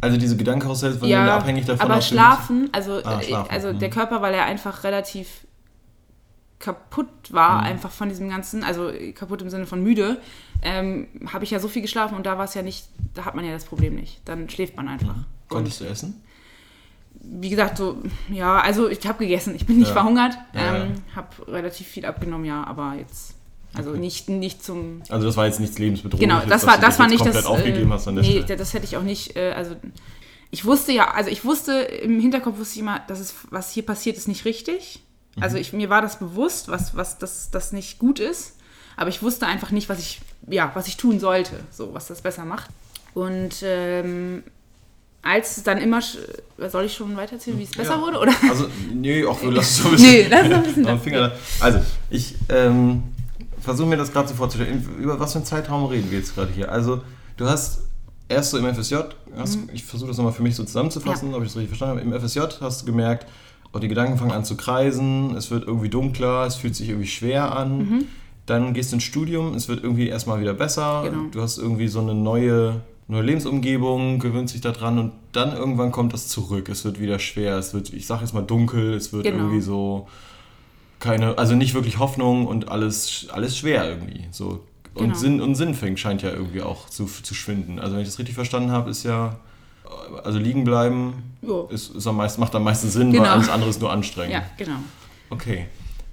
Also 0.00 0.16
diese 0.16 0.36
Gedankenkarussell 0.36 0.94
von 0.94 1.08
ja, 1.08 1.36
abhängig 1.36 1.66
davon, 1.66 1.90
aber 1.90 2.00
schlafen, 2.00 2.70
also, 2.72 3.02
Ah, 3.04 3.20
äh, 3.20 3.24
schlafen, 3.24 3.50
also 3.50 3.72
mhm. 3.72 3.78
der 3.78 3.90
Körper, 3.90 4.22
weil 4.22 4.34
er 4.34 4.44
einfach 4.44 4.84
relativ 4.84 5.46
kaputt 6.60 7.08
war, 7.30 7.58
Mhm. 7.62 7.66
einfach 7.66 7.90
von 7.90 8.08
diesem 8.08 8.28
ganzen, 8.28 8.62
also 8.62 8.92
kaputt 9.14 9.42
im 9.42 9.50
Sinne 9.50 9.66
von 9.66 9.82
müde, 9.82 10.20
ähm, 10.62 11.08
habe 11.32 11.42
ich 11.44 11.50
ja 11.50 11.58
so 11.58 11.66
viel 11.68 11.82
geschlafen 11.82 12.14
und 12.16 12.26
da 12.26 12.38
war 12.38 12.44
es 12.44 12.54
ja 12.54 12.62
nicht, 12.62 12.86
da 13.14 13.24
hat 13.24 13.34
man 13.34 13.44
ja 13.44 13.50
das 13.52 13.64
Problem 13.64 13.96
nicht. 13.96 14.20
Dann 14.26 14.48
schläft 14.48 14.76
man 14.76 14.86
einfach. 14.86 15.16
Mhm. 15.16 15.24
Konntest 15.48 15.80
du 15.80 15.84
essen? 15.86 16.22
Wie 17.22 17.50
gesagt, 17.50 17.76
so, 17.76 17.98
ja, 18.30 18.60
also 18.60 18.88
ich 18.88 19.06
habe 19.06 19.18
gegessen, 19.24 19.54
ich 19.54 19.66
bin 19.66 19.78
nicht 19.78 19.88
Ja. 19.88 19.94
verhungert, 19.94 20.34
Ja, 20.54 20.84
ähm, 20.84 20.92
habe 21.16 21.28
relativ 21.52 21.86
viel 21.86 22.06
abgenommen, 22.06 22.44
ja, 22.46 22.64
aber 22.64 22.94
jetzt, 22.98 23.34
also 23.74 23.90
nicht, 23.92 24.28
nicht 24.28 24.62
zum 24.64 25.02
Also 25.08 25.26
das 25.26 25.36
war 25.36 25.46
jetzt 25.46 25.60
nichts 25.60 25.78
lebensbedrohliches. 25.78 26.28
Genau, 26.40 26.48
das 26.48 26.66
war, 26.66 26.78
das 26.78 26.98
war 26.98 27.08
nicht 27.08 27.24
das. 27.24 27.44
aufgegeben 27.46 27.90
äh, 27.90 27.94
hast 27.94 28.08
an 28.08 28.14
der 28.16 28.24
nee, 28.24 28.42
Stelle. 28.42 28.56
das 28.56 28.72
hätte 28.74 28.84
ich 28.84 28.96
auch 28.96 29.02
nicht. 29.02 29.36
Äh, 29.36 29.52
also 29.52 29.76
ich 30.50 30.64
wusste 30.64 30.92
ja, 30.92 31.10
also 31.12 31.30
ich 31.30 31.44
wusste 31.44 31.72
im 31.72 32.20
Hinterkopf 32.20 32.58
wusste 32.58 32.74
ich 32.76 32.80
immer, 32.80 33.00
dass 33.06 33.18
es, 33.20 33.34
was 33.50 33.70
hier 33.72 33.84
passiert, 33.84 34.16
ist 34.16 34.28
nicht 34.28 34.44
richtig. 34.44 35.02
Mhm. 35.36 35.42
Also 35.42 35.56
ich, 35.56 35.72
mir 35.72 35.88
war 35.90 36.02
das 36.02 36.18
bewusst, 36.18 36.68
was, 36.68 36.96
was 36.96 37.18
das, 37.18 37.50
das 37.50 37.72
nicht 37.72 37.98
gut 37.98 38.18
ist. 38.20 38.54
Aber 38.96 39.08
ich 39.08 39.22
wusste 39.22 39.46
einfach 39.46 39.70
nicht, 39.70 39.88
was 39.88 39.98
ich, 39.98 40.20
ja, 40.48 40.70
was 40.74 40.86
ich 40.86 40.96
tun 40.96 41.20
sollte, 41.20 41.52
so 41.70 41.94
was 41.94 42.06
das 42.08 42.20
besser 42.20 42.44
macht. 42.44 42.68
Und 43.14 43.56
ähm, 43.62 44.42
als 45.22 45.56
es 45.58 45.62
dann 45.62 45.78
immer, 45.78 46.00
soll 46.68 46.84
ich 46.84 46.94
schon 46.94 47.16
weitererzählen, 47.16 47.58
wie 47.58 47.64
es 47.64 47.70
besser 47.70 47.96
Ja. 47.96 48.00
wurde? 48.02 48.18
Oder? 48.18 48.32
Also, 48.48 48.68
nee, 48.92 49.24
auch 49.24 49.38
lass 49.42 49.66
es 49.70 49.76
so 49.78 49.84
ein 49.88 49.90
bisschen. 49.92 50.10
Nee, 50.10 50.26
lass 50.28 50.46
es 50.46 50.52
ein 50.52 50.62
bisschen 50.62 50.86
Am 50.88 51.00
Finger. 51.00 51.32
Also, 51.60 51.80
ich 52.10 52.34
ähm, 52.48 53.02
versuche 53.60 53.86
mir 53.88 53.96
das 53.96 54.12
gerade 54.12 54.28
so 54.28 54.34
vorzustellen. 54.34 54.86
Über 54.98 55.18
was 55.20 55.32
für 55.32 55.38
einen 55.38 55.46
Zeitraum 55.46 55.84
reden 55.86 56.10
wir 56.10 56.18
jetzt 56.18 56.34
gerade 56.34 56.52
hier? 56.52 56.70
Also, 56.70 57.02
du 57.36 57.46
hast 57.48 57.80
erst 58.28 58.50
so 58.50 58.58
im 58.58 58.74
FSJ, 58.74 58.96
hast, 59.36 59.58
ich 59.72 59.84
versuche 59.84 60.08
das 60.08 60.16
nochmal 60.18 60.32
für 60.32 60.42
mich 60.42 60.56
so 60.56 60.64
zusammenzufassen, 60.64 61.28
Mhm. 61.28 61.32
Ja. 61.34 61.38
ob 61.38 61.44
ich 61.44 61.50
das 61.50 61.56
richtig 61.56 61.76
verstanden 61.76 62.00
habe. 62.04 62.16
Im 62.16 62.28
FSJ 62.28 62.40
hast 62.60 62.82
du 62.82 62.86
gemerkt, 62.86 63.26
oh, 63.72 63.78
die 63.78 63.88
Gedanken 63.88 64.18
fangen 64.18 64.32
an 64.32 64.44
zu 64.44 64.56
kreisen, 64.56 65.34
es 65.36 65.50
wird 65.50 65.66
irgendwie 65.66 65.88
dunkler, 65.88 66.46
es 66.46 66.56
fühlt 66.56 66.74
sich 66.74 66.88
irgendwie 66.88 67.08
schwer 67.08 67.56
an. 67.56 68.06
Dann 68.46 68.74
gehst 68.74 68.90
du 68.90 68.96
ins 68.96 69.04
Studium, 69.04 69.54
es 69.54 69.68
wird 69.68 69.82
irgendwie 69.84 70.08
erstmal 70.08 70.40
wieder 70.40 70.54
besser. 70.54 71.02
Mhm. 71.02 71.04
Genau. 71.04 71.22
Du 71.30 71.40
hast 71.42 71.58
irgendwie 71.58 71.86
so 71.88 72.00
eine 72.00 72.14
neue, 72.14 72.80
neue 73.06 73.22
Lebensumgebung, 73.22 74.18
gewöhnst 74.18 74.54
dich 74.54 74.60
daran 74.60 74.98
und 74.98 75.12
dann 75.32 75.52
irgendwann 75.56 75.92
kommt 75.92 76.12
das 76.12 76.26
zurück. 76.28 76.68
Es 76.68 76.84
wird 76.84 76.98
wieder 77.00 77.18
schwer, 77.20 77.56
es 77.58 77.72
wird, 77.74 77.92
ich 77.92 78.06
sag 78.06 78.20
jetzt 78.22 78.34
mal 78.34 78.42
dunkel, 78.42 78.94
es 78.94 79.12
wird 79.12 79.24
Genau. 79.24 79.38
irgendwie 79.38 79.60
so 79.60 80.08
keine, 80.98 81.38
also 81.38 81.54
nicht 81.54 81.74
wirklich 81.74 81.98
Hoffnung 81.98 82.46
und 82.46 82.68
alles, 82.70 83.28
alles 83.32 83.56
schwer 83.56 83.88
irgendwie. 83.88 84.24
So. 84.32 84.64
Und, 84.94 85.04
Genau. 85.04 85.14
Sinn, 85.14 85.40
und 85.40 85.54
Sinn 85.54 85.74
fängt, 85.74 86.00
scheint 86.00 86.22
ja 86.22 86.30
irgendwie 86.30 86.62
auch 86.62 86.90
zu, 86.90 87.06
zu 87.06 87.32
schwinden. 87.34 87.78
Also 87.78 87.94
wenn 87.94 88.02
ich 88.02 88.08
das 88.08 88.18
richtig 88.18 88.34
verstanden 88.34 88.70
habe, 88.72 88.90
ist 88.90 89.04
ja, 89.04 89.36
also 90.24 90.38
liegen 90.38 90.64
bleiben 90.64 91.22
Jo. 91.42 91.68
ist, 91.70 91.94
ist 91.94 92.06
am 92.06 92.16
meisten, 92.16 92.40
macht 92.40 92.54
am 92.54 92.64
meisten 92.64 92.88
Sinn, 92.88 93.10
Genau. 93.12 93.24
weil 93.24 93.30
alles 93.30 93.48
andere 93.48 93.70
ist 93.70 93.80
nur 93.80 93.90
anstrengend. 93.92 94.32
Ja, 94.34 94.42
genau. 94.56 94.76
Okay. 95.30 95.66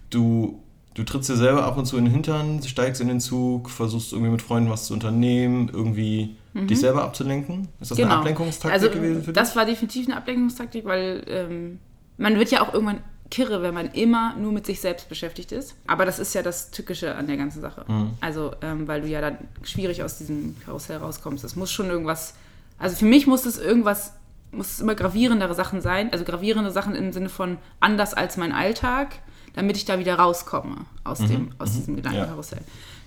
Du, 0.10 0.62
du 0.94 1.04
trittst 1.04 1.30
dir 1.30 1.36
selber 1.36 1.64
ab 1.66 1.78
und 1.78 1.86
zu 1.86 1.98
in 1.98 2.06
den 2.06 2.14
Hintern, 2.14 2.62
steigst 2.64 3.02
in 3.02 3.08
den 3.08 3.20
Zug, 3.20 3.70
versuchst 3.70 4.14
irgendwie 4.14 4.32
mit 4.32 4.42
Freunden 4.42 4.70
was 4.70 4.86
zu 4.86 4.94
unternehmen, 4.94 5.70
irgendwie 5.72 6.36
dich 6.54 6.80
selber 6.80 7.04
abzulenken? 7.04 7.68
Ist 7.80 7.92
das 7.92 8.00
eine 8.00 8.10
Ablenkungstaktik 8.10 8.82
Mhm. 8.82 8.88
also, 8.88 9.00
gewesen 9.00 9.24
für 9.24 9.34
Das 9.34 9.50
dich? 9.50 9.56
war 9.58 9.66
definitiv 9.66 10.08
eine 10.08 10.18
Ablenkungstaktik, 10.18 10.86
weil 10.86 11.24
ähm, 11.28 11.80
man 12.18 12.38
wird 12.40 12.50
ja 12.50 12.62
auch 12.62 12.74
irgendwann 12.74 13.02
kirre, 13.30 13.62
wenn 13.62 13.74
man 13.76 13.88
immer 13.92 14.36
nur 14.38 14.52
mit 14.54 14.66
sich 14.66 14.80
selbst 14.80 15.08
beschäftigt 15.10 15.52
ist. 15.52 15.76
Aber 15.86 16.06
das 16.06 16.18
ist 16.18 16.34
ja 16.34 16.42
das 16.42 16.72
Tückische 16.72 17.14
an 17.14 17.28
der 17.28 17.38
ganzen 17.38 17.62
Sache. 17.62 17.84
Mhm. 17.88 18.12
Also, 18.22 18.54
ähm, 18.62 18.88
weil 18.88 19.02
du 19.02 19.08
ja 19.08 19.20
dann 19.22 19.38
schwierig 19.64 20.02
aus 20.02 20.18
diesem 20.18 20.56
Karussell 20.66 20.98
rauskommst. 20.98 21.44
Es 21.44 21.56
muss 21.56 21.70
schon 21.72 21.88
irgendwas, 21.90 22.34
also 22.80 22.96
für 22.96 23.06
mich 23.06 23.28
muss 23.28 23.46
es 23.46 23.58
irgendwas, 23.58 24.14
muss 24.52 24.72
es 24.72 24.80
immer 24.80 24.96
gravierendere 24.96 25.54
Sachen 25.56 25.82
sein. 25.82 26.12
Also 26.12 26.24
gravierende 26.26 26.72
Sachen 26.72 26.96
im 26.96 27.12
Sinne 27.14 27.30
von 27.30 27.58
anders 27.80 28.14
als 28.14 28.38
mein 28.38 28.52
Alltag, 28.52 29.20
damit 29.54 29.78
ich 29.78 29.86
da 29.86 30.00
wieder 30.00 30.16
rauskomme 30.16 30.78
aus, 31.04 31.20
dem, 31.20 31.52
aus 31.60 31.74
diesem 31.74 31.96
Gedankenkarussell. 31.96 32.62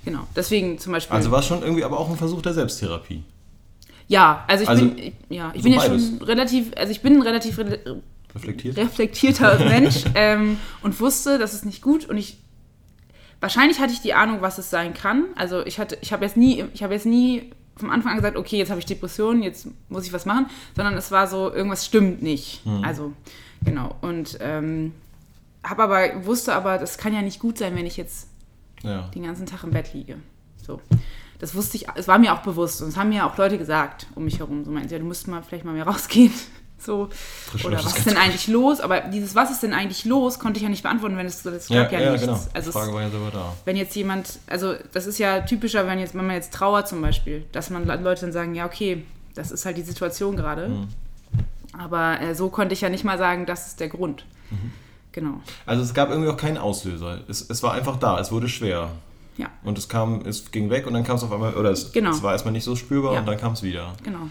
Genau. 0.05 0.27
Deswegen 0.35 0.79
zum 0.79 0.93
Beispiel. 0.93 1.15
Mhm. 1.15 1.19
Also 1.19 1.31
war 1.31 1.41
es 1.41 1.47
schon 1.47 1.62
irgendwie 1.62 1.85
aber 1.85 1.99
auch 2.00 2.11
ein 2.11 2.17
Versuch 2.17 2.43
der 2.43 2.55
Selbsttherapie. 2.55 3.23
Ja, 4.09 4.45
also 4.49 4.65
ich 4.65 4.69
Also, 4.69 4.87
bin, 4.87 4.99
ich- 4.99 5.12
ja, 5.29 5.53
ich 5.55 5.62
so 5.62 5.69
bin 5.69 5.73
ja 5.79 5.83
schon 5.83 6.19
relativ, 6.23 6.73
also 6.77 6.91
ich 6.91 7.00
bin 7.00 7.17
ein 7.17 7.23
relativ 7.23 7.59
re 7.59 8.00
Reflektiert? 8.35 8.77
reflektierter 8.77 9.59
Mensch 9.65 10.05
ähm, 10.15 10.57
und 10.83 10.99
wusste, 11.00 11.39
das 11.39 11.55
ist 11.55 11.65
nicht 11.65 11.81
gut 11.83 12.07
und 12.09 12.17
ich, 12.17 12.39
wahrscheinlich 13.41 13.79
hatte 13.81 13.93
ich 13.93 14.00
die 14.00 14.15
Ahnung, 14.15 14.39
was 14.41 14.59
es 14.59 14.71
sein 14.71 14.95
kann. 14.95 15.27
Also 15.37 15.65
ich 15.65 15.79
hatte, 15.79 15.97
ich 16.00 16.12
habe 16.12 16.25
jetzt 16.25 16.37
nie, 16.37 16.65
ich 16.75 16.83
habe 16.83 16.95
jetzt 16.95 17.07
nie 17.07 17.50
vom 17.77 17.91
Anfang 17.91 18.12
an 18.12 18.19
gesagt, 18.19 18.37
okay, 18.37 18.59
jetzt 18.59 18.71
habe 18.71 18.79
ich 18.81 18.87
Depressionen, 18.87 19.43
jetzt 19.43 19.69
muss 19.89 20.07
ich 20.07 20.12
was 20.12 20.27
machen, 20.27 20.47
sondern 20.77 20.95
es 20.95 21.11
war 21.11 21.27
so, 21.27 21.53
irgendwas 21.53 21.87
stimmt 21.87 22.23
nicht. 22.23 22.62
Also, 22.83 23.12
genau. 23.65 23.97
Und 24.03 24.39
ähm, 24.41 24.93
habe 25.62 25.83
aber, 25.85 26.25
wusste 26.27 26.55
aber, 26.55 26.79
das 26.79 26.99
kann 26.99 27.15
ja 27.15 27.23
nicht 27.23 27.39
gut 27.39 27.59
sein, 27.59 27.75
wenn 27.77 27.87
ich 27.87 27.97
jetzt 27.97 28.29
Ja. 28.83 29.03
den 29.15 29.23
ganzen 29.23 29.47
Tag 29.47 29.62
im 29.65 29.71
Bett 29.71 29.93
liege. 29.95 30.17
So. 30.67 30.81
Das 31.39 31.55
wusste 31.55 31.79
ich, 31.79 31.87
es 31.95 32.07
war 32.07 32.19
mir 32.19 32.35
auch 32.35 32.43
bewusst 32.43 32.83
und 32.83 32.89
es 32.89 32.97
haben 32.99 33.09
mir 33.09 33.25
auch 33.25 33.37
Leute 33.39 33.57
gesagt 33.57 34.07
um 34.15 34.25
mich 34.25 34.39
herum. 34.41 34.62
So 34.65 34.71
meinten, 34.71 34.93
ja, 34.93 34.99
du 34.99 35.07
musst 35.07 35.27
mal 35.27 35.43
vielleicht 35.43 35.65
mal 35.65 35.73
mehr 35.73 35.87
rausgehen. 35.87 36.33
So. 36.80 37.08
Oder 37.64 37.84
was 37.84 37.96
ist 37.99 38.06
denn 38.06 38.16
eigentlich 38.16 38.49
los? 38.49 38.80
Aber 38.80 39.00
dieses 39.00 39.34
Was 39.34 39.50
ist 39.50 39.62
denn 39.62 39.75
eigentlich 39.75 40.04
los, 40.06 40.38
konnte 40.38 40.58
ich 40.58 40.62
ja 40.64 40.68
nicht 40.70 40.82
beantworten, 40.82 41.16
wenn 41.16 41.26
es 41.26 41.42
das 41.42 41.68
gab 41.68 41.92
ja, 41.92 42.00
ja, 42.00 42.10
nichts. 42.12 42.26
genau. 42.26 42.40
Also 42.54 42.70
Die 42.70 42.72
Frage 42.72 42.88
es, 42.88 42.94
war 42.94 43.02
ja 43.02 43.10
selber 43.10 43.30
da. 43.32 43.54
wenn 43.64 43.76
jetzt 43.76 43.94
jemand, 43.94 44.38
also 44.46 44.75
das 44.92 45.06
ist 45.06 45.18
ja 45.18 45.40
typischer, 45.40 45.87
wenn 45.87 45.99
jetzt, 45.99 46.14
wenn 46.14 46.26
man 46.26 46.37
jetzt 46.37 46.52
trauert 46.54 46.88
zum 46.88 47.02
Beispiel, 47.02 47.44
dass 47.52 47.70
man 47.70 47.87
Leute 47.87 48.22
dann 48.22 48.32
sagen, 48.32 48.54
ja, 48.54 48.64
okay, 48.66 49.04
das 49.34 49.50
ist 49.50 49.64
halt 49.66 49.76
die 49.76 49.82
Situation 49.82 50.37
gerade. 50.37 50.68
Mhm. 50.68 50.88
Aber 51.78 52.20
äh, 52.20 52.34
so 52.34 52.49
konnte 52.49 52.73
ich 52.73 52.80
ja 52.80 52.88
nicht 52.88 53.04
mal 53.04 53.19
sagen, 53.19 53.47
das 53.47 53.69
ist 53.69 53.80
der 53.80 53.88
Grund. 53.88 54.25
Mhm. 54.50 54.73
Genau. 55.12 55.40
Also 55.66 55.82
es 55.82 55.93
gab 55.95 56.10
irgendwie 56.10 56.28
auch 56.30 56.36
keinen 56.36 56.58
Auslöser. 56.58 57.21
Es, 57.28 57.49
es 57.49 57.62
war 57.62 57.73
einfach 57.73 57.97
da, 57.99 58.19
es 58.21 58.30
wurde 58.32 58.49
schwer. 58.49 58.90
Ja, 59.36 59.49
Und 59.64 59.78
es 59.78 59.88
kam, 59.88 60.23
es 60.26 60.50
ging 60.50 60.71
weg 60.71 60.86
und 60.86 60.93
dann 60.95 61.02
kam 61.04 61.16
es 61.16 61.23
auf 61.23 61.32
einmal, 61.32 61.54
oder 61.54 61.71
es, 61.71 61.93
Genau. 61.93 62.10
es 62.10 62.23
war 62.23 62.32
erstmal 62.32 62.52
nicht 62.52 62.64
so 62.64 62.76
spürbar 62.76 63.14
Ja. 63.14 63.21
und 63.21 63.26
dann 63.26 63.38
kam 63.38 63.52
es 63.54 63.62
wieder. 63.62 63.95
genau. 64.02 64.28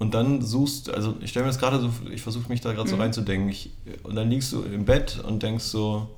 Und 0.00 0.14
dann 0.14 0.42
suchst, 0.42 0.90
also 0.90 1.14
ich 1.20 1.30
stelle 1.30 1.44
mir 1.44 1.50
das 1.52 1.60
gerade 1.60 1.78
so, 1.78 1.90
ich 2.12 2.22
versuche 2.22 2.48
mich 2.48 2.60
da 2.60 2.72
gerade 2.72 2.88
Mhm. 2.88 2.90
so 2.90 2.96
reinzudenken. 2.96 3.48
Ich, 3.50 3.70
und 4.02 4.16
dann 4.16 4.28
liegst 4.30 4.50
du 4.52 4.62
im 4.62 4.84
Bett 4.84 5.22
und 5.24 5.42
denkst 5.42 5.62
so, 5.64 6.08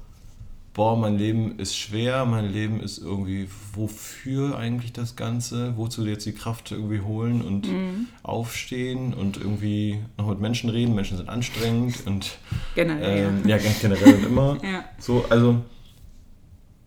boah, 0.73 0.97
mein 0.97 1.19
Leben 1.19 1.59
ist 1.59 1.77
schwer, 1.77 2.25
mein 2.25 2.51
Leben 2.51 2.81
ist 2.81 2.97
irgendwie, 2.99 3.49
wofür 3.75 4.57
eigentlich 4.57 4.93
das 4.95 5.17
Ganze? 5.17 5.77
Wozu 5.77 6.07
jetzt 6.07 6.25
die 6.25 6.33
Kraft 6.33 6.71
irgendwie 6.71 7.01
holen 7.01 7.43
und 7.43 7.67
Mhm. 7.71 8.07
aufstehen 8.23 9.13
und 9.13 9.37
irgendwie 9.37 9.99
noch 10.17 10.29
mit 10.29 10.41
Menschen 10.41 10.71
reden? 10.71 10.95
Menschen 10.95 11.19
sind 11.19 11.29
anstrengend 11.29 12.07
und 12.07 12.39
Generell. 12.75 13.35
ähm, 13.43 13.49
ja, 13.49 13.59
ganz 13.59 13.81
generell 13.81 14.15
und 14.15 14.25
immer. 14.25 14.59
Ja. 14.63 14.85
So, 14.99 15.27
also 15.29 15.61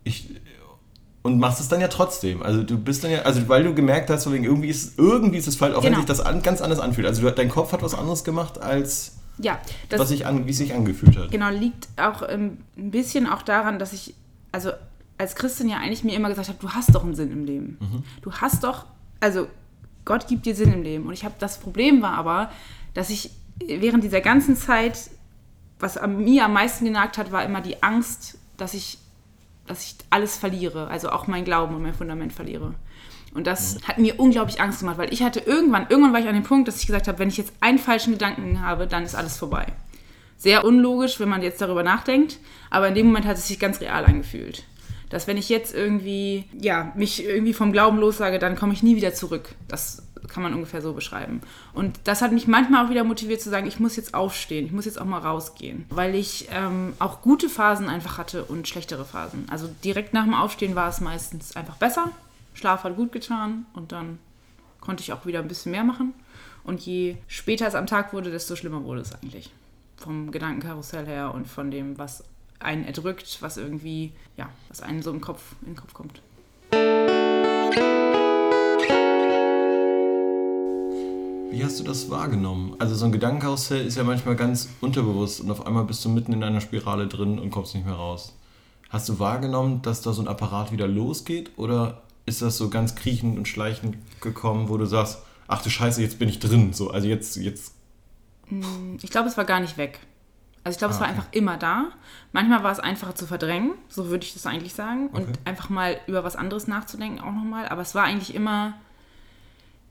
ich 0.02 0.30
und 1.26 1.38
machst 1.38 1.60
es 1.60 1.68
dann 1.68 1.80
ja 1.80 1.88
trotzdem. 1.88 2.42
Also 2.42 2.62
du 2.62 2.78
bist 2.78 3.04
dann 3.04 3.10
ja, 3.10 3.22
also 3.22 3.48
weil 3.48 3.62
du 3.64 3.74
gemerkt 3.74 4.08
hast, 4.10 4.30
wegen 4.32 4.44
irgendwie 4.44 4.68
ist 4.68 4.98
irgendwie 4.98 5.36
ist 5.38 5.46
es 5.48 5.56
falsch, 5.56 5.74
auch 5.74 5.82
wenn 5.82 5.90
Genau. 5.90 5.98
sich 5.98 6.06
das 6.06 6.20
an, 6.20 6.40
ganz 6.42 6.60
anders 6.62 6.78
anfühlt. 6.78 7.06
Also 7.06 7.20
du, 7.22 7.30
dein 7.30 7.48
Kopf 7.50 7.72
hat 7.72 7.82
was 7.82 7.94
anderes 7.94 8.24
gemacht 8.24 8.58
als 8.60 9.16
Ja, 9.38 9.58
das 9.90 10.00
was 10.00 10.08
sich 10.08 10.24
an, 10.26 10.46
wie 10.46 10.50
es 10.52 10.56
sich 10.58 10.72
angefühlt 10.72 11.16
hat. 11.18 11.30
genau 11.30 11.50
liegt 11.50 11.88
auch 11.96 12.22
ähm, 12.28 12.58
ein 12.78 12.90
bisschen 12.90 13.26
auch 13.26 13.42
daran, 13.42 13.78
dass 13.78 13.92
ich, 13.92 14.14
also 14.52 14.70
als 15.18 15.34
Christin 15.34 15.68
ja 15.68 15.76
eigentlich 15.78 16.04
mir 16.04 16.14
immer 16.14 16.28
gesagt 16.28 16.48
habe, 16.48 16.58
du 16.60 16.70
hast 16.70 16.94
doch 16.94 17.02
einen 17.04 17.14
Sinn 17.14 17.30
im 17.32 17.44
Leben. 17.44 18.04
Du 18.22 18.32
hast 18.32 18.64
doch, 18.64 18.84
also 19.20 19.46
Gott 20.04 20.28
gibt 20.28 20.46
dir 20.46 20.54
Sinn 20.54 20.72
im 20.72 20.82
Leben. 20.82 21.06
Und 21.06 21.12
ich 21.14 21.24
habe 21.24 21.34
das 21.38 21.58
Problem 21.58 22.02
war 22.02 22.12
aber, 22.14 22.50
dass 22.94 23.10
ich 23.10 23.30
während 23.66 24.04
dieser 24.04 24.20
ganzen 24.20 24.56
Zeit, 24.56 24.98
was 25.80 25.96
an 25.96 26.18
mir 26.22 26.44
am 26.44 26.52
meisten 26.52 26.84
genagt 26.84 27.16
hat, 27.18 27.32
war 27.32 27.44
immer 27.44 27.60
die 27.62 27.82
Angst, 27.82 28.36
dass 28.58 28.74
ich, 28.74 28.98
dass 29.66 29.84
ich 29.84 29.96
alles 30.10 30.36
verliere, 30.36 30.88
also 30.88 31.10
auch 31.10 31.26
mein 31.26 31.44
Glauben 31.44 31.74
und 31.74 31.82
mein 31.82 31.94
Fundament 31.94 32.32
verliere. 32.32 32.74
Und 33.34 33.46
das 33.46 33.78
hat 33.86 33.98
mir 33.98 34.18
unglaublich 34.18 34.60
Angst 34.60 34.80
gemacht, 34.80 34.98
weil 34.98 35.12
ich 35.12 35.22
hatte 35.22 35.40
irgendwann, 35.40 35.86
irgendwann 35.90 36.12
war 36.14 36.20
ich 36.20 36.28
an 36.28 36.34
dem 36.34 36.42
Punkt, 36.42 36.68
dass 36.68 36.80
ich 36.80 36.86
gesagt 36.86 37.06
habe, 37.06 37.18
wenn 37.18 37.28
ich 37.28 37.36
jetzt 37.36 37.52
einen 37.60 37.78
falschen 37.78 38.14
Gedanken 38.14 38.62
habe, 38.62 38.86
dann 38.86 39.04
ist 39.04 39.14
alles 39.14 39.36
vorbei. 39.36 39.66
Sehr 40.38 40.64
unlogisch, 40.64 41.20
wenn 41.20 41.28
man 41.28 41.42
jetzt 41.42 41.60
darüber 41.60 41.82
nachdenkt, 41.82 42.38
aber 42.70 42.88
in 42.88 42.94
dem 42.94 43.06
Moment 43.06 43.26
hat 43.26 43.36
es 43.36 43.48
sich 43.48 43.58
ganz 43.58 43.80
real 43.80 44.04
angefühlt. 44.06 44.64
Dass 45.10 45.26
wenn 45.26 45.36
ich 45.36 45.48
jetzt 45.48 45.74
irgendwie, 45.74 46.44
ja, 46.58 46.92
mich 46.96 47.24
irgendwie 47.24 47.52
vom 47.52 47.72
Glauben 47.72 47.98
lossage, 47.98 48.38
dann 48.38 48.56
komme 48.56 48.72
ich 48.72 48.82
nie 48.82 48.96
wieder 48.96 49.14
zurück. 49.14 49.54
Das 49.68 50.05
kann 50.28 50.42
man 50.42 50.54
ungefähr 50.54 50.82
so 50.82 50.92
beschreiben. 50.92 51.40
Und 51.72 51.98
das 52.04 52.22
hat 52.22 52.32
mich 52.32 52.46
manchmal 52.46 52.86
auch 52.86 52.90
wieder 52.90 53.04
motiviert 53.04 53.40
zu 53.40 53.50
sagen, 53.50 53.66
ich 53.66 53.80
muss 53.80 53.96
jetzt 53.96 54.14
aufstehen, 54.14 54.66
ich 54.66 54.72
muss 54.72 54.84
jetzt 54.84 55.00
auch 55.00 55.04
mal 55.04 55.20
rausgehen. 55.20 55.84
Weil 55.90 56.14
ich 56.14 56.48
ähm, 56.50 56.94
auch 56.98 57.22
gute 57.22 57.48
Phasen 57.48 57.88
einfach 57.88 58.18
hatte 58.18 58.44
und 58.44 58.68
schlechtere 58.68 59.04
Phasen. 59.04 59.46
Also 59.50 59.68
direkt 59.84 60.12
nach 60.12 60.24
dem 60.24 60.34
Aufstehen 60.34 60.74
war 60.74 60.88
es 60.88 61.00
meistens 61.00 61.56
einfach 61.56 61.76
besser. 61.76 62.10
Schlaf 62.54 62.84
hat 62.84 62.96
gut 62.96 63.12
getan 63.12 63.66
und 63.74 63.92
dann 63.92 64.18
konnte 64.80 65.02
ich 65.02 65.12
auch 65.12 65.26
wieder 65.26 65.40
ein 65.40 65.48
bisschen 65.48 65.72
mehr 65.72 65.84
machen. 65.84 66.14
Und 66.64 66.80
je 66.80 67.16
später 67.28 67.66
es 67.66 67.74
am 67.74 67.86
Tag 67.86 68.12
wurde, 68.12 68.30
desto 68.30 68.56
schlimmer 68.56 68.82
wurde 68.84 69.00
es 69.00 69.12
eigentlich. 69.12 69.52
Vom 69.96 70.30
Gedankenkarussell 70.30 71.06
her 71.06 71.32
und 71.32 71.46
von 71.46 71.70
dem, 71.70 71.96
was 71.98 72.24
einen 72.58 72.84
erdrückt, 72.84 73.38
was 73.40 73.56
irgendwie, 73.56 74.12
ja, 74.36 74.48
was 74.68 74.80
einen 74.80 75.02
so 75.02 75.10
im 75.10 75.20
Kopf, 75.20 75.54
in 75.62 75.68
den 75.68 75.76
Kopf 75.76 75.94
kommt. 75.94 76.20
Wie 81.56 81.64
hast 81.64 81.80
du 81.80 81.84
das 81.84 82.10
wahrgenommen? 82.10 82.76
Also 82.78 82.94
so 82.94 83.06
ein 83.06 83.12
Gedankenkarussell 83.12 83.86
ist 83.86 83.96
ja 83.96 84.04
manchmal 84.04 84.36
ganz 84.36 84.68
unterbewusst 84.82 85.40
und 85.40 85.50
auf 85.50 85.66
einmal 85.66 85.84
bist 85.84 86.04
du 86.04 86.10
mitten 86.10 86.34
in 86.34 86.44
einer 86.44 86.60
Spirale 86.60 87.06
drin 87.06 87.38
und 87.38 87.50
kommst 87.50 87.74
nicht 87.74 87.86
mehr 87.86 87.94
raus. 87.94 88.36
Hast 88.90 89.08
du 89.08 89.18
wahrgenommen, 89.18 89.80
dass 89.80 90.02
da 90.02 90.12
so 90.12 90.20
ein 90.20 90.28
Apparat 90.28 90.70
wieder 90.70 90.86
losgeht 90.86 91.52
oder 91.56 92.02
ist 92.26 92.42
das 92.42 92.58
so 92.58 92.68
ganz 92.68 92.94
kriechend 92.94 93.38
und 93.38 93.48
schleichend 93.48 93.96
gekommen, 94.20 94.68
wo 94.68 94.76
du 94.76 94.84
sagst, 94.84 95.20
ach 95.48 95.62
du 95.62 95.70
Scheiße, 95.70 96.02
jetzt 96.02 96.18
bin 96.18 96.28
ich 96.28 96.40
drin, 96.40 96.74
so, 96.74 96.90
also 96.90 97.08
jetzt, 97.08 97.36
jetzt, 97.36 97.72
Ich 99.00 99.10
glaube, 99.10 99.28
es 99.30 99.38
war 99.38 99.46
gar 99.46 99.60
nicht 99.60 99.78
weg. 99.78 100.00
Also 100.62 100.74
ich 100.74 100.78
glaube, 100.78 100.92
es 100.92 100.98
Ah, 100.98 101.04
war 101.04 101.08
okay. 101.08 101.16
einfach 101.18 101.32
immer 101.32 101.56
da. 101.56 101.86
Manchmal 102.32 102.64
war 102.64 102.72
es 102.72 102.80
einfacher 102.80 103.14
zu 103.14 103.26
verdrängen, 103.26 103.72
so 103.88 104.08
würde 104.10 104.26
ich 104.26 104.34
das 104.34 104.44
eigentlich 104.44 104.74
sagen. 104.74 105.06
Und 105.08 105.22
Okay. 105.22 105.32
einfach 105.46 105.70
mal 105.70 105.96
über 106.06 106.22
was 106.22 106.36
anderes 106.36 106.66
nachzudenken 106.66 107.20
auch 107.20 107.32
nochmal. 107.32 107.66
Aber 107.68 107.80
es 107.80 107.94
war 107.94 108.02
eigentlich 108.04 108.34
immer, 108.34 108.74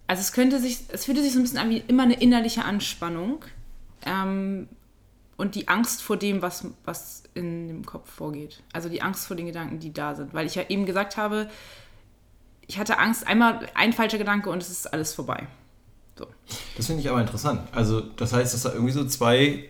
also 0.07 0.21
es 0.21 0.31
könnte 0.31 0.59
sich, 0.59 0.81
es 0.89 1.05
fühlte 1.05 1.21
sich 1.21 1.33
so 1.33 1.39
ein 1.39 1.43
bisschen 1.43 1.57
an 1.57 1.69
wie 1.69 1.83
immer 1.87 2.03
eine 2.03 2.19
innerliche 2.19 2.63
Anspannung. 2.63 3.43
Ähm, 4.05 4.67
und 5.37 5.55
die 5.55 5.67
Angst 5.67 6.01
vor 6.01 6.17
dem, 6.17 6.41
was, 6.41 6.65
was 6.85 7.23
in 7.33 7.67
dem 7.67 7.85
Kopf 7.85 8.09
vorgeht. 8.09 8.63
Also 8.71 8.87
die 8.87 9.01
Angst 9.01 9.27
vor 9.27 9.35
den 9.35 9.47
Gedanken, 9.47 9.79
die 9.79 9.91
da 9.91 10.15
sind. 10.15 10.33
Weil 10.33 10.45
ich 10.45 10.55
ja 10.55 10.63
eben 10.69 10.85
gesagt 10.85 11.17
habe, 11.17 11.49
ich 12.67 12.79
hatte 12.79 12.97
Angst, 12.97 13.27
einmal 13.27 13.67
ein 13.73 13.93
falscher 13.93 14.17
Gedanke 14.17 14.49
und 14.49 14.61
es 14.61 14.69
ist 14.69 14.87
alles 14.87 15.13
vorbei. 15.13 15.47
So. 16.17 16.27
Das 16.77 16.87
finde 16.87 17.01
ich 17.01 17.09
aber 17.09 17.19
interessant. 17.19 17.67
Also, 17.73 17.99
das 17.99 18.31
heißt, 18.31 18.53
dass 18.53 18.63
da 18.63 18.71
irgendwie 18.71 18.93
so 18.93 19.05
zwei, 19.05 19.69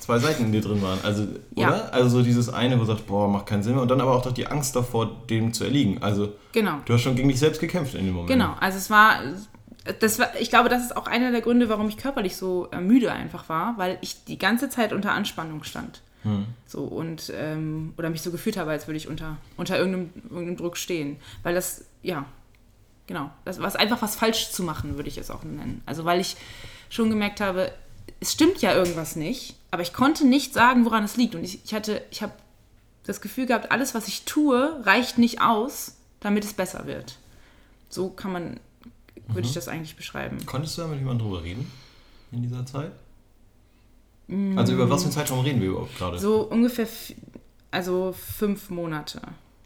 zwei 0.00 0.18
Seiten 0.18 0.44
in 0.44 0.52
dir 0.52 0.60
drin 0.60 0.80
waren. 0.82 0.98
Also, 1.02 1.26
Ja. 1.54 1.68
oder? 1.68 1.94
Also, 1.94 2.08
so 2.18 2.22
dieses 2.22 2.48
eine, 2.52 2.76
wo 2.76 2.80
du 2.80 2.86
sagst, 2.86 3.06
boah, 3.06 3.28
macht 3.28 3.46
keinen 3.46 3.62
Sinn 3.62 3.74
mehr. 3.74 3.82
Und 3.82 3.88
dann 3.88 4.00
aber 4.00 4.14
auch 4.14 4.22
doch 4.22 4.32
die 4.32 4.46
Angst 4.46 4.74
davor, 4.76 5.10
dem 5.28 5.52
zu 5.52 5.64
erliegen. 5.64 6.02
Also, 6.02 6.32
Genau. 6.52 6.78
du 6.84 6.94
hast 6.94 7.02
schon 7.02 7.16
gegen 7.16 7.28
dich 7.28 7.38
selbst 7.38 7.60
gekämpft 7.60 7.94
in 7.94 8.04
dem 8.06 8.14
Moment. 8.14 8.30
Genau, 8.30 8.54
also 8.60 8.78
es 8.78 8.90
war, 8.90 9.20
das 10.00 10.18
war, 10.18 10.28
ich 10.38 10.50
glaube, 10.50 10.68
das 10.68 10.82
ist 10.82 10.96
auch 10.96 11.06
einer 11.06 11.30
der 11.30 11.40
Gründe, 11.40 11.68
warum 11.68 11.88
ich 11.88 11.96
körperlich 11.96 12.36
so 12.36 12.68
äh, 12.72 12.80
müde 12.80 13.12
einfach 13.12 13.48
war, 13.48 13.74
weil 13.78 13.98
ich 14.00 14.24
die 14.24 14.38
ganze 14.38 14.68
Zeit 14.68 14.92
unter 14.92 15.12
Anspannung 15.12 15.64
stand. 15.64 16.02
So 16.66 16.80
und, 16.82 17.32
ähm, 17.34 17.94
oder 17.96 18.10
mich 18.10 18.20
so 18.20 18.30
gefühlt 18.30 18.58
habe, 18.58 18.70
als 18.72 18.86
würde 18.86 18.98
ich 18.98 19.08
unter, 19.08 19.38
unter 19.56 19.78
irgendeinem, 19.78 20.10
irgendeinem 20.28 20.56
Druck 20.58 20.76
stehen. 20.76 21.16
Weil 21.42 21.54
das, 21.54 21.86
ja, 22.02 22.26
genau, 23.06 23.30
das 23.46 23.58
war 23.58 23.74
einfach 23.80 24.02
was 24.02 24.16
falsch 24.16 24.50
zu 24.50 24.62
machen, 24.62 24.96
würde 24.96 25.08
ich 25.08 25.16
es 25.16 25.30
auch 25.30 25.42
nennen. 25.44 25.80
Also 25.86 26.04
weil 26.04 26.20
ich 26.20 26.36
schon 26.90 27.08
gemerkt 27.08 27.40
habe, 27.40 27.72
es 28.20 28.32
stimmt 28.32 28.60
ja 28.62 28.74
irgendwas 28.74 29.16
nicht, 29.16 29.56
aber 29.70 29.82
ich 29.82 29.92
konnte 29.92 30.26
nicht 30.26 30.52
sagen, 30.52 30.84
woran 30.84 31.04
es 31.04 31.16
liegt. 31.16 31.34
Und 31.34 31.42
ich, 31.44 31.64
ich 31.64 31.74
hatte, 31.74 32.02
ich 32.10 32.22
habe 32.22 32.32
das 33.04 33.20
Gefühl 33.20 33.46
gehabt, 33.46 33.70
alles, 33.72 33.94
was 33.94 34.08
ich 34.08 34.24
tue, 34.24 34.80
reicht 34.84 35.18
nicht 35.18 35.40
aus, 35.40 35.96
damit 36.20 36.44
es 36.44 36.52
besser 36.52 36.86
wird. 36.86 37.18
So 37.88 38.10
kann 38.10 38.32
man, 38.32 38.60
würde 39.28 39.46
ich 39.48 39.54
das 39.54 39.68
eigentlich 39.68 39.96
beschreiben. 39.96 40.38
Konntest 40.46 40.76
du 40.76 40.82
da 40.82 40.88
mit 40.88 40.98
jemandem 40.98 41.26
drüber 41.26 41.42
reden? 41.42 41.70
In 42.32 42.42
dieser 42.42 42.64
Zeit? 42.66 42.92
Also, 44.56 44.74
über 44.74 44.88
was 44.88 45.00
für 45.02 45.06
einen 45.06 45.12
Zeitraum 45.14 45.40
reden 45.40 45.60
wir 45.60 45.70
überhaupt 45.70 45.96
gerade? 45.98 46.16
Mm. 46.16 46.20
So 46.20 46.42
ungefähr, 46.42 46.86
also 47.72 48.12
fünf 48.12 48.70
Monate. 48.70 49.20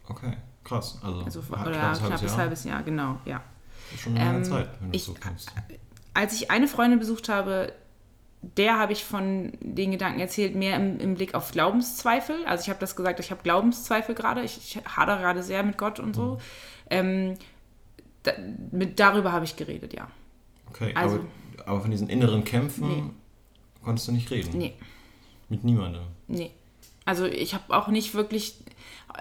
Okay, 0.09 0.39
krass. 0.65 0.99
Also, 1.03 1.21
Also, 1.23 1.41
oder 1.51 1.71
knappes 1.73 1.99
knappes 1.99 2.23
Jahr. 2.23 2.37
halbes 2.39 2.65
Jahr, 2.65 2.83
genau, 2.83 3.19
ja. 3.27 3.43
Das 3.91 3.97
ist 3.99 4.05
schon 4.05 4.17
eine 4.17 4.25
lange 4.25 4.39
Ähm, 4.39 4.45
Zeit, 4.45 4.69
wenn 4.81 4.91
du 4.91 4.97
ich- 4.97 5.03
es 5.03 5.07
so 5.07 5.15
kennst. 5.15 5.53
Als 6.15 6.33
ich 6.33 6.51
eine 6.51 6.67
Freundin 6.67 6.99
besucht 6.99 7.29
habe, 7.29 7.75
der 8.57 8.79
habe 8.79 8.93
ich 8.93 9.05
von 9.05 9.53
den 9.61 9.91
Gedanken 9.93 10.21
erzählt, 10.21 10.55
mehr 10.55 10.77
im, 10.77 10.99
im 10.99 11.15
Blick 11.15 11.35
auf 11.35 11.53
Glaubenszweifel. 11.53 12.37
Also 12.47 12.63
ich 12.63 12.69
habe 12.69 12.81
das 12.81 12.97
gesagt, 12.97 13.21
ich 13.21 13.31
habe 13.31 13.43
Glaubenszweifel 13.43 14.15
gerade, 14.15 14.43
ich, 14.43 14.57
ich 14.59 14.85
hadere 14.97 15.19
gerade 15.19 15.43
sehr 15.43 15.63
mit 15.63 15.79
Gott 15.79 15.99
und 16.01 16.09
Mhm. 16.11 16.15
so. 16.15 16.39
Ähm, 16.91 17.35
da, 18.23 18.33
mit, 18.73 18.99
darüber 19.01 19.33
habe 19.33 19.45
ich 19.45 19.57
geredet, 19.57 19.93
ja. 19.95 20.09
Okay, 20.71 20.93
also- 20.95 21.17
aber, 21.57 21.69
aber 21.69 21.81
von 21.83 21.91
diesen 21.91 22.09
inneren 22.09 22.45
Kämpfen 22.45 22.89
Nee. 22.89 23.03
konntest 23.83 24.09
du 24.09 24.13
nicht 24.13 24.31
reden? 24.31 24.57
Nee. 24.59 24.75
Mit 25.49 25.63
niemandem? 25.65 26.03
Nee. 26.27 26.51
Also 27.05 27.27
ich 27.27 27.55
habe 27.55 27.65
auch 27.77 27.89
nicht 27.89 28.15
wirklich. 28.15 28.57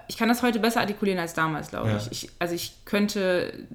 Ich 0.07 0.17
kann 0.17 0.29
das 0.29 0.41
heute 0.41 0.59
besser 0.59 0.79
artikulieren 0.79 1.19
als 1.19 1.33
damals, 1.33 1.69
glaube 1.69 1.89
Ja. 1.89 1.97
ich. 1.97 2.11
ich. 2.11 2.29
Also 2.39 2.55
ich 2.55 2.73
könnte. 2.85 3.67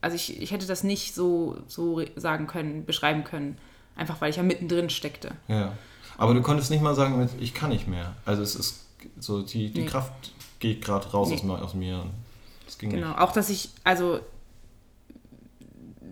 Also 0.00 0.16
ich, 0.16 0.40
ich 0.42 0.50
hätte 0.50 0.66
das 0.66 0.84
nicht 0.84 1.14
so, 1.14 1.56
so 1.66 2.02
sagen 2.16 2.46
können, 2.46 2.84
beschreiben 2.84 3.24
können. 3.24 3.56
Einfach 3.98 4.20
weil 4.22 4.30
ich 4.30 4.36
ja 4.36 4.42
mittendrin 4.42 4.88
steckte. 4.88 5.32
Ja. 5.48 5.76
Aber 6.16 6.32
du 6.32 6.40
konntest 6.40 6.70
nicht 6.70 6.80
mal 6.82 6.94
sagen, 6.94 7.28
ich 7.38 7.52
kann 7.52 7.68
nicht 7.70 7.86
mehr. 7.86 8.14
Also 8.24 8.42
es 8.42 8.54
ist 8.54 8.86
so, 9.18 9.42
die, 9.42 9.70
die 9.70 9.80
Nee. 9.82 9.86
Kraft 9.86 10.12
geht 10.58 10.82
gerade 10.82 11.06
raus 11.08 11.28
Nee. 11.28 11.34
aus, 11.34 11.42
mir- 11.42 11.62
aus 11.62 11.74
mir. 11.74 12.06
Das 12.64 12.78
ging 12.78 12.90
Genau. 12.90 13.08
nicht. 13.08 13.18
Auch 13.18 13.32
dass 13.32 13.50
ich, 13.50 13.68
also 13.84 14.20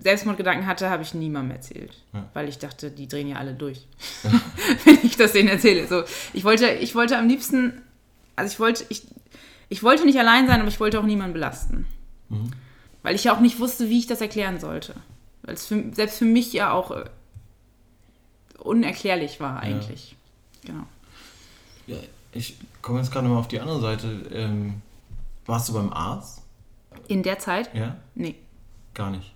Selbstmordgedanken 0.01 0.67
hatte, 0.67 0.91
habe 0.91 1.03
ich 1.03 1.15
niemandem 1.15 1.57
erzählt. 1.57 1.97
Ja. 2.13 2.25
Weil 2.35 2.49
ich 2.49 2.59
dachte, 2.59 2.91
die 2.91 3.09
drehen 3.09 3.29
ja 3.29 3.37
alle 3.37 3.55
durch. 3.55 3.87
Wenn 4.85 4.99
ich 5.03 5.17
das 5.17 5.33
denen 5.33 5.49
erzähle. 5.49 5.87
So, 5.87 6.03
ich 6.33 6.45
wollte, 6.45 6.69
ich 6.69 6.95
wollte 6.95 7.17
am 7.19 7.29
liebsten, 7.29 7.81
also 8.37 8.53
ich 8.53 8.61
wollte, 8.61 8.85
ich, 8.89 9.03
ich 9.69 9.83
wollte 9.83 10.05
nicht 10.05 10.19
allein 10.19 10.47
sein, 10.47 10.61
aber 10.61 10.69
ich 10.69 10.81
wollte 10.81 11.01
auch 11.01 11.05
niemanden 11.05 11.33
belasten. 11.33 11.87
Mhm. 12.29 12.51
Weil 13.03 13.15
ich 13.15 13.25
ja 13.25 13.35
auch 13.35 13.41
nicht 13.41 13.59
wusste, 13.59 13.89
wie 13.89 13.99
ich 13.99 14.07
das 14.07 14.21
erklären 14.21 14.61
sollte. 14.61 14.95
Weil 15.43 15.55
es 15.55 15.67
für, 15.67 15.83
selbst 15.93 16.19
für 16.19 16.25
mich 16.25 16.53
ja 16.53 16.73
auch 16.73 16.91
äh, 16.91 17.05
unerklärlich 18.59 19.41
war 19.41 19.61
eigentlich. 19.61 20.17
Genau. 20.65 20.85
Ja, 21.87 21.97
ich 22.33 22.57
komme 22.83 22.99
jetzt 22.99 23.13
gerade 23.13 23.29
mal 23.29 23.39
auf 23.39 23.49
die 23.49 23.61
andere 23.61 23.81
Seite. 23.81 24.09
Ähm, 24.33 24.83
warst 25.47 25.69
du 25.69 25.75
beim 25.75 25.93
Arzt? 25.93 26.43
In 27.09 27.23
der 27.23 27.39
Zeit? 27.39 27.71
Ja? 27.75 27.97
Nee. 28.15 28.35
Gar 28.95 29.11
nicht. 29.11 29.33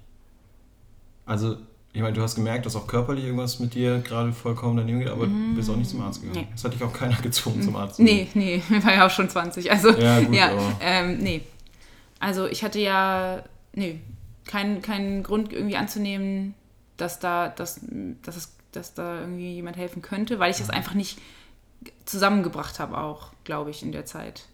Also, 1.27 1.57
ich 1.93 2.01
meine, 2.01 2.13
du 2.13 2.23
hast 2.23 2.35
gemerkt, 2.35 2.67
dass 2.67 2.77
auch 2.77 2.87
körperlich 2.87 3.25
irgendwas 3.25 3.59
mit 3.59 3.75
dir 3.75 3.99
gerade 3.99 4.33
vollkommen 4.33 4.77
daneben 4.77 5.01
geht, 5.01 5.09
aber 5.09 5.27
du 5.27 5.55
bist 5.55 5.71
auch 5.71 5.77
nicht 5.77 5.91
zum 5.91 6.01
Arzt 6.03 6.23
gegangen. 6.23 6.47
Nee. 6.47 6.53
Das 6.53 6.65
hat 6.65 6.75
dich 6.75 6.83
auch 6.83 6.93
keiner 6.93 7.17
gezwungen 7.23 7.63
zum 7.63 7.77
Arzt 7.77 7.97
zu 7.97 8.03
Nee, 8.03 8.29
nee, 8.35 8.63
ich 8.71 8.85
war 8.85 8.95
ja 8.95 9.07
auch 9.07 9.11
schon 9.11 9.29
20. 9.29 9.71
Also, 9.71 9.91
Ja, 9.91 10.21
gut, 10.21 10.35
ja, 10.35 10.53
ähm, 10.81 11.19
nee. 11.19 11.43
Also, 12.19 12.47
ich 12.47 12.65
hatte 12.65 12.81
ja, 12.81 13.43
nee, 13.73 14.01
keinen 14.47 14.83
keinen 14.83 15.23
Grund 15.23 15.53
irgendwie 15.53 15.77
anzunehmen, 15.77 16.55
dass 16.97 17.19
da, 17.19 17.49
dass, 17.49 17.81
dass, 18.23 18.37
es, 18.37 18.53
dass 18.73 18.95
da 18.95 19.21
irgendwie 19.21 19.53
jemand 19.55 19.77
helfen 19.77 20.03
könnte, 20.03 20.39
weil 20.39 20.51
ich 20.51 20.59
das 20.59 20.71
einfach 20.71 20.95
nicht 20.95 21.19
zusammengebracht 22.05 22.79
habe, 22.79 22.99
auch, 22.99 23.33
glaube 23.45 23.71
ich, 23.71 23.83
in 23.83 23.93
der 23.93 24.07
Zeit. 24.07 24.47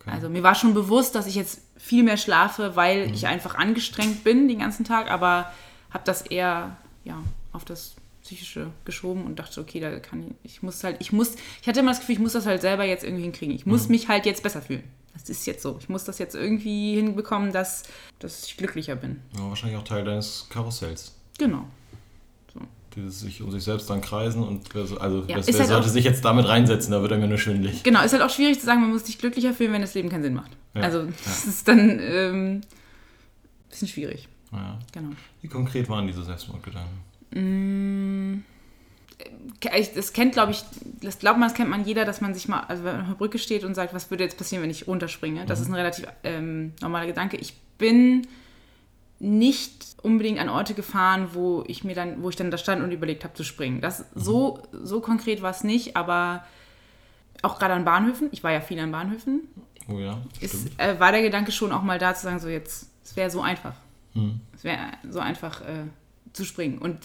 Okay. 0.00 0.10
Also, 0.12 0.28
mir 0.30 0.42
war 0.42 0.54
schon 0.54 0.72
bewusst, 0.74 1.14
dass 1.14 1.26
ich 1.26 1.34
jetzt 1.34 1.60
viel 1.76 2.02
mehr 2.02 2.16
schlafe, 2.16 2.76
weil 2.76 3.08
Mhm. 3.08 3.14
ich 3.14 3.26
einfach 3.26 3.54
angestrengt 3.54 4.24
bin 4.24 4.48
den 4.48 4.60
ganzen 4.60 4.84
Tag, 4.84 5.10
aber 5.10 5.52
habe 5.90 6.04
das 6.04 6.22
eher, 6.22 6.76
ja, 7.04 7.18
auf 7.52 7.64
das 7.64 7.94
Psychische 8.22 8.70
geschoben 8.84 9.24
und 9.24 9.38
dachte, 9.38 9.60
okay, 9.60 9.80
da 9.80 9.98
kann 9.98 10.34
ich, 10.42 10.52
ich 10.54 10.62
muss 10.62 10.82
halt, 10.84 10.96
ich 11.00 11.12
muss, 11.12 11.34
ich 11.60 11.68
hatte 11.68 11.80
immer 11.80 11.90
das 11.90 12.00
Gefühl, 12.00 12.14
ich 12.14 12.20
muss 12.20 12.32
das 12.32 12.46
halt 12.46 12.60
selber 12.62 12.84
jetzt 12.84 13.02
irgendwie 13.04 13.22
hinkriegen. 13.24 13.54
Ich 13.54 13.66
Mhm. 13.66 13.72
muss 13.72 13.88
mich 13.88 14.08
halt 14.08 14.24
jetzt 14.26 14.42
besser 14.42 14.62
fühlen. 14.62 14.84
Das 15.12 15.28
ist 15.28 15.46
jetzt 15.46 15.62
so. 15.62 15.76
Ich 15.80 15.88
muss 15.88 16.04
das 16.04 16.18
jetzt 16.18 16.34
irgendwie 16.34 16.94
hinbekommen, 16.94 17.52
dass, 17.52 17.82
dass 18.20 18.44
ich 18.44 18.56
glücklicher 18.56 18.94
bin. 18.96 19.20
Ja, 19.36 19.48
wahrscheinlich 19.48 19.78
auch 19.78 19.84
Teil 19.84 20.04
deines 20.04 20.46
Karussells. 20.48 21.14
Genau. 21.38 21.64
Dieses 22.96 23.20
sich 23.20 23.40
um 23.42 23.50
sich 23.52 23.62
selbst 23.62 23.88
dann 23.88 24.00
kreisen 24.00 24.42
und 24.42 24.74
wer 24.74 24.84
so- 24.86 24.98
also 24.98 25.24
Ja, 25.28 25.38
ist 25.38 25.46
wer 25.48 25.58
halt 25.60 25.68
sollte 25.68 25.88
sich 25.88 26.04
jetzt 26.04 26.24
damit 26.24 26.48
reinsetzen, 26.48 26.90
da 26.92 27.00
wird 27.02 27.12
er 27.12 27.18
mir 27.18 27.28
nur 27.28 27.38
schwindelig. 27.38 27.82
Genau, 27.84 28.02
ist 28.02 28.12
halt 28.12 28.22
auch 28.22 28.30
schwierig 28.30 28.58
zu 28.58 28.66
sagen, 28.66 28.80
man 28.80 28.90
muss 28.90 29.06
sich 29.06 29.18
glücklicher 29.18 29.54
fühlen, 29.54 29.72
wenn 29.72 29.80
das 29.82 29.94
Leben 29.94 30.08
keinen 30.08 30.22
Sinn 30.24 30.34
macht. 30.34 30.50
Ja, 30.74 30.82
Also, 30.82 31.02
ja. 31.02 31.06
das 31.24 31.46
ist 31.46 31.68
dann 31.68 32.00
ähm, 32.00 32.56
ein 32.56 32.60
bisschen 33.70 33.88
schwierig. 33.88 34.26
Ja. 34.52 34.78
Genau. 34.92 35.10
Wie 35.42 35.48
konkret 35.48 35.88
waren 35.88 36.06
diese 36.08 36.24
Selbstmordgedanken? 36.24 38.44
Ich- 39.78 39.92
das 39.94 40.12
kennt, 40.12 40.32
glaube 40.32 40.52
ich, 40.52 40.62
das 41.00 41.18
glaubt 41.18 41.38
man, 41.38 41.48
das 41.48 41.56
kennt 41.56 41.70
man 41.70 41.84
jeder, 41.84 42.04
dass 42.04 42.20
man 42.20 42.34
sich 42.34 42.48
mal, 42.48 42.60
also 42.60 42.84
wenn 42.84 42.92
man 42.92 43.00
auf 43.02 43.08
der 43.08 43.14
Brücke 43.14 43.38
steht 43.38 43.64
und 43.64 43.74
sagt, 43.74 43.94
was 43.94 44.10
würde 44.10 44.24
jetzt 44.24 44.38
passieren, 44.38 44.62
wenn 44.62 44.70
ich 44.70 44.86
runterspringe? 44.86 45.44
Das 45.46 45.60
ist 45.60 45.68
ein 45.68 45.74
relativ 45.74 46.06
ähm, 46.24 46.72
normaler 46.80 47.06
Gedanke. 47.06 47.36
Ich 47.36 47.54
bin 47.78 48.26
nicht 49.20 49.86
unbedingt 50.02 50.40
an 50.40 50.48
Orte 50.48 50.74
gefahren, 50.74 51.28
wo 51.34 51.62
ich 51.66 51.84
mir 51.84 51.94
dann, 51.94 52.22
wo 52.22 52.30
ich 52.30 52.36
dann 52.36 52.50
da 52.50 52.58
stand 52.58 52.82
und 52.82 52.90
überlegt 52.90 53.22
habe 53.22 53.34
zu 53.34 53.44
springen. 53.44 53.80
Das 53.80 54.06
so, 54.14 54.62
so 54.72 55.00
konkret 55.00 55.42
war 55.42 55.50
es 55.50 55.62
nicht, 55.62 55.96
aber 55.96 56.44
auch 57.42 57.58
gerade 57.58 57.74
an 57.74 57.84
Bahnhöfen, 57.84 58.28
ich 58.32 58.42
war 58.42 58.50
ja 58.50 58.60
viel 58.60 58.80
an 58.80 58.92
Bahnhöfen, 58.92 59.42
Oh 59.88 59.98
ja, 59.98 60.20
ist, 60.40 60.78
äh, 60.78 60.98
war 61.00 61.12
der 61.12 61.22
Gedanke 61.22 61.52
schon 61.52 61.72
auch 61.72 61.82
mal 61.82 61.98
da 61.98 62.14
zu 62.14 62.22
sagen, 62.22 62.38
so 62.38 62.48
jetzt, 62.48 62.90
es 63.04 63.16
wäre 63.16 63.30
so 63.30 63.40
einfach. 63.40 63.74
Hm. 64.12 64.40
Es 64.54 64.64
wäre 64.64 64.78
so 65.08 65.18
einfach 65.20 65.62
äh, 65.62 65.84
zu 66.32 66.44
springen. 66.44 66.78
Und 66.78 66.98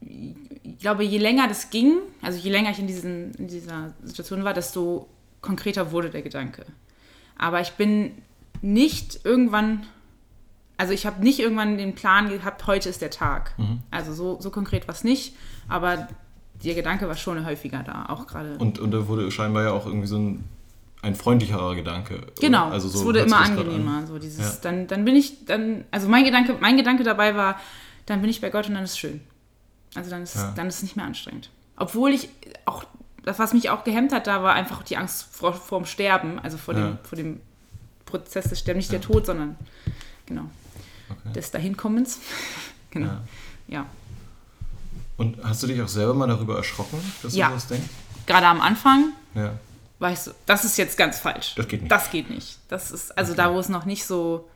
ich 0.00 0.78
glaube, 0.78 1.04
je 1.04 1.18
länger 1.18 1.48
das 1.48 1.70
ging, 1.70 1.98
also 2.22 2.38
je 2.38 2.50
länger 2.50 2.70
ich 2.70 2.78
in, 2.78 2.86
diesen, 2.86 3.34
in 3.34 3.48
dieser 3.48 3.94
Situation 4.02 4.44
war, 4.44 4.54
desto 4.54 5.08
konkreter 5.40 5.92
wurde 5.92 6.10
der 6.10 6.22
Gedanke. 6.22 6.64
Aber 7.36 7.60
ich 7.60 7.72
bin 7.72 8.12
nicht 8.62 9.24
irgendwann, 9.24 9.86
also 10.78 10.92
ich 10.94 11.04
habe 11.06 11.22
nicht 11.22 11.38
irgendwann 11.40 11.76
den 11.76 11.94
Plan 11.94 12.30
gehabt, 12.30 12.66
heute 12.66 12.88
ist 12.88 13.02
der 13.02 13.10
Tag. 13.10 13.54
Also 13.90 14.14
so, 14.14 14.40
so 14.40 14.50
konkret 14.50 14.88
war 14.88 14.94
es 14.94 15.04
nicht, 15.04 15.34
aber 15.68 16.08
der 16.64 16.74
Gedanke 16.74 17.06
war 17.06 17.14
schon 17.16 17.44
häufiger 17.44 17.82
da, 17.84 18.06
auch 18.08 18.26
gerade. 18.26 18.56
Und, 18.58 18.78
und 18.78 18.90
da 18.92 19.06
wurde 19.06 19.30
scheinbar 19.30 19.64
ja 19.64 19.72
auch 19.72 19.86
irgendwie 19.86 20.06
so 20.08 20.16
ein, 20.18 20.44
ein 21.02 21.14
freundlicherer 21.14 21.74
Gedanke. 21.76 22.26
Genau, 22.40 22.68
also 22.70 22.88
so 22.88 22.98
es 23.00 23.04
wurde 23.04 23.20
immer 23.20 23.38
angenehmer. 23.40 23.98
An. 23.98 24.06
So 24.06 24.18
dieses, 24.18 24.54
Ja. 24.54 24.58
dann, 24.62 24.86
dann 24.88 25.04
bin 25.04 25.14
ich, 25.14 25.44
dann, 25.44 25.84
also 25.90 26.08
mein 26.08 26.24
Gedanke, 26.24 26.56
mein 26.60 26.76
Gedanke 26.76 27.04
dabei 27.04 27.36
war, 27.36 27.60
dann 28.06 28.20
bin 28.22 28.30
ich 28.30 28.40
bei 28.40 28.50
Gott 28.50 28.68
und 28.68 28.74
dann 28.74 28.82
ist 28.84 28.92
es 28.92 28.98
schön. 28.98 29.20
Also 29.94 30.10
dann 30.10 30.22
ist, 30.22 30.34
Ja. 30.36 30.52
dann 30.56 30.66
ist 30.68 30.76
es 30.76 30.82
nicht 30.82 30.96
mehr 30.96 31.04
anstrengend. 31.06 31.50
Obwohl 31.76 32.10
ich 32.10 32.28
auch, 32.64 32.84
das, 33.24 33.38
was 33.38 33.52
mich 33.52 33.70
auch 33.70 33.84
gehemmt 33.84 34.12
hat, 34.12 34.26
da 34.26 34.42
war 34.42 34.54
einfach 34.54 34.82
die 34.82 34.96
Angst 34.96 35.28
vor, 35.30 35.52
vor 35.52 35.78
dem 35.80 35.86
Sterben, 35.86 36.38
also 36.40 36.56
vor, 36.56 36.74
Ja. 36.74 36.88
dem, 36.88 36.98
vor 37.04 37.16
dem 37.16 37.40
Prozess 38.04 38.48
des 38.48 38.58
Sterbens, 38.60 38.86
nicht 38.86 38.92
der 38.92 39.00
Tod, 39.00 39.26
sondern 39.26 39.56
genau, 40.26 40.46
Okay. 41.10 41.32
des 41.34 41.50
Dahinkommens. 41.50 42.18
genau, 42.90 43.06
Ja. 43.06 43.20
ja. 43.68 43.86
Und 45.16 45.42
hast 45.42 45.62
du 45.62 45.66
dich 45.66 45.80
auch 45.82 45.88
selber 45.88 46.14
mal 46.14 46.28
darüber 46.28 46.56
erschrocken, 46.56 46.98
dass 47.22 47.34
Ja. 47.34 47.48
du 47.48 47.54
das 47.54 47.66
denkst? 47.66 47.88
Gerade 48.26 48.46
am 48.46 48.60
Anfang 48.60 49.12
Ja. 49.34 49.52
war 49.98 50.12
ich 50.12 50.18
so, 50.20 50.32
das 50.46 50.64
ist 50.64 50.76
jetzt 50.78 50.96
ganz 50.96 51.18
falsch. 51.18 51.54
Das 51.56 51.66
geht 51.66 51.80
nicht. 51.82 51.90
Das 51.90 52.10
geht 52.10 52.30
nicht. 52.30 52.58
Das 52.68 52.90
ist, 52.92 53.16
also 53.18 53.34
da, 53.34 53.52
wo 53.52 53.58
es 53.58 53.68
noch 53.68 53.84
nicht 53.84 54.04
so, 54.06 54.48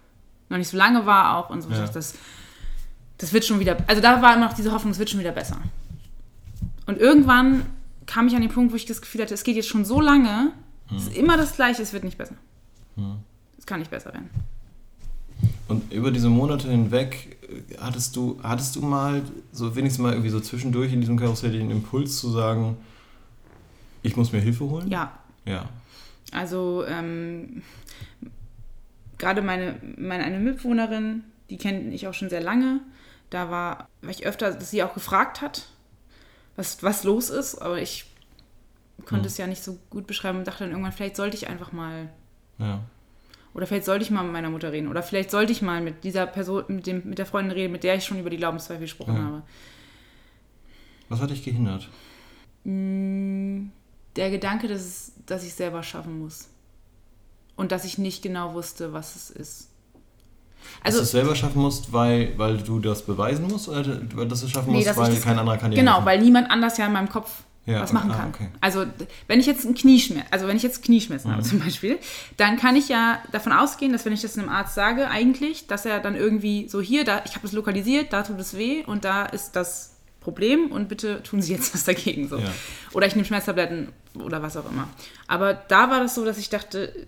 noch 0.49 0.59
nicht 0.59 0.69
so 0.69 0.77
lange 0.77 1.05
war 1.07 1.37
auch 1.37 1.51
und 1.51 1.63
so, 1.63 1.71
Ja. 1.71 1.87
das, 1.87 2.15
das 3.19 3.33
wird 3.33 3.45
schon 3.45 3.59
wieder, 3.61 3.77
also 3.87 4.01
da 4.03 4.21
war 4.23 4.35
immer 4.37 4.47
noch 4.47 4.53
diese 4.55 4.73
Hoffnung, 4.73 4.93
es 4.93 4.99
wird 4.99 5.11
schon 5.11 5.21
wieder 5.21 5.33
besser. 5.33 5.57
Und 6.87 6.99
irgendwann 6.99 7.67
kam 8.07 8.27
ich 8.29 8.35
an 8.35 8.43
den 8.43 8.51
Punkt, 8.51 8.73
wo 8.73 8.77
ich 8.77 8.85
das 8.87 9.01
Gefühl 9.01 9.23
hatte, 9.23 9.35
es 9.35 9.45
geht 9.45 9.57
jetzt 9.57 9.69
schon 9.69 9.85
so 9.85 10.01
lange, 10.01 10.53
es 10.87 10.91
Hm. 10.91 10.99
ist 10.99 11.17
immer 11.17 11.37
das 11.37 11.55
Gleiche, 11.57 11.83
es 11.83 11.93
wird 11.93 12.05
nicht 12.05 12.19
besser. 12.19 12.35
Es 13.59 13.65
kann 13.67 13.79
nicht 13.79 13.91
besser 13.91 14.13
werden. 14.13 14.29
Und 15.69 15.93
über 15.93 16.11
diese 16.11 16.29
Monate 16.29 16.69
hinweg 16.69 17.39
hattest 17.81 18.17
du, 18.17 18.39
hattest 18.43 18.77
du 18.77 18.83
mal, 18.83 19.23
so 19.53 19.75
wenigstens 19.77 20.03
mal 20.03 20.13
irgendwie 20.13 20.31
so 20.31 20.41
zwischendurch 20.41 20.93
in 20.93 21.01
diesem 21.01 21.19
Karussell 21.19 21.53
den 21.53 21.71
Impuls 21.71 22.19
zu 22.19 22.31
sagen, 22.31 22.77
ich 24.03 24.17
muss 24.17 24.33
mir 24.33 24.41
Hilfe 24.41 24.65
holen? 24.65 24.91
Ja, 24.91 25.19
Ja. 25.45 25.69
Also 26.33 26.85
ähm, 26.87 27.63
gerade 29.19 29.43
meine, 29.43 29.79
meine 29.99 30.25
eine 30.25 30.39
Mitbewohnerin, 30.39 31.25
die 31.51 31.59
kenne 31.59 31.93
ich 31.93 32.09
auch 32.09 32.15
schon 32.15 32.31
sehr 32.31 32.41
lange. 32.41 32.81
Da 33.29 33.51
war, 33.51 33.89
war 34.01 34.11
ich 34.11 34.25
öfter, 34.27 34.53
dass 34.53 34.71
sie 34.71 34.83
auch 34.83 34.95
gefragt 34.95 35.43
hat, 35.43 35.69
was, 36.57 36.83
was 36.83 37.05
los 37.05 37.29
ist, 37.31 37.57
aber 37.57 37.81
ich 37.81 38.07
konnte 39.05 39.27
es 39.27 39.37
ja 39.37 39.47
nicht 39.47 39.63
so 39.63 39.79
gut 39.91 40.07
beschreiben 40.07 40.39
und 40.39 40.47
dachte 40.47 40.65
dann 40.65 40.71
irgendwann, 40.71 40.93
vielleicht 40.93 41.17
sollte 41.17 41.37
ich 41.37 41.49
einfach 41.49 41.73
mal, 41.73 42.09
Ja. 42.59 42.81
Oder 43.55 43.67
vielleicht 43.67 43.85
sollte 43.87 44.05
ich 44.05 44.11
mal 44.11 44.23
mit 44.23 44.33
meiner 44.33 44.51
Mutter 44.51 44.73
reden, 44.73 44.89
oder 44.89 45.03
vielleicht 45.03 45.31
sollte 45.31 45.53
ich 45.53 45.63
mal 45.63 45.81
mit 45.81 46.05
dieser 46.05 46.27
Person, 46.27 46.65
mit, 46.69 46.87
dem, 46.87 47.03
mit 47.05 47.19
der 47.19 47.27
Freundin 47.27 47.53
reden, 47.53 47.73
mit 47.73 47.85
der 47.85 47.97
ich 47.97 48.05
schon 48.05 48.19
über 48.19 48.31
die 48.31 48.37
Glaubenszweifel 48.39 48.83
gesprochen 48.83 49.17
Ja. 49.17 49.23
habe. 49.25 49.43
Was 51.09 51.21
hat 51.21 51.31
dich 51.31 51.45
gehindert? 51.45 51.89
Der 52.65 54.31
Gedanke, 54.31 54.69
dass, 54.69 54.81
es, 54.81 55.13
dass 55.27 55.43
ich 55.43 55.51
es 55.51 55.57
selber 55.57 55.83
schaffen 55.83 56.21
muss. 56.21 56.49
Und 57.57 57.71
dass 57.73 57.85
ich 57.85 57.99
nicht 57.99 58.23
genau 58.23 58.55
wusste, 58.55 58.93
was 58.95 59.15
es 59.17 59.31
ist. 59.31 59.69
dass 60.85 60.85
Also, 60.85 60.99
du 60.99 61.03
es 61.05 61.11
selber 61.11 61.35
schaffen 61.35 61.61
musst, 61.61 61.93
weil, 61.93 62.33
weil 62.39 62.57
du 62.59 62.79
das 62.79 63.03
beweisen 63.05 63.47
musst 63.49 63.69
oder 63.69 63.83
dass 63.83 64.41
du 64.41 64.47
es 64.47 64.51
schaffen 64.53 64.71
Nee, 64.71 64.77
musst, 64.79 64.89
dass 64.89 64.97
weil 64.97 65.15
kein 65.21 65.39
anderer 65.39 65.59
kann 65.59 65.71
dir 65.71 65.77
Genau, 65.77 65.93
helfen? 65.97 66.07
weil 66.07 66.21
niemand 66.23 66.51
anders 66.51 66.79
ja 66.79 66.87
in 66.87 66.93
meinem 66.93 67.09
Kopf 67.11 67.43
Ja, 67.65 67.81
was 67.81 67.93
machen 67.93 68.11
ah, 68.11 68.17
kann. 68.17 68.29
okay. 68.31 68.49
Also 68.61 68.85
d- 68.85 69.07
wenn 69.29 69.39
ich 69.39 69.47
jetzt 69.47 69.65
ein 69.65 69.75
Knieschmerz, 69.75 70.27
also 70.33 70.49
wenn 70.49 70.57
ich 70.57 70.65
jetzt 70.65 70.83
Knieschmerzen 70.83 71.29
Mhm. 71.29 71.33
habe 71.35 71.43
zum 71.45 71.61
Beispiel, 71.61 71.99
dann 72.37 72.57
kann 72.57 72.75
ich 72.75 72.89
ja 72.89 73.23
davon 73.31 73.53
ausgehen, 73.53 73.93
dass 73.93 74.05
wenn 74.05 74.13
ich 74.13 74.21
das 74.23 74.37
einem 74.37 74.49
Arzt 74.49 74.75
sage, 74.75 75.09
eigentlich, 75.09 75.69
dass 75.69 75.85
er 75.87 76.01
dann 76.01 76.17
irgendwie 76.17 76.69
so 76.69 76.81
hier, 76.81 77.05
da, 77.05 77.23
ich 77.25 77.37
habe 77.37 77.47
es 77.47 77.53
lokalisiert, 77.53 78.13
da 78.13 78.23
tut 78.25 78.41
es 78.41 78.57
weh 78.57 78.83
und 78.85 79.05
da 79.05 79.25
ist 79.27 79.53
das 79.55 79.91
Problem 80.21 80.73
und 80.73 80.89
bitte 80.89 81.23
tun 81.23 81.41
Sie 81.41 81.53
jetzt 81.53 81.73
was 81.75 81.85
dagegen. 81.85 82.29
So. 82.29 82.39
Ja. 82.39 82.51
Oder 82.95 83.07
ich 83.07 83.15
nehme 83.15 83.27
Schmerztabletten 83.27 83.91
oder 84.15 84.43
was 84.43 84.57
auch 84.57 84.69
immer. 84.71 84.89
Aber 85.29 85.55
da 85.55 85.89
war 85.89 86.01
das 86.01 86.15
so, 86.17 86.25
dass 86.25 86.39
ich 86.39 86.49
dachte, 86.51 87.07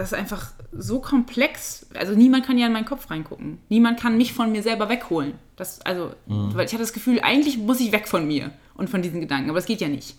das 0.00 0.12
ist 0.12 0.18
einfach 0.18 0.46
so 0.72 0.98
komplex. 1.00 1.86
Also 1.94 2.14
niemand 2.14 2.46
kann 2.46 2.56
ja 2.58 2.66
in 2.66 2.72
meinen 2.72 2.86
Kopf 2.86 3.10
reingucken. 3.10 3.58
Niemand 3.68 4.00
kann 4.00 4.16
mich 4.16 4.32
von 4.32 4.50
mir 4.50 4.62
selber 4.62 4.88
wegholen. 4.88 5.34
Das, 5.56 5.80
also, 5.82 6.12
Mhm. 6.26 6.54
weil 6.54 6.64
ich 6.66 6.72
hatte 6.72 6.82
das 6.82 6.92
Gefühl, 6.94 7.20
eigentlich 7.20 7.58
muss 7.58 7.80
ich 7.80 7.92
weg 7.92 8.08
von 8.08 8.26
mir 8.26 8.50
und 8.74 8.88
von 8.88 9.02
diesen 9.02 9.20
Gedanken. 9.20 9.50
Aber 9.50 9.58
das 9.58 9.66
geht 9.66 9.80
ja 9.82 9.88
nicht. 9.88 10.16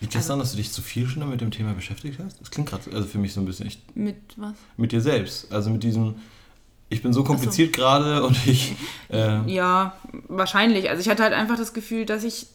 Liegt 0.00 0.14
Also 0.14 0.18
das 0.18 0.26
daran, 0.28 0.40
dass 0.40 0.50
du 0.52 0.56
dich 0.56 0.72
zu 0.72 0.80
viel 0.80 1.06
schon 1.08 1.28
mit 1.28 1.40
dem 1.42 1.50
Thema 1.50 1.74
beschäftigt 1.74 2.18
hast? 2.24 2.40
Das 2.40 2.50
klingt 2.50 2.68
gerade 2.70 2.90
also 2.94 3.06
für 3.06 3.18
mich 3.18 3.34
so 3.34 3.40
ein 3.40 3.46
bisschen 3.46 3.66
echt 3.66 3.94
Mit 3.96 4.16
was? 4.36 4.54
mit 4.76 4.92
dir 4.92 5.00
selbst. 5.02 5.52
Also 5.52 5.68
mit 5.70 5.82
diesem, 5.82 6.14
ich 6.88 7.02
bin 7.02 7.12
so 7.12 7.22
kompliziert 7.24 7.74
gerade 7.74 8.22
und 8.24 8.34
ich. 8.46 8.74
Äh, 9.10 9.42
Ja, 9.52 9.96
wahrscheinlich. 10.28 10.88
Also 10.88 11.00
ich 11.02 11.08
hatte 11.10 11.22
halt 11.22 11.34
einfach 11.34 11.56
das 11.58 11.74
Gefühl, 11.74 12.06
dass 12.06 12.24
ich 12.24 12.46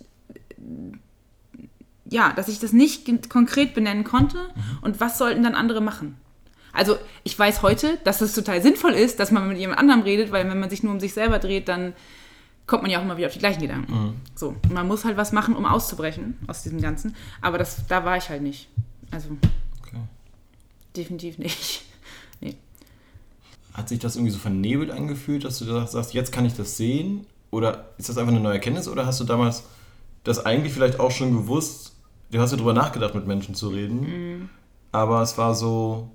ja, 2.09 2.31
dass 2.33 2.47
ich 2.47 2.59
das 2.59 2.73
nicht 2.73 3.29
konkret 3.29 3.73
benennen 3.73 4.03
konnte 4.03 4.37
und 4.81 4.99
was 4.99 5.17
sollten 5.17 5.43
dann 5.43 5.55
andere 5.55 5.81
machen. 5.81 6.15
Also 6.73 6.97
ich 7.23 7.37
weiß 7.37 7.61
heute, 7.61 7.99
dass 8.03 8.21
es 8.21 8.33
total 8.33 8.61
sinnvoll 8.61 8.93
ist, 8.93 9.19
dass 9.19 9.31
man 9.31 9.47
mit 9.47 9.57
jemand 9.57 9.79
anderem 9.79 10.01
redet, 10.01 10.31
weil 10.31 10.49
wenn 10.49 10.59
man 10.59 10.69
sich 10.69 10.83
nur 10.83 10.91
um 10.91 10.99
sich 10.99 11.13
selber 11.13 11.39
dreht, 11.39 11.67
dann 11.67 11.93
kommt 12.65 12.81
man 12.81 12.91
ja 12.91 12.99
auch 12.99 13.03
immer 13.03 13.17
wieder 13.17 13.27
auf 13.27 13.33
die 13.33 13.39
gleichen 13.39 13.61
Gedanken. 13.61 14.21
So, 14.35 14.49
und 14.49 14.73
man 14.73 14.87
muss 14.87 15.05
halt 15.05 15.15
was 15.15 15.31
machen, 15.31 15.55
um 15.55 15.65
auszubrechen 15.65 16.37
aus 16.47 16.63
diesem 16.63 16.81
Ganzen. 16.81 17.15
Aber 17.41 17.57
das, 17.57 17.85
da 17.87 18.03
war 18.05 18.17
ich 18.17 18.29
halt 18.29 18.41
nicht. 18.41 18.69
Also 19.11 19.29
okay. 19.81 19.97
definitiv 20.95 21.37
nicht. 21.37 21.85
Nee. 22.41 22.57
Hat 23.73 23.87
sich 23.87 23.99
das 23.99 24.15
irgendwie 24.15 24.33
so 24.33 24.39
vernebelt 24.39 24.91
angefühlt, 24.91 25.45
dass 25.45 25.59
du 25.59 25.65
da 25.65 25.87
sagst, 25.87 26.13
jetzt 26.13 26.33
kann 26.33 26.45
ich 26.45 26.55
das 26.55 26.75
sehen? 26.75 27.25
Oder 27.51 27.93
ist 27.97 28.09
das 28.09 28.17
einfach 28.17 28.33
eine 28.33 28.41
neue 28.41 28.55
Erkenntnis? 28.55 28.89
Oder 28.89 29.05
hast 29.05 29.21
du 29.21 29.23
damals 29.23 29.63
das 30.25 30.45
eigentlich 30.45 30.73
vielleicht 30.73 30.99
auch 30.99 31.11
schon 31.11 31.31
gewusst? 31.31 31.93
Du 32.31 32.39
hast 32.39 32.51
ja 32.51 32.57
drüber 32.57 32.73
nachgedacht, 32.73 33.15
mit 33.15 33.27
Menschen 33.27 33.55
zu 33.55 33.69
reden. 33.69 34.01
Mhm. 34.01 34.49
Aber 34.91 35.21
es 35.21 35.37
war 35.37 35.55
so. 35.55 36.11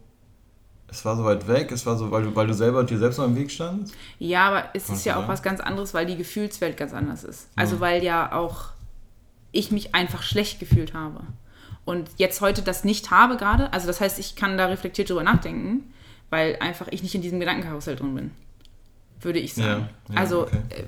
Es 0.90 1.04
war 1.04 1.16
so 1.16 1.24
weit 1.24 1.46
weg, 1.46 1.70
es 1.70 1.84
war 1.84 1.96
so, 1.96 2.10
weil 2.10 2.22
du, 2.22 2.34
weil 2.34 2.46
du 2.46 2.54
selber 2.54 2.82
dir 2.82 2.98
selbst 2.98 3.18
noch 3.18 3.26
im 3.26 3.36
Weg 3.36 3.50
standst. 3.50 3.94
Ja, 4.18 4.48
aber 4.48 4.64
es 4.72 4.86
Kannst 4.86 5.00
ist 5.00 5.04
ja 5.04 5.22
auch 5.22 5.28
was 5.28 5.42
ganz 5.42 5.60
anderes, 5.60 5.92
weil 5.92 6.06
die 6.06 6.16
Gefühlswelt 6.16 6.76
ganz 6.78 6.94
anders 6.94 7.24
ist. 7.24 7.48
Also 7.56 7.80
weil 7.80 8.02
ja 8.02 8.32
auch 8.32 8.70
ich 9.52 9.70
mich 9.70 9.94
einfach 9.94 10.22
schlecht 10.22 10.60
gefühlt 10.60 10.94
habe. 10.94 11.20
Und 11.84 12.10
jetzt 12.16 12.40
heute 12.40 12.62
das 12.62 12.84
nicht 12.84 13.10
habe 13.10 13.36
gerade, 13.36 13.72
also 13.72 13.86
das 13.86 14.00
heißt, 14.00 14.18
ich 14.18 14.36
kann 14.36 14.58
da 14.58 14.66
reflektiert 14.66 15.10
drüber 15.10 15.22
nachdenken, 15.22 15.92
weil 16.30 16.56
einfach 16.60 16.88
ich 16.90 17.02
nicht 17.02 17.14
in 17.14 17.22
diesem 17.22 17.40
Gedankenkarussell 17.40 17.96
drin 17.96 18.14
bin. 18.14 18.30
Würde 19.20 19.38
ich 19.38 19.54
sagen. 19.54 19.88
Ja, 20.08 20.14
ja, 20.14 20.20
also 20.20 20.42
okay. 20.42 20.58
äh, 20.70 20.84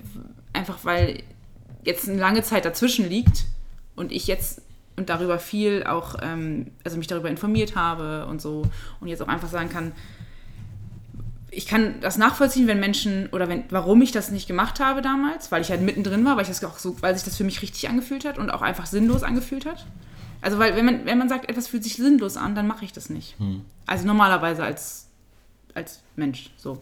einfach 0.53 0.79
weil 0.85 1.23
jetzt 1.85 2.09
eine 2.09 2.19
lange 2.19 2.43
Zeit 2.43 2.65
dazwischen 2.65 3.09
liegt 3.09 3.45
und 3.97 4.13
ich 4.13 4.27
jetzt 4.27 4.63
und 5.01 5.09
darüber 5.09 5.39
viel 5.39 5.85
auch, 5.85 6.17
ähm, 6.23 6.69
also 6.85 6.99
mich 6.99 7.07
darüber 7.07 7.31
informiert 7.31 7.75
habe 7.75 8.27
und 8.27 8.41
so 8.41 8.63
und 9.01 9.09
jetzt 9.09 9.23
auch 9.23 9.29
einfach 9.29 9.49
sagen 9.49 9.71
kann, 9.71 9.93
ich 11.51 11.67
kann 11.67 12.01
das 12.01 12.17
nachvollziehen, 12.17 12.69
wenn 12.69 12.79
Menschen 12.79 13.29
oder 13.33 13.49
wenn, 13.49 13.65
warum 13.71 14.01
ich 14.03 14.13
das 14.13 14.31
nicht 14.31 14.47
gemacht 14.47 14.79
habe 14.79 15.03
damals, 15.03 15.51
weil 15.51 15.63
ich 15.63 15.71
halt 15.71 15.81
mittendrin 15.81 16.25
war, 16.25 16.37
weil 16.37 16.43
ich 16.43 16.49
das 16.49 16.63
auch 16.63 16.79
so, 16.79 17.01
weil 17.03 17.15
sich 17.15 17.25
das 17.25 17.37
für 17.37 17.45
mich 17.45 17.63
richtig 17.63 17.89
angefühlt 17.89 18.25
hat 18.25 18.39
und 18.39 18.51
auch 18.51 18.63
einfach 18.63 18.87
sinnlos 18.87 19.23
angefühlt 19.23 19.67
hat. 19.67 19.85
Also 20.43 20.59
weil 20.59 20.77
wenn 20.77 20.85
man, 20.85 21.07
wenn 21.07 21.19
man 21.19 21.29
sagt, 21.29 21.49
etwas 21.49 21.67
fühlt 21.67 21.83
sich 21.83 21.97
sinnlos 21.97 22.37
an, 22.37 22.55
dann 22.55 22.67
mache 22.67 22.85
ich 22.85 22.93
das 22.93 23.11
nicht. 23.11 23.37
Also 23.87 24.07
normalerweise 24.07 24.63
als, 24.63 25.09
als 25.75 26.03
Mensch, 26.15 26.51
so. 26.57 26.81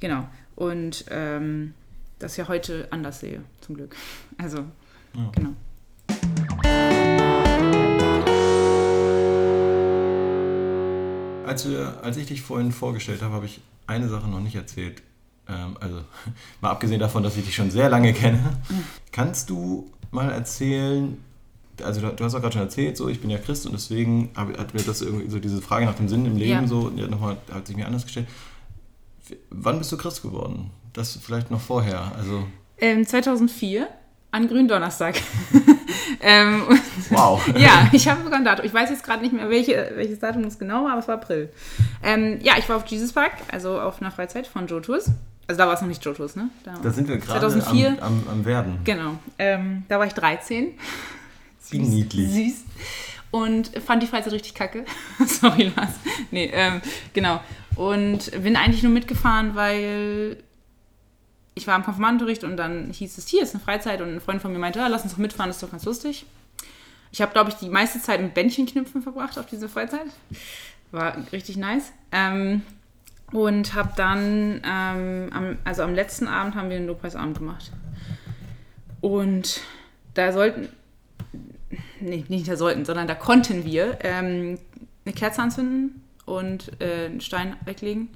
Genau. 0.00 0.26
Und 0.56 1.04
ähm, 1.10 1.74
das 2.18 2.36
ja 2.36 2.48
heute 2.48 2.88
anders 2.90 3.20
sehe, 3.20 3.42
zum 3.60 3.76
Glück. 3.76 3.94
Also, 4.38 4.64
genau. 5.32 5.50
Als, 11.50 11.68
wir, 11.68 11.98
als 12.02 12.16
ich 12.16 12.26
dich 12.26 12.42
vorhin 12.42 12.70
vorgestellt 12.70 13.22
habe, 13.22 13.34
habe 13.34 13.46
ich 13.46 13.60
eine 13.88 14.08
Sache 14.08 14.28
noch 14.28 14.38
nicht 14.38 14.54
erzählt. 14.54 15.02
Ähm, 15.48 15.76
also, 15.80 15.96
mal 16.60 16.70
abgesehen 16.70 17.00
davon, 17.00 17.24
dass 17.24 17.36
ich 17.36 17.44
dich 17.44 17.56
schon 17.56 17.72
sehr 17.72 17.88
lange 17.88 18.12
kenne. 18.12 18.38
Kannst 19.10 19.50
du 19.50 19.90
mal 20.12 20.30
erzählen, 20.30 21.18
also 21.82 22.00
du 22.00 22.24
hast 22.24 22.34
auch 22.36 22.40
gerade 22.40 22.52
schon 22.52 22.62
erzählt, 22.62 22.96
so 22.96 23.08
ich 23.08 23.20
bin 23.20 23.30
ja 23.30 23.38
Christ 23.38 23.66
und 23.66 23.72
deswegen 23.72 24.30
hat 24.36 24.74
mir 24.74 24.82
das 24.82 25.02
irgendwie 25.02 25.28
so 25.28 25.40
diese 25.40 25.60
Frage 25.60 25.86
nach 25.86 25.94
dem 25.94 26.08
Sinn 26.08 26.24
im 26.24 26.36
Leben 26.36 26.50
Ja. 26.50 26.66
so 26.68 26.92
ja, 26.94 27.08
nochmal 27.08 27.36
hat 27.52 27.66
sich 27.66 27.74
mir 27.76 27.86
anders 27.86 28.04
gestellt. 28.04 28.28
Wann 29.50 29.78
bist 29.78 29.90
du 29.90 29.96
Christ 29.96 30.22
geworden? 30.22 30.70
Das 30.92 31.16
vielleicht 31.20 31.50
noch 31.50 31.60
vorher. 31.60 32.12
Also 32.16 32.44
Ähm, 32.78 33.04
2004 33.06 33.88
an 34.30 34.46
Gründonnerstag. 34.46 35.20
ähm, 36.20 36.62
wow. 37.10 37.40
ja, 37.56 37.88
ich 37.92 38.08
habe 38.08 38.22
sogar 38.22 38.38
ein 38.38 38.44
Datum. 38.44 38.64
Ich 38.64 38.74
weiß 38.74 38.90
jetzt 38.90 39.04
gerade 39.04 39.22
nicht 39.22 39.32
mehr, 39.32 39.48
welche, 39.50 39.92
welches 39.94 40.18
Datum 40.18 40.44
es 40.44 40.58
genau 40.58 40.84
war, 40.84 40.92
aber 40.92 41.00
es 41.00 41.08
war 41.08 41.16
April. 41.16 41.50
Ähm, 42.02 42.38
ja, 42.42 42.54
ich 42.58 42.68
war 42.68 42.76
auf 42.76 42.86
Jesus 42.86 43.12
Park, 43.12 43.32
also 43.50 43.80
auf 43.80 44.00
einer 44.00 44.10
Freizeit 44.10 44.46
von 44.46 44.66
Joe 44.66 44.80
Tours. 44.80 45.10
Also 45.46 45.58
da 45.58 45.66
war 45.66 45.74
es 45.74 45.80
noch 45.80 45.88
nicht 45.88 46.04
Joe 46.04 46.14
Tours, 46.14 46.36
ne? 46.36 46.48
Da, 46.64 46.74
Da 46.80 46.90
sind 46.90 47.08
wir 47.08 47.16
gerade 47.18 47.40
2004. 47.40 47.88
am, 47.88 47.98
am, 48.00 48.24
am 48.30 48.44
Werden. 48.44 48.78
Genau. 48.84 49.18
Ähm, 49.38 49.84
da 49.88 49.98
war 49.98 50.06
ich 50.06 50.12
13. 50.12 50.74
Wie 51.70 51.78
niedlich. 51.78 52.30
Süß. 52.30 52.64
Und 53.32 53.70
fand 53.84 54.02
die 54.02 54.06
Freizeit 54.06 54.32
richtig 54.32 54.54
kacke. 54.54 54.84
Sorry, 55.26 55.72
Lars. 55.76 55.90
Nee, 56.30 56.50
ähm, 56.52 56.80
genau. 57.12 57.40
Und 57.76 58.30
bin 58.42 58.56
eigentlich 58.56 58.82
nur 58.82 58.92
mitgefahren, 58.92 59.54
weil 59.54 60.36
ich 61.54 61.66
war 61.66 61.76
im 61.76 61.82
Konfirmandenunterricht 61.82 62.44
und 62.44 62.56
dann 62.56 62.90
hieß 62.90 63.18
es, 63.18 63.26
hier 63.26 63.42
ist 63.42 63.54
eine 63.54 63.62
Freizeit 63.62 64.00
und 64.00 64.14
ein 64.14 64.20
Freund 64.20 64.40
von 64.40 64.52
mir 64.52 64.58
meinte, 64.58 64.78
ja, 64.78 64.88
lass 64.88 65.02
uns 65.02 65.12
doch 65.12 65.18
mitfahren, 65.18 65.48
das 65.48 65.56
ist 65.56 65.62
doch 65.62 65.70
ganz 65.70 65.84
lustig. 65.84 66.26
Ich 67.12 67.20
habe, 67.20 67.32
glaube 67.32 67.50
ich, 67.50 67.56
die 67.56 67.68
meiste 67.68 68.00
Zeit 68.00 68.20
mit 68.20 68.34
Bändchenknüpfen 68.34 69.02
verbracht 69.02 69.38
auf 69.38 69.46
diese 69.46 69.68
Freizeit. 69.68 70.06
War 70.92 71.16
richtig 71.32 71.56
nice. 71.56 71.92
Ähm, 72.12 72.62
und 73.32 73.74
habe 73.74 73.92
dann, 73.96 74.60
ähm, 74.64 75.30
am, 75.32 75.58
also 75.64 75.82
am 75.82 75.94
letzten 75.94 76.28
Abend 76.28 76.54
haben 76.54 76.70
wir 76.70 76.76
einen 76.76 76.86
Lobpreisabend 76.86 77.38
gemacht. 77.38 77.72
Und 79.00 79.60
da 80.14 80.32
sollten, 80.32 80.68
nee, 82.00 82.24
nicht 82.28 82.48
da 82.48 82.56
sollten, 82.56 82.84
sondern 82.84 83.06
da 83.06 83.14
konnten 83.14 83.64
wir 83.64 83.98
ähm, 84.02 84.58
eine 85.04 85.14
Kerze 85.14 85.42
anzünden 85.42 86.02
und 86.26 86.72
äh, 86.80 87.06
einen 87.06 87.20
Stein 87.20 87.56
weglegen. 87.64 88.08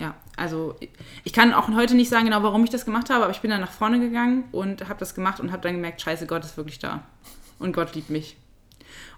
Ja, 0.00 0.14
also 0.36 0.74
ich 1.22 1.32
kann 1.32 1.52
auch 1.52 1.68
heute 1.68 1.94
nicht 1.94 2.08
sagen 2.08 2.24
genau, 2.24 2.42
warum 2.42 2.64
ich 2.64 2.70
das 2.70 2.84
gemacht 2.84 3.10
habe, 3.10 3.24
aber 3.24 3.32
ich 3.32 3.40
bin 3.40 3.50
dann 3.50 3.60
nach 3.60 3.70
vorne 3.70 4.00
gegangen 4.00 4.44
und 4.50 4.88
habe 4.88 4.98
das 4.98 5.14
gemacht 5.14 5.38
und 5.38 5.52
habe 5.52 5.62
dann 5.62 5.74
gemerkt, 5.74 6.00
scheiße, 6.00 6.26
Gott 6.26 6.44
ist 6.44 6.56
wirklich 6.56 6.78
da. 6.78 7.02
Und 7.58 7.72
Gott 7.72 7.94
liebt 7.94 8.10
mich. 8.10 8.36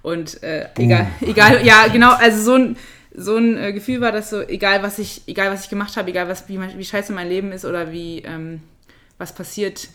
Und 0.02 0.42
äh, 0.42 0.68
egal, 0.76 1.06
egal, 1.22 1.64
ja, 1.64 1.86
genau, 1.86 2.12
also 2.12 2.42
so 2.42 2.54
ein, 2.54 2.76
so 3.14 3.36
ein 3.36 3.56
äh, 3.56 3.72
Gefühl 3.72 4.00
war 4.00 4.12
das 4.12 4.28
so, 4.28 4.42
egal 4.42 4.82
was 4.82 4.98
ich, 4.98 5.22
egal 5.26 5.50
was 5.50 5.64
ich 5.64 5.70
gemacht 5.70 5.96
habe, 5.96 6.10
egal 6.10 6.28
was, 6.28 6.48
wie, 6.48 6.60
wie 6.60 6.84
scheiße 6.84 7.12
mein 7.12 7.28
Leben 7.28 7.52
ist 7.52 7.64
oder 7.64 7.90
wie, 7.90 8.18
ähm, 8.18 8.60
was 9.16 9.34
passiert, 9.34 9.88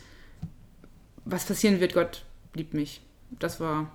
was 1.24 1.44
passieren 1.44 1.80
wird, 1.80 1.94
Gott 1.94 2.24
liebt 2.54 2.74
mich. 2.74 3.00
Das 3.38 3.60
war 3.60 3.90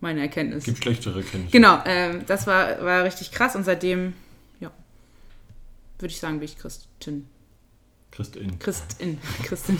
meine 0.00 0.20
Erkenntnis. 0.20 0.64
Gibt 0.64 0.78
schlechtere 0.78 1.22
Kinder. 1.22 1.48
Genau, 1.50 1.78
ähm, 1.84 2.22
das 2.26 2.46
war, 2.46 2.82
war 2.82 3.04
richtig 3.04 3.32
krass 3.32 3.54
und 3.54 3.64
seitdem, 3.64 4.14
würde 6.00 6.12
ich 6.12 6.20
sagen, 6.20 6.38
bin 6.40 6.44
ich 6.46 6.58
Christin. 6.58 7.26
Christin. 8.10 8.58
Christin. 8.58 9.18
Christin. 9.44 9.78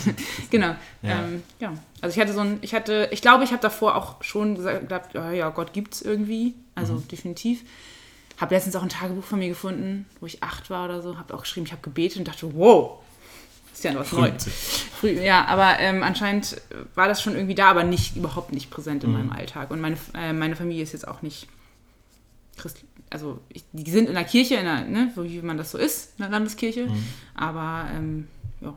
genau. 0.49 0.75
Ja. 1.01 1.23
Ähm, 1.25 1.43
ja. 1.59 1.73
Also 1.99 2.15
ich 2.15 2.21
hatte 2.21 2.33
so 2.33 2.39
ein, 2.39 2.59
ich 2.61 2.73
hatte, 2.73 3.09
ich 3.11 3.21
glaube, 3.21 3.43
ich 3.43 3.51
habe 3.51 3.61
davor 3.61 3.95
auch 3.95 4.23
schon 4.23 4.55
gesagt, 4.55 4.81
gedacht, 4.81 5.13
ja, 5.13 5.31
ja, 5.31 5.49
Gott 5.49 5.73
gibt's 5.73 6.01
irgendwie. 6.01 6.55
Also 6.75 6.93
Mhm. 6.93 7.07
definitiv. 7.09 7.63
Habe 8.37 8.55
letztens 8.55 8.75
auch 8.75 8.83
ein 8.83 8.89
Tagebuch 8.89 9.23
von 9.23 9.37
mir 9.39 9.49
gefunden, 9.49 10.05
wo 10.19 10.25
ich 10.25 10.41
acht 10.41 10.69
war 10.69 10.85
oder 10.85 11.01
so. 11.01 11.17
Habe 11.17 11.33
auch 11.33 11.41
geschrieben, 11.41 11.65
ich 11.65 11.71
habe 11.73 11.81
gebetet 11.83 12.17
und 12.19 12.27
dachte, 12.27 12.51
wow, 12.55 12.99
ist 13.73 13.83
ja 13.83 13.93
was 13.95 14.11
Neues. 14.13 14.43
50. 14.45 14.53
Früh, 14.99 15.09
ja, 15.21 15.45
aber 15.45 15.79
ähm, 15.79 16.01
anscheinend 16.01 16.59
war 16.95 17.07
das 17.07 17.21
schon 17.21 17.35
irgendwie 17.35 17.53
da, 17.55 17.69
aber 17.69 17.83
nicht 17.83 18.15
überhaupt 18.15 18.53
nicht 18.53 18.69
präsent 18.71 19.03
in 19.03 19.11
Mhm. 19.11 19.17
meinem 19.17 19.31
Alltag. 19.31 19.69
Und 19.71 19.81
meine, 19.81 19.97
äh, 20.15 20.33
meine 20.33 20.55
Familie 20.55 20.81
ist 20.83 20.93
jetzt 20.93 21.07
auch 21.07 21.21
nicht 21.21 21.47
Christ, 22.57 22.83
also 23.11 23.39
ich, 23.49 23.63
die 23.71 23.91
sind 23.91 24.07
in 24.07 24.15
der 24.15 24.23
Kirche, 24.23 24.55
in 24.55 24.65
der, 24.65 24.85
ne, 24.85 25.11
so 25.15 25.23
wie 25.23 25.41
man 25.41 25.57
das 25.57 25.71
so 25.71 25.77
ist, 25.77 26.13
in 26.17 26.23
der 26.23 26.29
Landeskirche, 26.31 26.87
Mhm. 26.87 27.03
aber 27.35 27.87
ähm, 27.95 28.27
ja, 28.61 28.73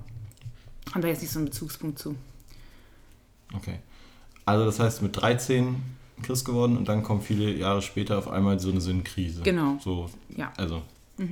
haben 0.93 1.01
da 1.01 1.09
jetzt 1.09 1.23
nicht 1.23 1.31
so 1.33 1.39
einen 1.39 1.47
Bezugspunkt 1.47 1.99
zu. 1.99 2.15
Okay. 3.57 3.79
Also 4.45 4.65
das 4.67 4.79
heißt, 4.79 5.01
mit 5.03 5.17
13 5.17 5.77
Christ 6.23 6.45
geworden 6.45 6.77
und 6.77 6.89
dann 6.89 7.03
kommt 7.03 7.25
viele 7.25 7.51
Jahre 7.55 7.81
später 7.83 8.19
auf 8.19 8.29
einmal 8.29 8.59
so 8.61 8.71
eine 8.71 8.81
Sinnkrise. 8.81 9.43
Genau. 9.43 9.79
So, 9.83 10.11
Ja. 10.37 10.53
also, 10.57 10.83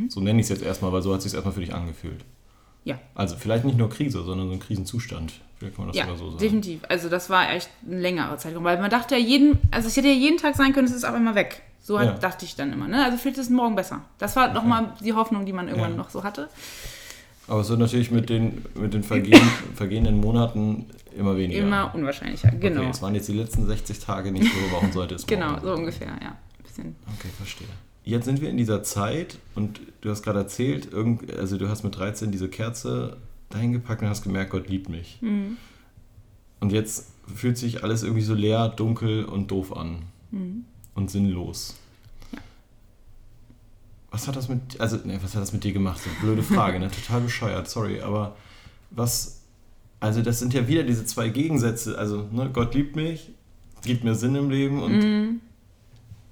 so 0.08 0.20
nenne 0.20 0.40
ich 0.40 0.44
es 0.46 0.50
jetzt 0.50 0.62
erstmal, 0.62 0.92
weil 0.92 1.02
so 1.02 1.10
hat 1.12 1.18
es 1.18 1.24
sich 1.24 1.34
erstmal 1.34 1.52
für 1.54 1.60
dich 1.60 1.74
angefühlt. 1.74 2.24
Ja, 2.84 2.98
Also 3.14 3.36
vielleicht 3.36 3.64
nicht 3.64 3.78
nur 3.78 3.88
Krise, 3.90 4.22
sondern 4.24 4.48
so 4.48 4.54
ein 4.54 4.58
Krisenzustand. 4.60 5.32
Vielleicht 5.58 5.76
kann 5.76 5.84
man 5.86 5.92
das 5.92 5.96
ja, 5.98 6.04
sogar 6.04 6.18
so 6.18 6.30
sagen. 6.30 6.38
definitiv. 6.42 6.80
Also 6.88 7.08
das 7.08 7.30
war 7.30 7.52
echt 7.52 7.70
ein 7.86 8.00
längerer 8.00 8.36
Zeitraum, 8.38 8.64
weil 8.64 8.80
man 8.80 8.90
dachte 8.90 9.14
ja 9.16 9.20
jeden, 9.20 9.58
also 9.70 9.86
es 9.86 9.96
hätte 9.96 10.08
ja 10.08 10.14
jeden 10.14 10.36
Tag 10.38 10.56
sein 10.56 10.72
können, 10.72 10.88
es 10.88 10.92
ist 10.94 11.04
aber 11.04 11.18
immer 11.18 11.34
weg. 11.36 11.62
So 11.84 11.98
hat, 11.98 12.06
Ja. 12.06 12.12
dachte 12.14 12.44
ich 12.44 12.54
dann 12.54 12.72
immer. 12.72 12.86
Ne? 12.86 13.04
Also 13.04 13.28
ist 13.28 13.38
es 13.38 13.50
morgen 13.50 13.74
besser. 13.74 14.02
Das 14.18 14.36
war 14.36 14.52
nochmal 14.52 14.94
die 15.04 15.12
Hoffnung, 15.12 15.44
die 15.44 15.52
man 15.52 15.66
irgendwann 15.68 15.90
Ja. 15.92 15.96
noch 15.96 16.10
so 16.10 16.22
hatte. 16.22 16.48
Aber 17.48 17.60
es 17.60 17.68
wird 17.68 17.80
natürlich 17.80 18.10
mit 18.12 18.30
den, 18.30 18.64
mit 18.76 18.94
den 18.94 19.02
vergehen, 19.02 19.42
vergehenden 19.74 20.20
Monaten 20.20 20.86
immer 21.18 21.36
weniger. 21.36 21.60
Immer 21.62 21.92
unwahrscheinlicher. 21.94 22.52
Genau. 22.52 22.82
Okay, 22.82 22.90
es 22.90 23.02
waren 23.02 23.14
jetzt 23.16 23.28
die 23.28 23.32
letzten 23.32 23.66
60 23.66 23.98
Tage 23.98 24.30
nicht, 24.30 24.48
worüber 24.54 24.80
man 24.80 24.92
sollte 24.92 25.16
es 25.16 25.26
genau, 25.26 25.58
so 25.60 25.72
ungefähr, 25.74 26.06
ja. 26.22 26.28
Ein 26.30 26.62
bisschen. 26.62 26.96
Okay, 27.18 27.28
verstehe. 27.36 27.66
Jetzt 28.04 28.24
sind 28.26 28.40
wir 28.40 28.48
in 28.48 28.56
dieser 28.56 28.82
Zeit 28.84 29.38
und 29.56 29.80
du 30.00 30.10
hast 30.10 30.22
gerade 30.22 30.38
erzählt, 30.38 30.92
irgend, 30.92 31.32
also 31.36 31.56
du 31.58 31.68
hast 31.68 31.82
mit 31.82 31.96
13 31.96 32.30
diese 32.30 32.48
Kerze 32.48 33.16
dahin 33.50 33.72
gepackt 33.72 34.02
und 34.02 34.08
hast 34.08 34.22
gemerkt, 34.22 34.50
Gott 34.50 34.68
liebt 34.68 34.88
mich. 34.88 35.18
Mhm. 35.20 35.56
Und 36.60 36.70
jetzt 36.72 37.08
fühlt 37.34 37.58
sich 37.58 37.82
alles 37.84 38.02
irgendwie 38.04 38.22
so 38.22 38.34
leer, 38.34 38.68
dunkel 38.68 39.24
und 39.24 39.50
doof 39.50 39.76
an. 39.76 40.02
Mhm. 40.30 40.64
Und 40.94 41.10
sinnlos. 41.10 41.74
Was 44.10 44.28
hat 44.28 44.36
das 44.36 44.48
mit, 44.48 44.78
also, 44.78 44.96
ne, 45.04 45.18
was 45.22 45.34
hat 45.34 45.40
das 45.40 45.52
mit 45.54 45.64
dir 45.64 45.72
gemacht? 45.72 46.00
So 46.02 46.10
blöde 46.20 46.42
Frage, 46.42 46.78
ne? 46.78 46.90
Total 46.90 47.20
bescheuert, 47.22 47.68
sorry, 47.68 48.00
aber 48.02 48.36
was, 48.90 49.40
also 50.00 50.20
das 50.20 50.38
sind 50.38 50.52
ja 50.52 50.68
wieder 50.68 50.82
diese 50.82 51.06
zwei 51.06 51.28
Gegensätze, 51.30 51.96
also, 51.96 52.28
ne, 52.30 52.50
Gott 52.52 52.74
liebt 52.74 52.94
mich, 52.94 53.30
gibt 53.82 54.04
mir 54.04 54.14
Sinn 54.14 54.34
im 54.34 54.50
Leben 54.50 54.82
und 54.82 54.98
Mhm. 54.98 55.40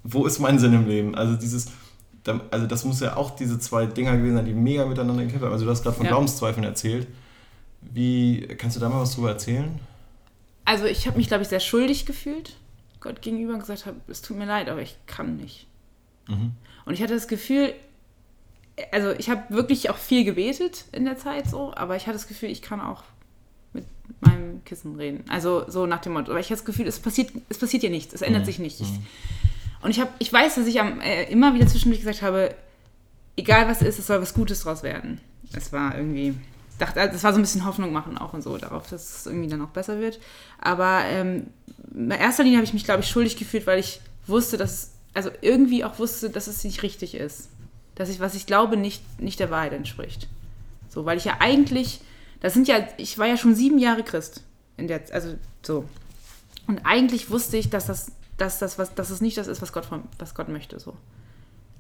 wo 0.05 0.27
ist 0.27 0.40
mein 0.40 0.59
Sinn 0.59 0.75
im 0.75 0.87
Leben? 0.87 1.14
Also 1.14 1.37
dieses, 1.37 1.68
also 2.51 2.66
das 2.66 2.85
muss 2.85 3.01
ja 3.01 3.16
auch 3.16 3.31
diese 3.35 3.59
zwei 3.59 3.87
Dinger 3.87 4.14
gewesen 4.18 4.37
sein, 4.37 4.44
die 4.44 4.53
mega 4.53 4.85
miteinander 4.85 5.23
gekämpft 5.25 5.44
haben. 5.46 5.53
Also 5.53 5.64
du 5.64 5.70
hast 5.70 5.83
gerade 5.83 5.96
von 5.96 6.05
Ja. 6.05 6.12
Glaubenszweifeln 6.12 6.64
erzählt. 6.64 7.09
Wie, 7.81 8.46
kannst 8.59 8.77
du 8.77 8.81
da 8.81 8.90
mal 8.90 9.01
was 9.01 9.14
drüber 9.14 9.31
erzählen? 9.31 9.81
Also 10.66 10.85
ich 10.85 11.07
habe 11.07 11.16
mich, 11.16 11.29
glaube 11.29 11.42
ich, 11.42 11.49
sehr 11.49 11.61
schuldig 11.61 12.05
gefühlt 12.05 12.57
Gott 13.00 13.22
gegenüber 13.22 13.54
und 13.54 13.60
gesagt 13.60 13.86
habe, 13.86 13.96
es 14.08 14.22
tut 14.22 14.36
mir 14.36 14.44
leid, 14.46 14.68
aber 14.68 14.82
ich 14.82 14.96
kann 15.06 15.36
nicht. 15.36 15.66
Mhm. 16.28 16.52
Und 16.84 16.94
ich 16.94 17.02
hatte 17.02 17.14
das 17.14 17.28
Gefühl, 17.28 17.72
also 18.92 19.10
ich 19.12 19.28
habe 19.30 19.42
wirklich 19.54 19.90
auch 19.90 19.96
viel 19.96 20.24
gebetet 20.24 20.84
in 20.92 21.04
der 21.04 21.16
Zeit 21.18 21.48
so, 21.48 21.72
aber 21.74 21.96
ich 21.96 22.02
hatte 22.06 22.14
das 22.16 22.28
Gefühl, 22.28 22.50
ich 22.50 22.62
kann 22.62 22.80
auch 22.80 23.02
mit 23.72 23.84
meinem 24.20 24.64
Kissen 24.64 24.96
reden. 24.96 25.24
Also 25.28 25.64
so 25.68 25.86
nach 25.86 26.00
dem 26.00 26.12
Motto. 26.14 26.30
Aber 26.30 26.40
ich 26.40 26.46
hatte 26.46 26.56
das 26.56 26.64
Gefühl, 26.64 26.86
es 26.86 26.98
passiert, 26.98 27.30
es 27.48 27.58
passiert 27.58 27.82
ja 27.82 27.90
nichts, 27.90 28.14
es 28.14 28.22
ändert 28.22 28.42
Mhm. 28.42 28.46
sich 28.46 28.58
nichts. 28.58 28.80
Ich, 28.80 28.88
und 29.82 29.90
ich, 29.90 30.00
hab, 30.00 30.12
ich 30.18 30.32
weiß, 30.32 30.56
dass 30.56 30.66
ich 30.66 30.80
am, 30.80 31.00
äh, 31.00 31.24
immer 31.30 31.54
wieder 31.54 31.66
zwischendurch 31.66 32.00
gesagt 32.00 32.22
habe, 32.22 32.54
egal 33.36 33.66
was 33.68 33.80
ist, 33.82 33.98
es 33.98 34.06
soll 34.06 34.20
was 34.20 34.34
Gutes 34.34 34.62
draus 34.62 34.82
werden. 34.82 35.20
Es 35.52 35.72
war 35.72 35.96
irgendwie, 35.96 36.34
dachte, 36.81 36.99
das 36.99 37.23
war 37.23 37.33
so 37.33 37.38
ein 37.38 37.43
bisschen 37.43 37.64
Hoffnung 37.64 37.93
machen 37.93 38.19
auch 38.19 38.33
und 38.33 38.43
so 38.43 38.57
darauf, 38.57 38.88
dass 38.88 39.21
es 39.21 39.27
irgendwie 39.27 39.49
dann 39.49 39.62
auch 39.62 39.69
besser 39.69 40.01
wird. 40.01 40.19
Aber 40.59 41.03
ähm, 41.05 41.49
in 41.95 42.11
erster 42.11 42.43
Linie 42.43 42.59
habe 42.59 42.64
ich 42.64 42.73
mich, 42.73 42.85
glaube 42.85 43.03
ich, 43.03 43.09
schuldig 43.09 43.37
gefühlt, 43.37 43.66
weil 43.66 43.79
ich 43.79 44.01
wusste, 44.27 44.57
dass, 44.57 44.93
also 45.14 45.31
irgendwie 45.40 45.85
auch 45.85 45.99
wusste, 45.99 46.31
dass 46.31 46.47
es 46.47 46.64
nicht 46.64 46.83
richtig 46.83 47.14
ist. 47.14 47.49
Dass 47.95 48.09
ich, 48.09 48.21
was 48.21 48.35
ich 48.35 48.47
glaube, 48.47 48.77
nicht, 48.77 49.21
nicht 49.21 49.40
der 49.40 49.51
Wahrheit 49.51 49.73
entspricht. 49.73 50.29
So, 50.88 51.05
weil 51.05 51.19
ich 51.19 51.25
ja 51.25 51.37
eigentlich, 51.40 52.01
das 52.40 52.55
sind 52.55 52.66
ja, 52.66 52.87
ich 52.97 53.19
war 53.19 53.27
ja 53.27 53.37
schon 53.37 53.55
sieben 53.55 53.79
Jahre 53.79 54.03
Christ. 54.03 54.43
In 54.77 54.88
der, 54.88 55.03
also 55.12 55.35
so. 55.62 55.85
Und 56.66 56.81
eigentlich 56.85 57.31
wusste 57.31 57.57
ich, 57.57 57.71
dass 57.71 57.87
das, 57.87 58.12
dass 58.37 58.59
das, 58.59 58.79
was, 58.79 58.95
dass 58.95 59.11
es 59.11 59.21
nicht 59.21 59.37
das 59.37 59.47
ist, 59.47 59.61
was 59.61 59.73
Gott, 59.73 59.85
von, 59.85 60.05
was 60.19 60.35
Gott 60.35 60.49
möchte. 60.49 60.81
So. 60.81 60.97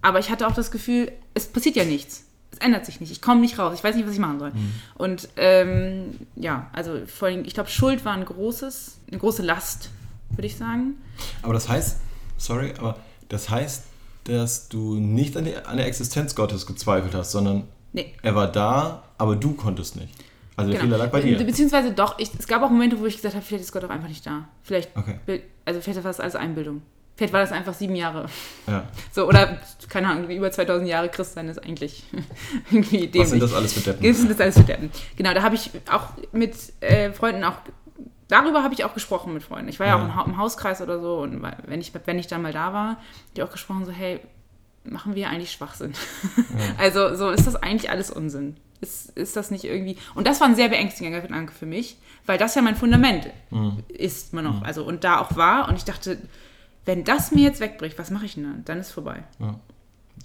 Aber 0.02 0.18
ich 0.18 0.30
hatte 0.30 0.46
auch 0.46 0.54
das 0.54 0.70
Gefühl, 0.70 1.12
es 1.34 1.46
passiert 1.46 1.76
ja 1.76 1.84
nichts. 1.84 2.24
Es 2.52 2.58
ändert 2.58 2.84
sich 2.86 3.00
nicht. 3.00 3.12
Ich 3.12 3.22
komme 3.22 3.40
nicht 3.40 3.58
raus. 3.58 3.74
Ich 3.76 3.84
weiß 3.84 3.94
nicht, 3.96 4.06
was 4.06 4.14
ich 4.14 4.18
machen 4.20 4.38
soll. 4.40 4.52
Und 4.96 5.28
ähm, 5.36 6.14
ja, 6.36 6.68
also 6.72 7.00
vor 7.06 7.28
allem, 7.28 7.44
ich 7.44 7.54
glaube, 7.54 7.70
Schuld 7.70 8.04
war 8.04 8.14
ein 8.14 8.24
großes, 8.24 8.98
eine 9.08 9.18
große 9.18 9.42
Last, 9.42 9.90
würde 10.30 10.46
ich 10.46 10.56
sagen. 10.56 10.94
Aber 11.42 11.52
das 11.54 11.68
heißt, 11.68 11.98
sorry, 12.38 12.72
aber 12.78 12.96
das 13.28 13.50
heißt, 13.50 13.84
dass 14.24 14.68
du 14.68 14.96
nicht 14.96 15.36
an, 15.36 15.44
die, 15.44 15.56
an 15.56 15.76
der 15.76 15.86
Existenz 15.86 16.34
Gottes 16.34 16.66
gezweifelt 16.66 17.14
hast, 17.14 17.30
sondern 17.32 17.64
Nee. 17.92 18.12
er 18.22 18.34
war 18.34 18.50
da, 18.50 19.02
aber 19.18 19.36
du 19.36 19.54
konntest 19.54 19.96
nicht. 19.96 20.12
Also 20.56 20.70
der 20.72 20.80
Genau. 20.80 20.92
Fehler 20.94 21.04
lag 21.04 21.12
bei 21.12 21.20
Be- 21.22 21.36
dir. 21.36 21.44
Beziehungsweise 21.44 21.92
doch, 21.92 22.18
ich, 22.18 22.30
es 22.38 22.46
gab 22.46 22.62
auch 22.62 22.70
Momente, 22.70 22.98
wo 23.00 23.06
ich 23.06 23.16
gesagt 23.16 23.34
habe, 23.34 23.44
vielleicht 23.44 23.64
ist 23.64 23.72
Gott 23.72 23.84
auch 23.84 23.90
einfach 23.90 24.08
nicht 24.08 24.26
da. 24.26 24.48
Vielleicht, 24.62 24.90
Okay. 24.96 25.42
also 25.64 25.80
vielleicht 25.80 25.96
war 26.04 26.10
das 26.10 26.20
alles 26.20 26.36
Einbildung. 26.36 26.82
Vielleicht 27.20 27.34
war 27.34 27.40
das 27.40 27.52
einfach 27.52 27.74
sieben 27.74 27.94
Jahre. 27.96 28.26
Ja. 28.66 28.84
So, 29.12 29.28
oder, 29.28 29.58
keine 29.90 30.08
Ahnung, 30.08 30.30
über 30.30 30.50
2000 30.50 30.88
Jahre 30.88 31.10
Christ 31.10 31.34
sein 31.34 31.48
ist 31.50 31.62
eigentlich 31.62 32.04
irgendwie 32.70 33.08
dämlich. 33.08 33.20
Was 33.22 33.30
sind 33.30 33.42
das 33.42 33.52
alles 33.52 33.72
für 33.74 33.80
Deppen? 33.80 34.08
Was 34.08 34.16
sind 34.16 34.30
das 34.30 34.40
alles 34.40 34.54
für 34.56 34.64
Deppen? 34.64 34.90
Genau, 35.16 35.34
da 35.34 35.42
habe 35.42 35.54
ich 35.54 35.70
auch 35.90 36.08
mit 36.32 36.54
äh, 36.80 37.12
Freunden 37.12 37.44
auch, 37.44 37.56
darüber 38.28 38.62
habe 38.62 38.72
ich 38.72 38.84
auch 38.84 38.94
gesprochen 38.94 39.34
mit 39.34 39.42
Freunden. 39.42 39.68
Ich 39.68 39.78
war 39.80 39.86
ja, 39.86 39.96
Ja. 39.96 40.00
auch 40.02 40.06
im, 40.06 40.16
Ha- 40.16 40.24
im 40.24 40.38
Hauskreis 40.38 40.80
oder 40.80 40.98
so 41.00 41.18
und 41.18 41.42
wenn 41.66 41.80
ich, 41.82 41.92
wenn 42.06 42.18
ich 42.18 42.26
dann 42.26 42.40
mal 42.40 42.52
da 42.54 42.72
war, 42.72 42.88
habe 42.88 42.98
ich 43.34 43.42
auch 43.42 43.50
gesprochen 43.50 43.84
so, 43.84 43.92
hey, 43.92 44.20
machen 44.84 45.14
wir 45.14 45.28
eigentlich 45.28 45.52
Schwachsinn? 45.52 45.92
Also 46.78 47.14
so 47.14 47.28
ist 47.30 47.46
das 47.46 47.56
eigentlich 47.56 47.90
alles 47.90 48.10
Unsinn. 48.10 48.56
Ist, 48.80 49.10
ist 49.10 49.36
das 49.36 49.50
nicht 49.50 49.64
irgendwie... 49.64 49.98
Und 50.14 50.26
das 50.26 50.40
war 50.40 50.46
ein 50.48 50.54
sehr 50.54 50.70
beängstigender 50.70 51.20
Gedanke 51.20 51.52
für 51.52 51.66
mich, 51.66 51.98
weil 52.24 52.38
das 52.38 52.54
ja 52.54 52.62
mein 52.62 52.76
Fundament 52.76 53.26
Mhm. 53.50 53.82
ist 53.88 54.32
man 54.32 54.44
noch, 54.44 54.62
also 54.62 54.84
und 54.84 55.04
da 55.04 55.20
auch 55.20 55.36
war 55.36 55.68
und 55.68 55.76
ich 55.76 55.84
dachte, 55.84 56.16
wenn 56.90 57.04
das 57.04 57.30
mir 57.30 57.42
jetzt 57.44 57.60
wegbricht, 57.60 57.98
was 58.00 58.10
mache 58.10 58.24
ich 58.26 58.34
denn 58.34 58.42
dann? 58.44 58.64
Dann 58.64 58.78
ist 58.80 58.90
vorbei. 58.90 59.22
Ja. 59.38 59.46
Dann 59.46 59.58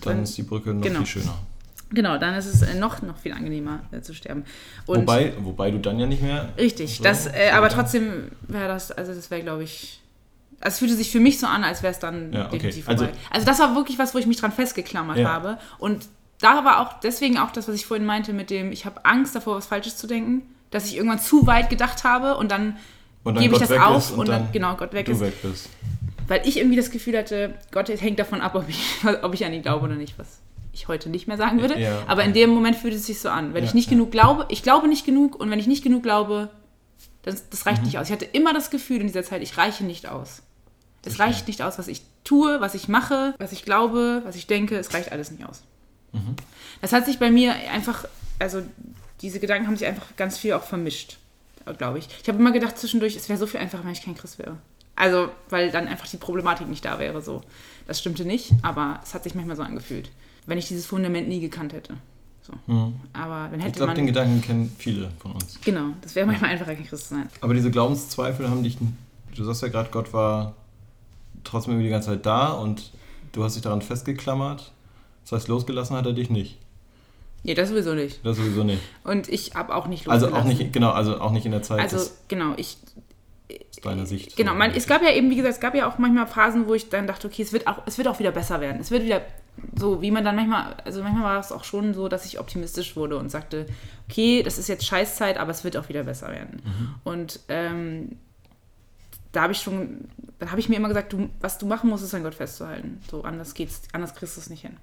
Dann- 0.02 0.24
ist 0.24 0.36
die 0.36 0.42
Brücke 0.44 0.74
noch 0.74 0.82
genau. 0.82 0.98
viel 1.00 1.08
schöner. 1.22 1.36
Genau, 1.92 2.18
dann 2.18 2.34
ist 2.34 2.48
es 2.48 2.64
äh, 2.64 2.74
noch, 2.74 3.04
noch 3.04 3.18
viel 3.18 3.32
angenehmer 3.34 3.82
äh, 3.92 4.02
zu 4.02 4.16
sterben. 4.16 4.44
Und 4.88 5.02
Wobei, 5.02 5.34
wobei 5.42 5.70
du 5.70 5.78
dann 5.80 6.00
ja 6.00 6.08
nicht 6.08 6.24
mehr. 6.24 6.50
Richtig, 6.58 6.98
So, 6.98 7.04
das, 7.04 7.28
äh, 7.28 7.52
aber 7.54 7.70
trotzdem 7.70 8.32
wäre 8.48 8.68
das, 8.68 8.92
also 8.92 9.14
das 9.14 9.30
wäre, 9.30 9.44
glaube 9.44 9.64
ich, 9.64 10.02
also 10.60 10.74
es 10.74 10.80
fühlte 10.80 10.96
sich 10.96 11.12
für 11.12 11.20
mich 11.20 11.40
so 11.40 11.46
an, 11.46 11.64
als 11.64 11.84
wäre 11.84 11.94
es 11.94 12.00
dann 12.00 12.34
Ja, 12.34 12.48
okay. 12.48 12.54
definitiv 12.58 12.90
Also- 12.90 13.06
vorbei. 13.06 13.20
Also, 13.30 13.46
das 13.46 13.60
war 13.60 13.76
wirklich 13.76 14.00
was, 14.00 14.16
wo 14.16 14.18
ich 14.18 14.26
mich 14.26 14.38
dran 14.38 14.52
festgeklammert 14.52 15.18
Ja. 15.20 15.30
habe. 15.32 15.60
Und 15.78 16.08
da 16.42 16.66
war 16.66 16.80
auch 16.82 17.00
deswegen 17.02 17.38
auch 17.38 17.52
das, 17.52 17.68
was 17.68 17.76
ich 17.76 17.86
vorhin 17.86 18.06
meinte, 18.08 18.34
mit 18.34 18.50
dem, 18.50 18.72
ich 18.72 18.86
habe 18.88 19.06
Angst 19.06 19.36
davor, 19.36 19.56
was 19.56 19.68
Falsches 19.68 19.96
zu 19.96 20.08
denken, 20.08 20.42
dass 20.72 20.88
ich 20.88 20.98
irgendwann 20.98 21.20
zu 21.20 21.46
weit 21.46 21.70
gedacht 21.70 22.04
habe 22.04 22.36
und 22.38 22.52
dann 22.52 22.78
Und 23.24 23.36
dann 23.36 23.44
gebe 23.44 23.54
ich 23.54 23.60
Gott 23.62 23.70
das 23.70 23.78
weg 23.78 23.82
auf 23.86 24.10
ist 24.10 24.18
und 24.18 24.28
dann, 24.28 24.52
genau, 24.52 24.76
Gott 24.76 24.92
weg 24.94 25.06
du 25.06 25.12
ist. 25.14 25.20
weg 25.22 25.42
bist. 25.44 25.70
Weil 26.28 26.48
ich 26.48 26.58
irgendwie 26.58 26.76
das 26.78 26.90
Gefühl 26.92 27.18
hatte, 27.18 27.54
Gott 27.72 27.90
hängt 27.90 28.20
davon 28.20 28.42
ab, 28.42 28.56
ob 28.56 28.68
ich, 28.70 28.80
ob 29.24 29.34
ich 29.34 29.46
an 29.46 29.54
ihn 29.54 29.62
glaube 29.62 29.86
oder 29.86 29.96
nicht, 29.96 30.18
was 30.18 30.40
ich 30.74 30.88
heute 30.88 31.10
nicht 31.10 31.28
mehr 31.28 31.38
sagen 31.38 31.62
würde. 31.62 31.80
Ja, 31.80 32.04
Aber 32.08 32.24
in 32.24 32.32
okay. 32.32 32.42
dem 32.42 32.50
Moment 32.50 32.76
fühlt 32.76 32.94
es 32.94 33.06
sich 33.06 33.20
so 33.22 33.30
an. 33.30 33.54
Wenn 33.54 33.64
Ja, 33.64 33.70
ich 33.70 33.74
nicht 33.74 33.86
ja. 33.86 33.92
genug 33.92 34.12
glaube, 34.12 34.46
ich 34.50 34.62
glaube 34.64 34.88
nicht 34.88 35.06
genug 35.06 35.36
und 35.40 35.50
wenn 35.52 35.60
ich 35.60 35.68
nicht 35.68 35.84
genug 35.84 36.04
glaube, 36.04 36.50
das, 37.24 37.48
das 37.50 37.66
reicht 37.66 37.80
Mhm. 37.82 37.86
nicht 37.86 37.98
aus. 38.00 38.08
Ich 38.08 38.12
hatte 38.14 38.26
immer 38.26 38.54
das 38.54 38.70
Gefühl 38.70 39.00
in 39.02 39.08
dieser 39.08 39.24
Zeit, 39.24 39.42
ich 39.42 39.58
reiche 39.58 39.84
nicht 39.86 40.08
aus. 40.08 40.42
Es 41.04 41.16
Verstehe. 41.16 41.26
reicht 41.26 41.48
nicht 41.48 41.62
aus, 41.62 41.78
was 41.80 41.88
ich 41.88 42.02
tue, 42.24 42.60
was 42.60 42.74
ich 42.76 42.88
mache, 42.88 43.36
was 43.38 43.52
ich 43.52 43.64
glaube, 43.64 44.22
was 44.26 44.36
ich 44.36 44.48
denke, 44.48 44.76
es 44.78 44.94
reicht 44.94 45.12
alles 45.12 45.32
nicht 45.32 45.46
aus. 45.48 45.62
Mhm. 46.12 46.36
Das 46.82 46.92
hat 46.92 47.06
sich 47.06 47.20
bei 47.20 47.30
mir 47.32 47.54
einfach, 47.72 48.06
also 48.40 48.62
diese 49.22 49.40
Gedanken 49.40 49.68
haben 49.68 49.78
sich 49.78 49.88
einfach 49.88 50.08
ganz 50.18 50.38
viel 50.38 50.54
auch 50.54 50.64
vermischt, 50.64 51.18
glaube 51.78 52.00
ich. 52.00 52.08
Ich 52.22 52.28
habe 52.28 52.38
immer 52.40 52.52
gedacht 52.52 52.78
zwischendurch, 52.78 53.16
es 53.16 53.30
wäre 53.30 53.40
so 53.40 53.48
viel 53.48 53.60
einfacher, 53.60 53.86
wenn 53.86 53.92
ich 53.94 54.04
kein 54.04 54.16
Christ 54.16 54.40
wäre. 54.40 54.58
Also, 54.96 55.30
weil 55.50 55.72
dann 55.72 55.88
einfach 55.88 56.08
die 56.08 56.18
Problematik 56.18 56.68
nicht 56.68 56.86
da 56.86 57.00
wäre. 57.00 57.22
So. 57.22 57.42
Das 57.88 58.00
stimmte 58.00 58.26
nicht, 58.26 58.54
aber 58.62 59.00
es 59.04 59.14
hat 59.14 59.24
sich 59.24 59.36
manchmal 59.36 59.56
so 59.56 59.64
angefühlt. 59.64 60.10
Wenn 60.46 60.58
ich 60.58 60.68
dieses 60.68 60.86
Fundament 60.86 61.28
nie 61.28 61.40
gekannt 61.40 61.74
hätte. 61.74 61.96
So. 62.42 62.54
Aber 63.14 63.50
dann 63.50 63.60
hätte 63.60 63.62
Mhm. 63.62 63.68
Ich 63.68 63.74
glaube, 63.74 63.94
den 63.96 64.06
Gedanken 64.06 64.42
kennen 64.42 64.76
viele 64.78 65.10
von 65.20 65.32
uns. 65.34 65.60
Genau, 65.64 65.88
das 66.02 66.14
wäre 66.16 66.28
manchmal 66.28 66.52
einfacher, 66.52 66.76
kein 66.76 66.86
Christ 66.86 67.08
zu 67.10 67.16
sein. 67.16 67.28
Aber 67.42 67.54
diese 67.56 67.72
Glaubenszweifel 67.72 68.48
haben 68.50 68.64
dich. 68.64 68.78
Du 69.36 69.44
sagst 69.44 69.64
ja 69.64 69.68
gerade, 69.68 69.90
Gott 69.92 70.14
war 70.14 70.54
trotzdem 71.44 71.74
irgendwie 71.74 71.88
die 71.88 71.92
ganze 71.92 72.10
Zeit 72.10 72.26
da 72.26 72.50
und 72.52 72.92
du 73.34 73.44
hast 73.44 73.56
dich 73.56 73.64
daran 73.64 73.82
festgeklammert. 73.82 74.72
Das 75.24 75.32
heißt, 75.32 75.48
losgelassen 75.48 75.96
hat 75.98 76.06
er 76.06 76.14
dich 76.14 76.30
nicht. 76.30 76.60
Nee, 77.44 77.54
das 77.56 77.70
sowieso 77.70 77.94
nicht. 77.94 78.24
Das 78.24 78.38
sowieso 78.38 78.64
nicht. 78.64 78.82
Und 79.04 79.28
ich 79.30 79.56
habe 79.56 79.76
auch 79.76 79.88
nicht 79.88 80.08
Also 80.08 80.28
auch 80.28 80.32
losgelassen. 80.32 80.60
nicht, 80.60 80.74
genau, 80.74 80.92
also 80.92 81.20
auch 81.20 81.32
nicht 81.32 81.46
in 81.46 81.52
der 81.52 81.64
Zeit 81.64 81.80
Also, 81.82 82.10
genau, 82.28 82.54
ich. 82.58 82.78
Aus 83.52 83.78
deiner 83.82 84.06
Sicht. 84.06 84.36
Genau, 84.36 84.54
man, 84.54 84.72
es 84.72 84.88
gab 84.88 85.02
ja 85.02 85.12
eben, 85.12 85.30
wie 85.30 85.36
gesagt, 85.36 85.56
es 85.56 85.60
gab 85.60 85.76
ja 85.76 85.88
auch 85.88 85.98
manchmal 85.98 86.28
Phasen, 86.28 86.68
wo 86.68 86.74
ich 86.74 86.90
dann 86.90 87.08
dachte, 87.08 87.28
okay, 87.28 87.42
es 87.42 87.54
wird 87.54 87.68
auch, 87.68 87.84
es 87.86 87.98
wird 87.98 88.08
auch 88.08 88.20
wieder 88.20 88.32
besser 88.32 88.62
werden. 88.62 88.80
Es 88.82 88.92
wird 88.92 89.04
wieder 89.04 89.22
so, 89.76 90.02
wie 90.02 90.12
man 90.12 90.26
dann 90.26 90.36
manchmal, 90.36 90.76
also 90.84 91.02
manchmal 91.04 91.24
war 91.24 91.40
es 91.40 91.52
auch 91.52 91.64
schon 91.64 91.94
so, 91.94 92.08
dass 92.08 92.26
ich 92.26 92.40
optimistisch 92.40 92.96
wurde 92.96 93.18
und 93.18 93.30
sagte, 93.30 93.68
okay, 94.10 94.44
das 94.44 94.58
ist 94.58 94.68
jetzt 94.68 94.86
Scheißzeit, 94.86 95.38
aber 95.38 95.52
es 95.52 95.64
wird 95.64 95.78
auch 95.78 95.90
wieder 95.90 96.04
besser 96.04 96.30
werden. 96.30 96.62
Und 97.04 97.40
ähm, 97.48 98.18
da 99.32 99.44
habe 99.44 99.54
ich 99.54 99.60
schon, 99.60 100.08
dann 100.40 100.52
habe 100.52 100.60
ich 100.60 100.70
mir 100.70 100.76
immer 100.76 100.88
gesagt, 100.88 101.14
du, 101.14 101.30
was 101.40 101.58
du 101.58 101.66
machen 101.66 101.90
musst, 101.90 102.04
ist 102.04 102.14
an 102.14 102.24
Gott 102.24 102.36
festzuhalten. 102.36 103.02
So, 103.10 103.24
anders 103.24 103.54
geht's, 103.54 103.84
anders 103.92 104.16
kriegst 104.16 104.38
du 104.38 104.42
es 104.42 104.50
nicht 104.50 104.62
hin. 104.62 104.78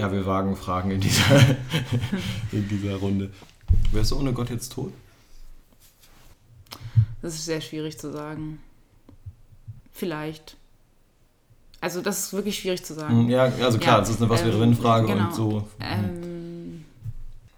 Ja, 0.00 0.12
wir 0.12 0.24
wagen 0.26 0.56
Fragen 0.56 0.90
in 0.90 1.00
dieser, 1.00 1.40
in 2.52 2.68
dieser 2.68 2.96
Runde. 2.96 3.30
Wärst 3.92 4.10
du 4.10 4.18
ohne 4.18 4.32
Gott 4.32 4.50
jetzt 4.50 4.72
tot? 4.72 4.92
Das 7.22 7.34
ist 7.34 7.44
sehr 7.44 7.60
schwierig 7.60 7.98
zu 7.98 8.10
sagen. 8.10 8.60
Vielleicht. 9.92 10.56
Also, 11.80 12.00
das 12.00 12.18
ist 12.18 12.32
wirklich 12.32 12.58
schwierig 12.58 12.84
zu 12.84 12.94
sagen. 12.94 13.28
Ja, 13.28 13.44
also 13.44 13.78
klar, 13.78 13.96
Ja, 13.96 14.00
das 14.00 14.10
ist 14.10 14.20
eine 14.20 14.30
Was 14.30 14.44
wäre 14.44 14.54
ähm, 14.54 14.60
wenn 14.60 14.74
Frage 14.74 15.06
genau. 15.06 15.26
und 15.26 15.34
so. 15.34 15.68
Ähm, 15.80 16.84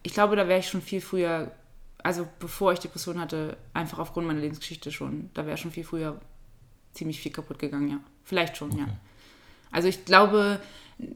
ich 0.03 0.13
glaube, 0.13 0.37
da 0.37 0.49
wäre 0.49 0.61
ich 0.61 0.69
schon 0.69 0.83
viel 0.83 1.01
früher, 1.01 1.51
also 2.03 2.27
bevor 2.39 2.73
ich 2.73 2.81
Depression 2.81 3.21
hatte, 3.21 3.57
einfach 3.73 3.99
aufgrund 3.99 4.27
meiner 4.27 4.41
Lebensgeschichte 4.41 4.91
schon, 4.91 5.31
da 5.35 5.47
wäre 5.47 5.57
schon 5.57 5.71
viel 5.71 5.85
früher 5.85 6.21
ziemlich 6.95 7.21
viel 7.21 7.33
kaputt 7.33 7.59
gegangen, 7.59 7.89
ja. 7.89 8.01
Vielleicht 8.25 8.57
schon, 8.57 8.77
ja. 8.77 8.87
Also 9.73 9.89
ich 9.89 10.05
glaube, 10.05 10.61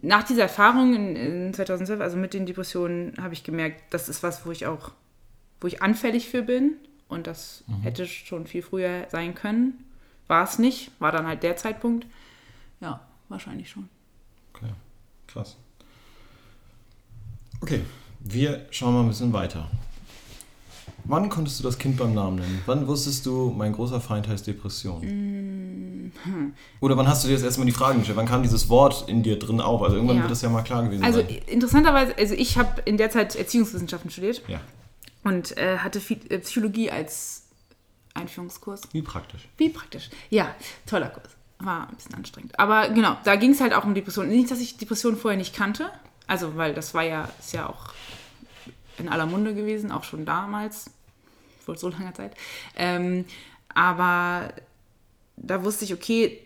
nach 0.03 0.25
dieser 0.25 0.43
Erfahrung 0.43 0.95
in, 0.95 1.17
in 1.17 1.55
2012, 1.55 2.01
also 2.01 2.17
mit 2.17 2.35
den 2.35 2.47
Depressionen, 2.47 3.15
habe 3.21 3.35
ich 3.35 3.45
gemerkt, 3.45 3.83
das 3.91 4.09
ist 4.09 4.23
was, 4.23 4.45
wo 4.47 4.51
ich 4.51 4.67
auch, 4.67 4.91
wo 5.61 5.69
ich 5.69 5.83
anfällig 5.83 6.29
für 6.29 6.43
bin. 6.43 6.73
Und 7.09 7.29
das 7.29 7.63
hätte 7.83 8.07
schon 8.07 8.47
viel 8.47 8.63
früher 8.63 9.07
sein 9.11 9.35
können. 9.35 9.85
War 10.27 10.43
es 10.43 10.59
nicht, 10.59 10.91
war 10.99 11.13
dann 11.13 11.27
halt 11.27 11.45
der 11.45 11.57
Zeitpunkt. 11.57 12.07
Ja, 12.81 13.01
wahrscheinlich 13.29 13.71
schon. 13.71 13.89
Okay, 14.53 14.73
krass. 15.29 15.57
Okay, 17.61 17.83
wir 18.21 18.67
schauen 18.71 18.95
mal 18.95 19.03
ein 19.03 19.09
bisschen 19.09 19.33
weiter. 19.33 19.71
Wann 21.09 21.29
konntest 21.29 21.59
du 21.61 21.63
das 21.65 21.79
Kind 21.79 21.97
beim 21.97 22.15
Namen 22.15 22.37
nennen? 22.37 22.63
Wann 22.67 22.87
wusstest 22.87 23.27
du, 23.27 23.53
mein 23.57 23.73
großer 23.73 24.01
Feind 24.01 24.27
heißt 24.29 24.47
Depression? 24.47 26.13
Oder 26.81 26.97
wann 26.97 27.07
hast 27.09 27.25
du 27.25 27.29
dir 27.29 27.35
das 27.35 27.43
erstmal 27.43 27.67
die 27.67 27.73
Fragen 27.73 27.99
gestellt? 27.99 28.17
Wann 28.19 28.27
kam 28.27 28.43
dieses 28.43 28.69
Wort 28.69 29.09
in 29.09 29.23
dir 29.23 29.39
drin 29.39 29.61
auf? 29.61 29.83
Also 29.83 29.97
irgendwann 29.97 30.17
Ja. 30.17 30.23
wird 30.23 30.33
das 30.33 30.43
ja 30.43 30.49
mal 30.49 30.63
klar 30.63 30.83
gewesen 30.85 31.05
Also 31.05 31.21
sein. 31.21 31.29
interessanterweise, 31.47 32.17
also 32.19 32.35
ich 32.35 32.59
habe 32.59 32.81
in 32.85 32.97
der 32.97 33.11
Zeit 33.11 33.37
Erziehungswissenschaften 33.37 34.11
studiert 34.11 34.43
Ja, 34.49 34.61
und 35.25 35.57
äh, 35.57 35.79
hatte 35.79 36.01
äh, 36.29 36.39
Psychologie 36.39 36.91
als 36.91 37.45
Einführungskurs. 38.15 38.83
wie 38.93 39.03
praktisch. 39.03 39.49
Wie 39.59 39.69
praktisch. 39.69 40.11
Ja, 40.31 40.55
toller 40.87 41.09
Kurs. 41.11 41.29
War 41.59 41.89
ein 41.89 41.97
bisschen 41.97 42.15
anstrengend. 42.15 42.59
Aber 42.59 42.89
genau, 42.91 43.17
da 43.25 43.37
ging 43.37 43.53
es 43.53 43.61
halt 43.61 43.73
auch 43.75 43.85
um 43.85 43.95
Depressionen. 43.95 44.31
Nicht, 44.31 44.51
dass 44.51 44.61
ich 44.61 44.77
Depressionen 44.77 45.19
vorher 45.19 45.39
nicht 45.39 45.55
kannte. 45.55 45.91
Also, 46.27 46.57
weil 46.57 46.75
das 46.75 46.93
war 46.95 47.03
ja, 47.03 47.29
ist 47.39 47.53
ja 47.53 47.69
auch 47.69 47.93
in 48.99 49.09
aller 49.09 49.27
Munde 49.27 49.55
gewesen, 49.55 49.91
auch 49.93 50.05
schon 50.05 50.25
damals, 50.27 50.91
vor 51.67 51.77
so 51.77 51.91
langer 51.91 52.15
Zeit. 52.15 52.33
Ähm, 52.77 53.27
aber 53.75 54.49
da 55.37 55.63
wusste 55.63 55.85
ich, 55.85 55.93
okay, 55.93 56.41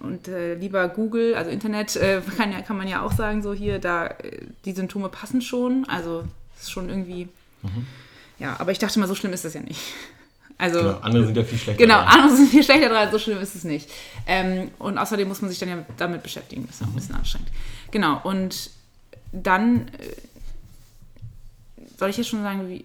und 0.00 0.28
äh, 0.28 0.54
lieber 0.54 0.88
Google, 0.88 1.34
also 1.34 1.50
Internet, 1.50 1.96
äh, 1.96 2.20
kann, 2.36 2.52
ja, 2.52 2.60
kann 2.60 2.76
man 2.76 2.88
ja 2.88 3.02
auch 3.02 3.12
sagen, 3.12 3.42
so 3.42 3.52
hier, 3.52 3.78
da, 3.78 4.06
äh, 4.06 4.42
die 4.64 4.72
Symptome 4.72 5.08
passen 5.08 5.42
schon. 5.42 5.84
Also, 5.88 6.24
es 6.56 6.64
ist 6.64 6.70
schon 6.70 6.88
irgendwie. 6.88 7.28
Ja, 8.38 8.56
aber 8.58 8.72
ich 8.72 8.78
dachte 8.78 8.98
mal, 8.98 9.06
so 9.06 9.14
schlimm 9.14 9.32
ist 9.32 9.44
das 9.44 9.54
ja 9.54 9.60
nicht. 9.60 9.80
Also, 10.56 10.78
Genau, 10.80 10.98
andere 11.00 11.24
sind 11.26 11.36
ja 11.36 11.44
viel 11.44 11.58
schlechter. 11.58 11.82
Genau, 11.82 11.96
dran. 11.96 12.08
andere 12.08 12.36
sind 12.36 12.48
viel 12.50 12.62
schlechter 12.62 12.88
dran, 12.88 13.10
so 13.10 13.18
schlimm 13.18 13.38
ist 13.40 13.54
es 13.54 13.64
nicht. 13.64 13.88
Ähm, 14.26 14.70
und 14.78 14.98
außerdem 14.98 15.26
muss 15.26 15.40
man 15.40 15.50
sich 15.50 15.58
dann 15.58 15.68
ja 15.68 15.84
damit 15.96 16.22
beschäftigen, 16.22 16.66
das 16.66 16.76
ist 16.76 16.82
auch 16.82 16.88
ein 16.88 16.94
bisschen 16.94 17.14
anstrengend. 17.14 17.48
Genau, 17.90 18.20
und 18.24 18.70
dann 19.32 19.88
äh, 19.88 20.16
soll 21.98 22.10
ich 22.10 22.18
jetzt 22.18 22.28
schon 22.28 22.42
sagen, 22.42 22.68
wie, 22.68 22.84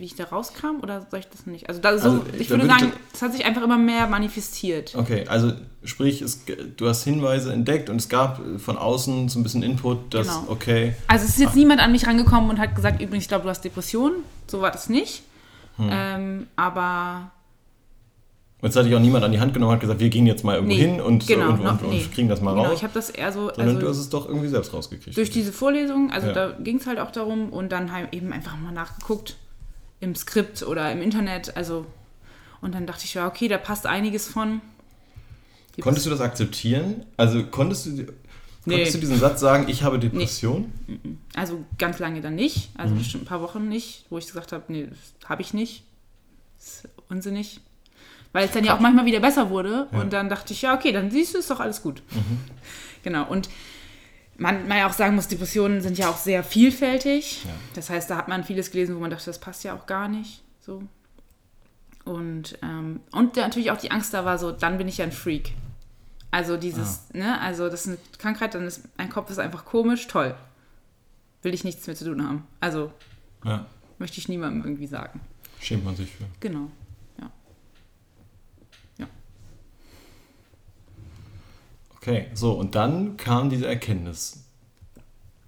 wie 0.00 0.04
ich 0.04 0.14
da 0.16 0.24
rauskam 0.24 0.80
oder 0.82 1.06
soll 1.10 1.20
ich 1.20 1.28
das 1.28 1.46
nicht? 1.46 1.68
Also, 1.68 1.80
da, 1.80 1.96
so, 1.98 2.08
Also, 2.10 2.24
ich 2.38 2.50
würde 2.50 2.64
ich 2.66 2.70
sagen, 2.70 2.92
es 3.12 3.22
hat 3.22 3.32
sich 3.32 3.44
einfach 3.44 3.62
immer 3.62 3.78
mehr 3.78 4.06
manifestiert. 4.06 4.94
Okay, 4.96 5.24
also 5.28 5.52
sprich, 5.84 6.22
es, 6.22 6.44
du 6.76 6.88
hast 6.88 7.04
Hinweise 7.04 7.52
entdeckt 7.52 7.90
und 7.90 7.96
es 7.96 8.08
gab 8.08 8.40
von 8.58 8.76
außen 8.78 9.28
so 9.28 9.38
ein 9.38 9.42
bisschen 9.42 9.62
Input, 9.62 10.12
dass, 10.14 10.26
Genau. 10.28 10.44
okay, 10.48 10.94
Also 11.08 11.24
es 11.24 11.30
ist 11.32 11.40
jetzt 11.40 11.56
niemand 11.56 11.80
an 11.80 11.92
mich 11.92 12.06
rangekommen 12.06 12.50
und 12.50 12.58
hat 12.58 12.74
gesagt, 12.74 13.00
übrigens, 13.02 13.24
ich 13.24 13.28
glaube, 13.28 13.44
du 13.44 13.50
hast 13.50 13.62
Depressionen. 13.64 14.16
So 14.46 14.60
war 14.60 14.70
das 14.70 14.88
nicht. 14.88 15.22
Hm. 15.76 15.88
Ähm, 15.90 16.46
aber 16.56 17.30
und 18.60 18.68
jetzt 18.68 18.76
hat 18.76 18.86
dich 18.86 18.94
auch 18.94 19.00
niemand 19.00 19.22
an 19.24 19.30
die 19.32 19.40
Hand 19.40 19.52
genommen 19.52 19.70
und 19.70 19.74
hat 19.74 19.80
gesagt, 19.82 20.00
wir 20.00 20.08
gehen 20.08 20.26
jetzt 20.26 20.42
mal 20.42 20.54
irgendwo 20.54 20.74
Nee, 20.74 20.80
hin 20.80 20.98
und, 21.00 21.26
genau, 21.26 21.50
und, 21.50 21.60
und, 21.60 21.82
und 21.82 21.90
nee. 21.90 22.06
kriegen 22.14 22.30
das 22.30 22.40
mal 22.40 22.52
genau, 22.54 22.64
raus. 22.68 22.74
ich 22.78 22.82
habe 22.82 22.94
das 22.94 23.10
eher 23.10 23.30
so. 23.30 23.50
Sondern 23.54 23.74
du 23.78 23.82
hast 23.82 23.88
Also, 23.88 24.00
es 24.00 24.08
doch 24.08 24.26
irgendwie 24.26 24.48
selbst 24.48 24.72
rausgekriegt. 24.72 25.18
durch 25.18 25.28
diese 25.30 25.52
Vorlesung, 25.52 26.10
also 26.10 26.28
Ja. 26.28 26.32
da 26.32 26.50
ging 26.52 26.78
es 26.78 26.86
halt 26.86 26.98
auch 26.98 27.10
darum 27.10 27.50
und 27.50 27.72
dann 27.72 27.90
eben 28.12 28.32
einfach 28.32 28.56
mal 28.56 28.72
nachgeguckt 28.72 29.36
im 30.04 30.14
Skript 30.14 30.62
oder 30.62 30.92
im 30.92 31.02
Internet. 31.02 31.56
Also 31.56 31.86
und 32.60 32.74
dann 32.74 32.86
dachte 32.86 33.04
ich, 33.04 33.14
ja, 33.14 33.26
okay, 33.26 33.48
da 33.48 33.58
passt 33.58 33.86
einiges 33.86 34.28
von. 34.28 34.60
Die 35.76 35.80
Konntest 35.80 36.06
du 36.06 36.10
das 36.10 36.20
akzeptieren? 36.20 37.04
Also 37.16 37.44
konntest 37.44 37.86
du, 37.86 37.90
Nee. 38.66 38.76
konntest 38.76 38.94
du 38.94 38.98
diesen 39.00 39.18
Satz 39.18 39.40
sagen, 39.40 39.66
ich 39.68 39.82
habe 39.82 39.98
Depression? 39.98 40.72
Also 41.34 41.64
ganz 41.78 41.98
lange 41.98 42.20
dann 42.20 42.34
nicht, 42.36 42.72
Mhm. 42.74 42.80
also 42.80 42.94
bestimmt 42.94 43.24
ein 43.24 43.26
paar 43.26 43.42
Wochen 43.42 43.68
nicht, 43.68 44.06
wo 44.08 44.16
ich 44.18 44.26
gesagt 44.26 44.52
habe, 44.52 44.64
nee, 44.68 44.86
das 44.88 45.28
habe 45.28 45.42
ich 45.42 45.52
nicht. 45.52 45.82
Das 46.58 46.68
ist 46.84 46.88
unsinnig. 47.10 47.60
Weil 48.32 48.46
es 48.46 48.52
dann 48.52 48.64
ja 48.64 48.74
auch 48.74 48.80
manchmal 48.80 49.04
wieder 49.04 49.20
besser 49.20 49.50
wurde 49.50 49.88
Ja. 49.92 50.00
und 50.00 50.12
dann 50.12 50.28
dachte 50.30 50.52
ich, 50.54 50.62
ja, 50.62 50.74
okay, 50.74 50.92
dann 50.92 51.10
siehst 51.10 51.34
du, 51.34 51.38
ist 51.38 51.50
doch 51.50 51.60
alles 51.60 51.82
gut. 51.82 52.02
Mhm. 52.12 52.38
Genau, 53.02 53.26
und 53.28 53.50
man, 54.36 54.66
man 54.68 54.78
ja 54.78 54.88
auch 54.88 54.92
sagen 54.92 55.14
muss, 55.14 55.28
Depressionen 55.28 55.80
sind 55.80 55.96
ja 55.98 56.08
auch 56.08 56.16
sehr 56.16 56.42
vielfältig. 56.44 57.44
Ja. 57.44 57.50
Das 57.74 57.90
heißt, 57.90 58.10
da 58.10 58.16
hat 58.16 58.28
man 58.28 58.44
vieles 58.44 58.70
gelesen, 58.70 58.96
wo 58.96 59.00
man 59.00 59.10
dachte, 59.10 59.26
das 59.26 59.38
passt 59.38 59.64
ja 59.64 59.74
auch 59.74 59.86
gar 59.86 60.08
nicht. 60.08 60.42
So. 60.60 60.82
Und, 62.04 62.58
ähm, 62.62 63.00
und 63.12 63.36
natürlich 63.36 63.70
auch 63.70 63.78
die 63.78 63.90
Angst 63.90 64.12
da 64.12 64.24
war 64.24 64.38
so, 64.38 64.52
dann 64.52 64.76
bin 64.78 64.88
ich 64.88 64.98
ja 64.98 65.04
ein 65.04 65.12
Freak. 65.12 65.52
Also 66.30 66.56
dieses, 66.56 67.06
Ah. 67.14 67.16
ne, 67.18 67.40
also 67.40 67.68
das 67.68 67.82
ist 67.82 67.88
eine 67.88 67.98
Krankheit, 68.18 68.54
dann 68.54 68.66
ist 68.66 68.82
mein 68.98 69.08
Kopf 69.08 69.30
ist 69.30 69.38
einfach 69.38 69.64
komisch, 69.64 70.06
toll. 70.08 70.34
Will 71.42 71.54
ich 71.54 71.62
nichts 71.64 71.86
mehr 71.86 71.94
zu 71.94 72.04
tun 72.04 72.26
haben. 72.26 72.46
Also 72.60 72.92
Ja, 73.44 73.66
möchte 73.98 74.18
ich 74.18 74.28
niemandem 74.28 74.64
irgendwie 74.64 74.86
sagen. 74.88 75.20
schämt 75.60 75.84
man 75.84 75.94
sich 75.94 76.10
für. 76.10 76.24
Genau. 76.40 76.70
Ja. 77.20 77.30
Ja. 78.98 79.06
Okay, 82.04 82.26
so, 82.34 82.52
und 82.52 82.74
dann 82.74 83.16
kam 83.16 83.48
diese 83.48 83.66
Erkenntnis. 83.66 84.44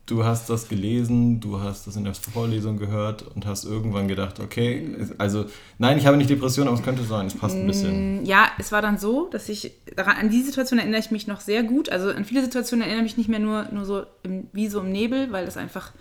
Du 0.06 0.24
hast 0.24 0.48
das 0.48 0.68
gelesen, 0.68 1.38
du 1.38 1.60
hast 1.60 1.86
das 1.86 1.96
in 1.96 2.04
der 2.04 2.14
Vorlesung 2.14 2.78
gehört 2.78 3.24
und 3.34 3.44
hast 3.44 3.64
irgendwann 3.64 4.08
gedacht, 4.08 4.40
okay, 4.40 4.96
also, 5.18 5.44
nein, 5.76 5.98
ich 5.98 6.06
habe 6.06 6.16
nicht 6.16 6.30
Depression, 6.30 6.66
aber 6.66 6.78
es 6.78 6.82
könnte 6.82 7.02
sein, 7.02 7.26
es 7.26 7.34
passt 7.34 7.56
ein 7.56 7.66
bisschen. 7.66 8.24
Ja, 8.24 8.52
es 8.58 8.72
war 8.72 8.80
dann 8.80 8.96
so, 8.96 9.28
dass 9.28 9.50
ich, 9.50 9.72
daran, 9.96 10.16
an 10.16 10.30
die 10.30 10.40
Situation 10.40 10.78
erinnere 10.78 11.00
ich 11.00 11.10
mich 11.10 11.26
noch 11.26 11.40
sehr 11.40 11.62
gut. 11.62 11.90
Also 11.90 12.08
an 12.08 12.24
viele 12.24 12.42
Situationen 12.42 12.86
erinnere 12.86 13.04
ich 13.04 13.18
mich 13.18 13.18
nicht 13.18 13.28
mehr 13.28 13.40
nur, 13.40 13.66
nur 13.70 13.84
so 13.84 14.04
im, 14.22 14.46
wie 14.52 14.68
so 14.68 14.80
im 14.80 14.90
Nebel, 14.90 15.32
weil 15.32 15.44
das 15.44 15.58
einfach 15.58 15.92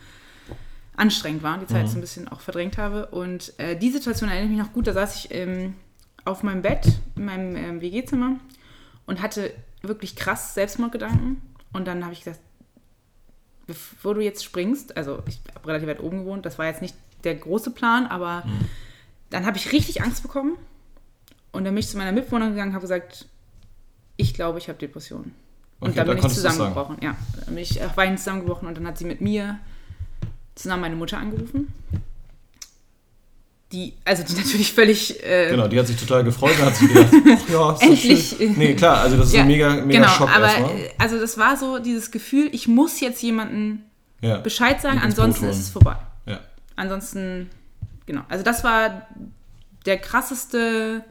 anstrengend 0.95 1.43
war, 1.43 1.57
die 1.57 1.65
Zeit 1.65 1.89
so 1.89 1.97
ein 1.97 2.01
bisschen 2.01 2.29
auch 2.29 2.39
verdrängt 2.39 2.77
habe. 2.77 3.07
Und 3.07 3.51
äh, 3.57 3.75
die 3.75 3.91
Situation 3.91 4.29
erinnere 4.29 4.51
ich 4.51 4.57
mich 4.57 4.65
noch 4.65 4.73
gut, 4.73 4.87
da 4.87 4.93
saß 4.93 5.15
ich 5.17 5.33
ähm, 5.33 5.73
auf 6.23 6.43
meinem 6.43 6.61
Bett, 6.61 6.87
in 7.17 7.25
meinem 7.25 7.55
ähm, 7.57 7.81
WG-Zimmer 7.81 8.39
und 9.05 9.21
hatte 9.21 9.51
wirklich 9.87 10.15
krass 10.15 10.53
Selbstmordgedanken. 10.53 11.41
Und 11.73 11.85
dann 11.85 12.03
habe 12.03 12.13
ich 12.13 12.23
gesagt, 12.23 12.39
bevor 13.67 14.15
du 14.15 14.21
jetzt 14.21 14.43
springst, 14.43 14.95
also 14.97 15.21
ich 15.27 15.39
habe 15.53 15.67
relativ 15.67 15.89
weit 15.89 15.99
oben 15.99 16.19
gewohnt, 16.19 16.45
das 16.45 16.57
war 16.57 16.65
jetzt 16.65 16.81
nicht 16.81 16.95
der 17.23 17.35
große 17.35 17.71
Plan, 17.71 18.05
aber 18.05 18.43
dann 19.29 19.45
habe 19.45 19.57
ich 19.57 19.71
richtig 19.71 20.01
Angst 20.03 20.21
bekommen. 20.21 20.57
Und 21.51 21.63
dann 21.63 21.73
bin 21.73 21.79
ich 21.79 21.87
zu 21.87 21.97
meiner 21.97 22.11
Mitbewohnerin 22.11 22.53
gegangen 22.53 22.69
und 22.69 22.75
habe 22.75 22.83
gesagt, 22.83 23.27
ich 24.17 24.33
glaube, 24.33 24.59
ich 24.59 24.69
habe 24.69 24.77
Depressionen. 24.77 25.33
Und 25.79 25.89
Okay, 25.89 25.97
dann 25.97 26.07
da 26.07 26.13
bin 26.13 26.25
ich 26.25 26.33
zusammengebrochen. 26.33 26.97
Ja, 27.01 27.15
dann 27.45 27.55
bin 27.55 27.57
ich 27.63 27.83
auf 27.83 27.97
Weinen 27.97 28.17
zusammengebrochen 28.17 28.67
und 28.67 28.77
dann 28.77 28.87
hat 28.87 28.97
sie 28.97 29.05
mit 29.05 29.21
mir 29.21 29.59
zusammen 30.55 30.81
meine 30.81 30.95
Mutter 30.95 31.17
angerufen. 31.17 31.73
Die, 33.75 33.93
also 34.05 34.23
die 34.23 34.33
natürlich 34.41 34.71
völlig 34.71 35.21
äh, 35.21 35.49
Genau, 35.49 35.67
die 35.67 35.77
hat 35.77 35.85
sich 35.87 35.97
total 35.97 36.23
gefreut 36.23 36.57
und 36.57 36.65
hat 36.65 36.75
sich 36.77 36.87
gedacht, 36.87 37.13
ach 37.13 37.49
ja, 37.49 37.71
ist 37.73 37.81
Endlich. 37.83 38.29
schön. 38.37 38.53
Nee, 38.57 38.73
klar, 38.75 38.99
also 38.99 39.17
das 39.17 39.27
ist 39.27 39.33
ja, 39.33 39.41
ein 39.41 39.47
mega, 39.47 39.69
mega 39.75 39.99
genau, 39.99 40.07
Schock 40.07 40.29
aber 40.33 40.45
erstmal. 40.45 40.71
äh, 40.79 40.89
also 40.97 41.19
das 41.19 41.37
war 41.37 41.57
so 41.57 41.79
dieses 41.79 42.09
Gefühl, 42.11 42.47
ich 42.53 42.67
muss 42.69 43.01
jetzt 43.01 43.21
jemanden 43.21 43.83
Ja. 44.21 44.37
Bescheid 44.37 44.81
sagen, 44.81 44.99
ansonsten 45.03 45.45
ist 45.49 45.59
es 45.59 45.69
vorbei. 45.69 45.97
ja. 46.25 46.39
Ansonsten, 46.77 47.49
genau. 48.05 48.21
Also 48.29 48.43
das 48.45 48.63
war 48.63 49.07
der 49.85 49.97
krasseste, 49.97 51.03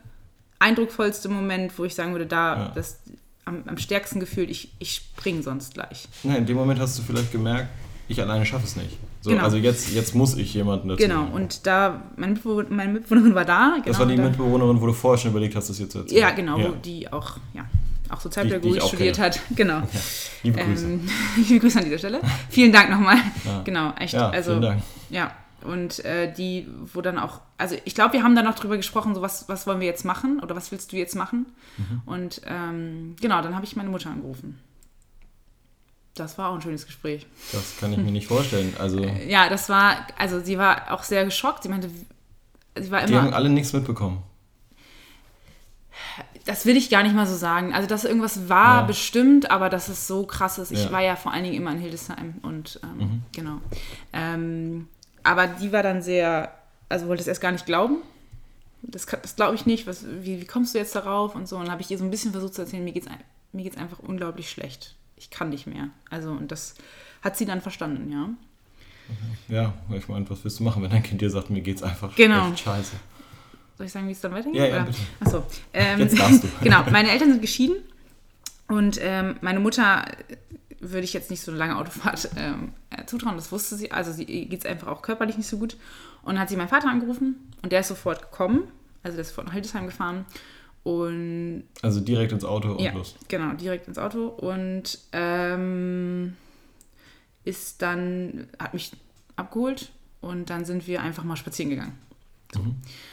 eindrucksvollste 0.59 1.29
Moment, 1.29 1.79
wo 1.79 1.85
ich 1.85 1.95
sagen 1.95 2.12
würde, 2.12 2.27
da, 2.27 2.57
Ja. 2.57 2.73
das, 2.75 2.99
am, 3.45 3.62
am 3.67 3.77
stärksten 3.77 4.21
gefühlt, 4.21 4.49
ich, 4.51 4.73
ich 4.79 4.95
spring 4.95 5.43
sonst 5.43 5.75
gleich. 5.75 6.09
Nein, 6.23 6.37
in 6.39 6.47
dem 6.47 6.57
Moment 6.57 6.81
hast 6.81 6.99
du 6.99 7.03
vielleicht 7.03 7.31
gemerkt, 7.31 7.69
ich 8.09 8.21
alleine 8.23 8.47
schaffe 8.47 8.65
es 8.65 8.75
nicht. 8.77 8.97
So, 9.25 9.31
Genau. 9.31 9.43
Also 9.45 9.57
jetzt, 9.57 9.91
jetzt 9.95 10.14
muss 10.14 10.37
ich 10.37 10.53
jemanden 10.53 10.89
dazu. 10.89 11.03
Genau, 11.03 11.22
nehmen. 11.22 11.33
und 11.33 11.66
da, 11.66 12.03
meine, 12.16 12.35
Mitbewohner, 12.35 12.68
meine 12.68 12.93
Mitbewohnerin 12.93 13.35
war 13.35 13.47
da. 13.47 13.70
Genau, 13.77 13.87
das 13.87 13.99
war 13.99 14.05
die 14.05 14.16
da, 14.16 14.22
Mitbewohnerin, 14.22 14.79
wo 14.83 14.87
du 14.87 14.93
vorher 14.93 15.16
schon 15.16 15.31
überlegt 15.31 15.57
hast, 15.57 15.70
das 15.70 15.79
hier 15.79 15.89
zu 15.89 16.01
erzählen. 16.01 16.20
Ja, 16.20 16.31
genau, 16.33 16.59
Ja. 16.59 16.68
wo 16.68 16.72
die 16.75 17.11
auch, 17.11 17.39
ja, 17.55 17.64
auch 18.11 18.20
Sozialpädagogik 18.20 18.83
studiert 18.83 19.16
kenne. 19.16 19.27
hat. 19.27 19.41
Genau. 19.57 19.81
Liebe 20.43 20.62
Grüße. 20.62 20.85
Ähm, 20.85 21.09
liebe 21.37 21.59
Grüße 21.61 21.79
an 21.79 21.85
dieser 21.87 21.97
Stelle. 21.97 22.20
Vielen 22.51 22.70
Dank 22.70 22.91
nochmal. 22.91 23.16
Ja. 23.47 23.62
Genau, 23.64 23.95
echt. 23.99 24.12
ja, 24.12 24.29
also, 24.29 24.51
vielen 24.51 24.62
Dank. 24.62 24.83
Ja, 25.09 25.33
und 25.62 26.05
äh, 26.05 26.31
die, 26.31 26.66
wo 26.93 27.01
dann 27.01 27.18
auch, 27.18 27.41
also 27.57 27.77
ich 27.87 27.95
glaube, 27.95 28.12
wir 28.12 28.22
haben 28.22 28.37
dann 28.37 28.45
noch 28.45 28.57
drüber 28.57 28.77
gesprochen, 28.77 29.14
so 29.14 29.22
was, 29.22 29.49
was 29.49 29.66
wollen 29.66 29.81
wir 29.81 29.87
jetzt 29.87 30.05
machen 30.05 30.39
oder 30.43 30.55
was 30.55 30.70
willst 30.70 30.93
du 30.93 30.97
jetzt 30.97 31.16
machen? 31.16 31.47
Mhm. 31.79 32.03
Und 32.05 32.43
ähm, 32.47 33.16
genau, 33.22 33.41
dann 33.41 33.55
habe 33.55 33.64
ich 33.64 33.75
meine 33.75 33.89
Mutter 33.89 34.11
angerufen. 34.11 34.59
Das 36.15 36.39
war 36.39 36.51
auch 36.51 36.55
ein 36.55 36.62
schönes 36.62 36.87
Gespräch. 36.87 37.27
Das 37.53 37.77
kann 37.81 37.93
ich 37.93 37.99
mir 37.99 38.12
nicht 38.12 38.29
vorstellen. 38.29 38.75
Also, 38.79 39.01
Ja, 39.05 39.49
das 39.49 39.69
war, 39.69 40.07
also 40.17 40.41
sie 40.41 40.59
war 40.59 40.93
auch 40.93 41.03
sehr 41.03 41.25
geschockt. 41.25 41.65
Sie 41.65 41.69
meinte, 41.69 41.91
sie 42.79 42.91
war 42.91 43.05
die 43.05 43.17
haben 43.17 43.27
immer, 43.29 43.37
alle 43.37 43.49
nichts 43.49 43.73
mitbekommen. 43.73 44.23
das 46.45 46.67
will 46.67 46.77
ich 46.77 46.91
gar 46.91 47.03
nicht 47.03 47.15
mal 47.15 47.27
so 47.27 47.35
sagen. 47.35 47.75
Also, 47.75 47.89
dass 47.89 48.05
irgendwas 48.05 48.49
war, 48.49 48.81
Ja. 48.81 48.83
bestimmt, 48.83 49.51
aber 49.51 49.69
dass 49.71 49.89
es 49.89 50.07
so 50.07 50.25
krass 50.27 50.59
ist. 50.59 50.71
Ich 50.71 50.85
Ja. 50.85 50.93
war 50.93 51.01
ja 51.03 51.17
vor 51.17 51.33
allen 51.33 51.45
Dingen 51.45 51.57
immer 51.57 51.73
in 51.73 51.79
Hildesheim 51.79 52.35
und 52.43 52.79
ähm, 52.83 53.23
genau. 53.33 53.61
Ähm, 54.12 54.89
aber 55.23 55.47
die 55.47 55.73
war 55.73 55.83
dann 55.83 56.03
sehr, 56.03 56.53
also 56.89 57.09
wollte 57.09 57.23
es 57.23 57.27
erst 57.27 57.41
gar 57.41 57.51
nicht 57.53 57.67
glauben. 57.67 57.97
Das, 58.83 59.07
das 59.07 59.37
glaube 59.37 59.55
ich 59.55 59.65
nicht. 59.67 59.87
Was, 59.87 60.05
wie, 60.07 60.41
wie 60.41 60.45
kommst 60.47 60.75
du 60.75 60.79
jetzt 60.79 60.95
darauf 60.95 61.35
und 61.35 61.49
so? 61.49 61.57
Und 61.57 61.62
dann 61.65 61.73
habe 61.73 61.81
ich 61.83 61.91
ihr 61.91 61.97
so 61.99 62.05
ein 62.05 62.11
bisschen 62.11 62.33
versucht 62.33 62.55
zu 62.55 62.61
erzählen, 62.62 62.85
mir 62.85 62.93
geht's 62.93 63.07
mir 63.53 63.62
geht's 63.62 63.79
einfach 63.79 64.01
unglaublich 64.01 64.51
schlecht. 64.51 64.95
Ich 65.17 65.31
kann 65.31 65.49
nicht 65.51 65.67
mehr. 65.67 65.89
Also, 66.11 66.31
und 66.31 66.51
das 66.53 66.75
hat 67.23 67.37
sie 67.37 67.47
dann 67.47 67.61
verstanden, 67.61 68.11
ja. 68.12 68.29
Ja, 69.49 69.75
weil 69.89 69.99
ich 69.99 70.09
meine, 70.09 70.29
was 70.31 70.43
willst 70.45 70.59
du 70.61 70.65
machen, 70.65 70.83
wenn 70.83 70.91
dein 70.91 71.03
Kind 71.03 71.21
dir 71.21 71.31
sagt, 71.31 71.51
mir 71.51 71.61
geht's 71.61 71.83
einfach 71.83 72.15
Genau. 72.17 72.51
echt 72.51 72.61
scheiße. 72.61 72.97
Soll 73.77 73.87
ich 73.87 73.93
sagen, 73.93 74.07
wie 74.09 74.12
es 74.12 74.21
dann 74.21 74.33
weitergeht? 74.33 74.55
Ja, 74.61 74.67
ja, 74.67 74.83
bitte. 74.85 74.99
Achso. 75.21 75.45
Ähm, 75.73 75.99
Jetzt 76.01 76.19
darfst 76.19 76.45
du. 76.45 76.49
genau, 76.62 76.85
meine 76.91 77.11
Eltern 77.11 77.31
sind 77.33 77.41
geschieden 77.43 77.77
und 78.69 78.99
ähm, 79.03 79.37
meine 79.41 79.61
Mutter 79.61 80.05
würde 80.81 81.05
ich 81.05 81.12
jetzt 81.12 81.31
nicht 81.31 81.41
so 81.41 81.51
eine 81.51 81.59
lange 81.59 81.77
Autofahrt 81.77 82.31
ähm, 82.37 82.73
äh, 82.91 83.05
zutrauen, 83.07 83.37
das 83.37 83.51
wusste 83.53 83.77
sie. 83.77 83.91
Also 83.91 84.12
sie 84.12 84.25
geht 84.27 84.61
es 84.61 84.67
einfach 84.67 84.89
auch 84.89 85.03
körperlich 85.03 85.37
nicht 85.37 85.49
so 85.49 85.59
gut. 85.59 85.77
Und 86.23 86.35
dann 86.35 86.41
hat 86.41 86.49
sie 86.49 86.57
meinen 86.57 86.69
Vater 86.69 86.89
angerufen 86.89 87.53
und 87.62 87.73
der 87.73 87.81
ist 87.81 87.89
sofort 87.89 88.23
gekommen. 88.31 88.62
Also 89.03 89.17
der 89.17 89.23
ist 89.23 89.29
sofort 89.31 89.47
nach 89.49 89.55
Hildesheim 89.55 89.87
gefahren 89.87 90.25
und 90.85 91.64
Also 91.82 92.01
direkt 92.01 92.30
ins 92.32 92.45
Auto 92.45 92.72
und 92.72 92.80
ja, 92.80 92.93
los. 92.93 93.16
genau, 93.28 93.53
direkt 93.55 93.89
ins 93.89 93.99
Auto 93.99 94.26
und 94.28 94.99
ähm, 95.12 96.37
ist 97.45 97.82
dann, 97.82 98.47
hat 98.59 98.74
mich 98.74 98.93
abgeholt 99.37 99.91
und 100.20 100.49
dann 100.51 100.64
sind 100.64 100.87
wir 100.87 101.03
einfach 101.03 101.24
mal 101.24 101.37
spazieren 101.37 101.70
gegangen. 101.70 101.99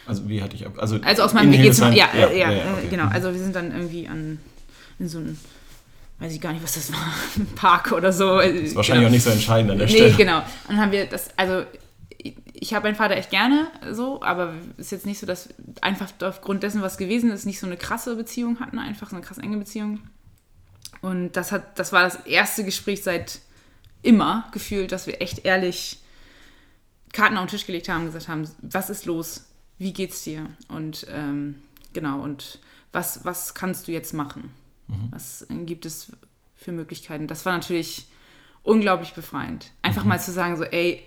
Also 0.06 0.28
wie 0.28 0.40
hatte 0.40 0.54
ich 0.54 0.64
ab. 0.64 0.74
Also, 0.78 1.00
Also 1.02 1.22
aus 1.24 1.32
meinem 1.34 1.52
in 1.52 1.60
WG-Zimmer. 1.62 1.90
Hildesheim- 1.90 1.96
Ja, 2.20 2.30
ja, 2.30 2.50
ja, 2.50 2.50
äh, 2.52 2.72
okay. 2.74 2.86
genau. 2.90 3.06
Also 3.08 3.32
wir 3.32 3.40
sind 3.40 3.56
dann 3.56 3.72
irgendwie 3.72 4.06
an 4.06 4.38
in 5.00 5.08
so 5.08 5.18
einem, 5.18 5.36
weiß 6.20 6.32
ich 6.32 6.40
gar 6.40 6.52
nicht, 6.52 6.62
was 6.62 6.74
das 6.74 6.92
war, 6.92 7.12
ein 7.36 7.46
Park 7.56 7.90
oder 7.90 8.12
so. 8.12 8.38
Ist 8.38 8.76
wahrscheinlich 8.76 9.06
auch 9.08 9.10
nicht 9.10 9.24
so 9.24 9.30
entscheidend 9.30 9.72
an 9.72 9.78
der 9.78 9.88
Nee, 9.88 9.92
Stelle. 9.94 10.14
genau. 10.14 10.38
Und 10.38 10.44
dann 10.68 10.78
haben 10.78 10.92
wir 10.92 11.06
das, 11.06 11.30
also 11.36 11.64
ich, 12.62 12.74
habe 12.74 12.84
meinen 12.84 12.94
Vater 12.94 13.16
echt 13.16 13.30
gerne 13.30 13.68
so, 13.90 14.22
aber 14.22 14.54
es 14.76 14.86
ist 14.86 14.90
jetzt 14.92 15.06
nicht 15.06 15.18
so, 15.18 15.26
dass 15.26 15.48
einfach 15.80 16.12
aufgrund 16.22 16.62
dessen, 16.62 16.82
was 16.82 16.96
gewesen 16.96 17.30
ist, 17.30 17.44
nicht 17.44 17.58
so 17.58 17.66
eine 17.66 17.76
krasse 17.76 18.14
Beziehung 18.16 18.60
hatten, 18.60 18.78
einfach 18.78 19.10
so 19.10 19.16
eine 19.16 19.24
krass 19.24 19.38
enge 19.38 19.56
Beziehung. 19.56 20.00
Und 21.00 21.32
das 21.32 21.50
hat, 21.50 21.78
das 21.78 21.92
war 21.92 22.02
das 22.02 22.26
erste 22.26 22.64
Gespräch 22.64 23.02
seit 23.02 23.40
immer 24.02 24.48
gefühlt, 24.52 24.92
dass 24.92 25.06
wir 25.06 25.20
echt 25.20 25.44
ehrlich 25.44 25.98
Karten 27.12 27.36
auf 27.36 27.46
den 27.46 27.50
Tisch 27.50 27.66
gelegt 27.66 27.88
haben, 27.88 28.06
gesagt 28.06 28.28
haben, 28.28 28.48
was 28.60 28.90
ist 28.90 29.06
los? 29.06 29.46
Wie 29.78 29.92
geht's 29.92 30.22
dir? 30.22 30.46
Und 30.68 31.06
ähm, 31.10 31.62
genau, 31.92 32.20
und 32.22 32.60
was, 32.92 33.24
was 33.24 33.54
kannst 33.54 33.88
du 33.88 33.92
jetzt 33.92 34.14
machen? 34.14 34.52
Was 35.10 35.42
äh, 35.42 35.54
gibt 35.64 35.86
es 35.86 36.12
für 36.54 36.72
Möglichkeiten? 36.72 37.26
Das 37.26 37.44
war 37.44 37.52
natürlich 37.52 38.06
unglaublich 38.62 39.14
befreiend. 39.14 39.72
Einfach 39.82 40.04
mal 40.04 40.20
zu 40.20 40.32
sagen, 40.32 40.56
so, 40.56 40.64
ey, 40.64 41.02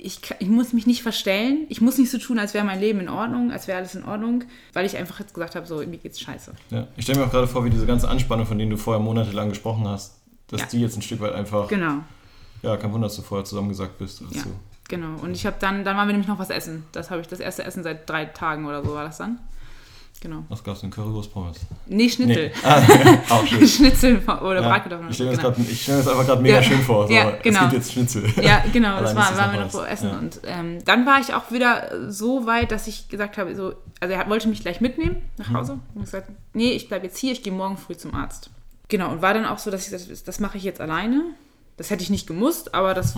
ich, 0.00 0.20
ich 0.38 0.48
muss 0.48 0.72
mich 0.72 0.86
nicht 0.86 1.02
verstellen, 1.02 1.66
ich 1.68 1.80
muss 1.80 1.98
nicht 1.98 2.10
so 2.10 2.18
tun, 2.18 2.38
als 2.38 2.54
wäre 2.54 2.64
mein 2.64 2.80
Leben 2.80 3.00
in 3.00 3.08
Ordnung, 3.08 3.50
als 3.50 3.66
wäre 3.66 3.78
alles 3.78 3.94
in 3.94 4.04
Ordnung, 4.04 4.44
weil 4.72 4.86
ich 4.86 4.96
einfach 4.96 5.18
jetzt 5.20 5.34
gesagt 5.34 5.56
habe, 5.56 5.66
so, 5.66 5.78
mir 5.78 5.98
geht's 5.98 6.20
scheiße. 6.20 6.52
Ja. 6.70 6.86
Ich 6.96 7.04
stelle 7.04 7.18
mir 7.20 7.26
auch 7.26 7.30
gerade 7.30 7.46
vor, 7.48 7.64
wie 7.64 7.70
diese 7.70 7.86
ganze 7.86 8.08
Anspannung, 8.08 8.46
von 8.46 8.58
denen 8.58 8.70
du 8.70 8.76
vorher 8.76 9.02
monatelang 9.02 9.48
gesprochen 9.48 9.86
hast, 9.88 10.14
dass 10.48 10.60
Ja. 10.62 10.66
die 10.68 10.80
jetzt 10.80 10.96
ein 10.96 11.02
Stück 11.02 11.20
weit 11.20 11.32
einfach. 11.34 11.68
Genau. 11.68 11.98
Ja, 12.62 12.76
kein 12.76 12.92
Wunder, 12.92 13.06
dass 13.08 13.16
du 13.16 13.22
vorher 13.22 13.44
zusammengesagt 13.44 13.98
bist. 13.98 14.20
Ja, 14.20 14.26
Dazu. 14.32 14.48
genau. 14.88 15.18
Und 15.22 15.32
ich 15.32 15.46
habe 15.46 15.56
dann, 15.60 15.84
dann 15.84 15.96
waren 15.96 16.08
wir 16.08 16.12
nämlich 16.12 16.28
noch 16.28 16.38
was 16.38 16.50
essen. 16.50 16.84
Das 16.92 17.10
habe 17.10 17.20
ich 17.20 17.26
das 17.28 17.40
erste 17.40 17.64
Essen 17.64 17.82
seit 17.82 18.08
drei 18.08 18.24
Tagen 18.24 18.66
oder 18.66 18.84
so 18.84 18.94
war 18.94 19.04
das 19.04 19.18
dann. 19.18 19.38
Genau. 20.20 20.42
Was 20.48 20.64
gab's 20.64 20.80
denn? 20.80 20.90
Currywurst 20.90 21.32
Pommes? 21.32 21.58
Nee, 21.86 22.08
Schnitzel. 22.08 22.48
Nee. 22.48 22.52
Ah, 22.64 22.82
auch 23.28 23.46
schön. 23.46 23.66
Schnitzel 23.68 24.16
oder 24.26 24.60
Ja, 24.62 24.68
Bratkartoffeln. 24.68 25.08
ich 25.10 25.14
stelle 25.14 25.30
mir, 25.30 25.36
das 25.36 25.44
genau. 25.44 25.56
grad- 25.56 25.68
ich 25.70 25.82
stell 25.82 25.96
das 25.98 26.08
einfach 26.08 26.26
gerade 26.26 26.42
mega 26.42 26.56
Ja. 26.56 26.62
schön 26.62 26.80
vor. 26.82 27.06
So, 27.06 27.12
Ja, 27.14 27.30
Es 27.30 27.42
genau. 27.42 27.60
gibt 27.60 27.72
jetzt 27.74 27.92
Schnitzel. 27.92 28.24
Ja, 28.42 28.64
genau, 28.72 28.98
das 29.00 29.14
war, 29.14 29.30
es 29.30 29.38
waren 29.38 29.52
wir 29.52 29.60
noch 29.60 29.72
wo 29.74 29.80
essen. 29.82 30.08
Ja. 30.10 30.18
Und 30.18 30.40
ähm, 30.44 30.84
dann 30.84 31.06
war 31.06 31.20
ich 31.20 31.32
auch 31.34 31.52
wieder 31.52 32.10
so 32.10 32.46
weit, 32.46 32.72
dass 32.72 32.88
ich 32.88 33.08
gesagt 33.08 33.38
habe, 33.38 33.54
so, 33.54 33.74
also 34.00 34.14
er 34.14 34.28
wollte 34.28 34.48
mich 34.48 34.60
gleich 34.60 34.80
mitnehmen 34.80 35.22
nach 35.36 35.52
Hause. 35.52 35.72
Und 35.94 36.00
ich 36.02 36.06
gesagt, 36.10 36.30
nee, 36.52 36.72
ich 36.72 36.88
bleibe 36.88 37.06
jetzt 37.06 37.18
hier, 37.18 37.32
ich 37.32 37.42
gehe 37.44 37.52
morgen 37.52 37.76
früh 37.76 37.96
zum 37.96 38.14
Arzt. 38.14 38.50
Genau, 38.88 39.10
und 39.12 39.22
war 39.22 39.34
dann 39.34 39.44
auch 39.44 39.58
so, 39.58 39.70
dass 39.70 39.82
ich 39.84 39.90
gesagt 39.92 40.10
habe, 40.10 40.20
das 40.24 40.40
mache 40.40 40.58
ich 40.58 40.64
jetzt 40.64 40.80
alleine. 40.80 41.22
Das 41.76 41.90
hätte 41.90 42.02
ich 42.02 42.10
nicht 42.10 42.26
gemusst, 42.26 42.74
aber 42.74 42.92
das 42.94 43.14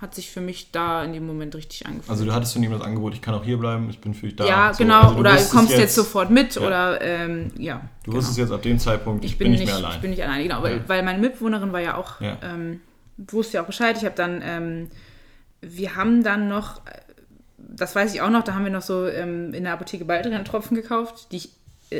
hat 0.00 0.14
sich 0.14 0.30
für 0.30 0.40
mich 0.40 0.70
da 0.72 1.04
in 1.04 1.12
dem 1.12 1.26
Moment 1.26 1.54
richtig 1.54 1.86
angefühlt. 1.86 2.10
Also 2.10 2.24
du 2.24 2.32
hattest 2.32 2.52
von 2.54 2.62
ihm 2.62 2.72
das 2.72 2.82
Angebot, 2.82 3.14
ich 3.14 3.22
kann 3.22 3.34
auch 3.34 3.44
hier 3.44 3.56
bleiben, 3.58 3.88
ich 3.90 4.00
bin 4.00 4.12
für 4.14 4.26
dich 4.26 4.36
da. 4.36 4.46
ja, 4.46 4.74
So, 4.74 4.82
genau, 4.82 5.00
also 5.02 5.14
du 5.14 5.20
oder 5.20 5.36
du 5.36 5.48
kommst 5.48 5.76
jetzt, 5.76 5.94
sofort 5.94 6.30
mit 6.30 6.54
Ja. 6.56 6.60
oder 6.62 7.00
ähm, 7.00 7.52
ja. 7.56 7.80
Du 8.02 8.10
genau. 8.10 8.16
wusstest 8.18 8.38
jetzt 8.38 8.52
ab 8.52 8.62
dem 8.62 8.78
Zeitpunkt, 8.78 9.24
ich 9.24 9.38
bin, 9.38 9.50
nicht, 9.50 9.60
nicht, 9.60 9.68
mehr 9.68 9.76
allein. 9.76 9.92
Ich 9.92 10.00
bin 10.00 10.10
nicht 10.10 10.22
alleine, 10.22 10.42
genau, 10.42 10.62
weil, 10.62 10.76
Ja. 10.78 10.82
weil 10.88 11.02
meine 11.02 11.18
Mitbewohnerin 11.18 11.72
war 11.72 11.80
ja 11.80 11.96
auch, 11.96 12.20
Ja. 12.20 12.36
ähm, 12.42 12.80
wusste 13.16 13.54
ja 13.58 13.62
auch 13.62 13.66
Bescheid. 13.66 13.96
Ich 13.96 14.04
habe 14.04 14.14
dann, 14.16 14.40
ähm, 14.44 14.90
wir 15.60 15.96
haben 15.96 16.22
dann 16.22 16.48
noch, 16.48 16.78
äh, 16.86 16.90
das 17.58 17.94
weiß 17.96 18.12
ich 18.14 18.20
auch 18.20 18.30
noch, 18.30 18.42
da 18.44 18.54
haben 18.54 18.64
wir 18.64 18.72
noch 18.72 18.82
so 18.82 19.06
ähm, 19.06 19.54
in 19.54 19.64
der 19.64 19.72
Apotheke 19.72 20.04
Baldrian-Tropfen 20.04 20.76
gekauft, 20.76 21.28
die 21.32 21.36
ich 21.36 21.50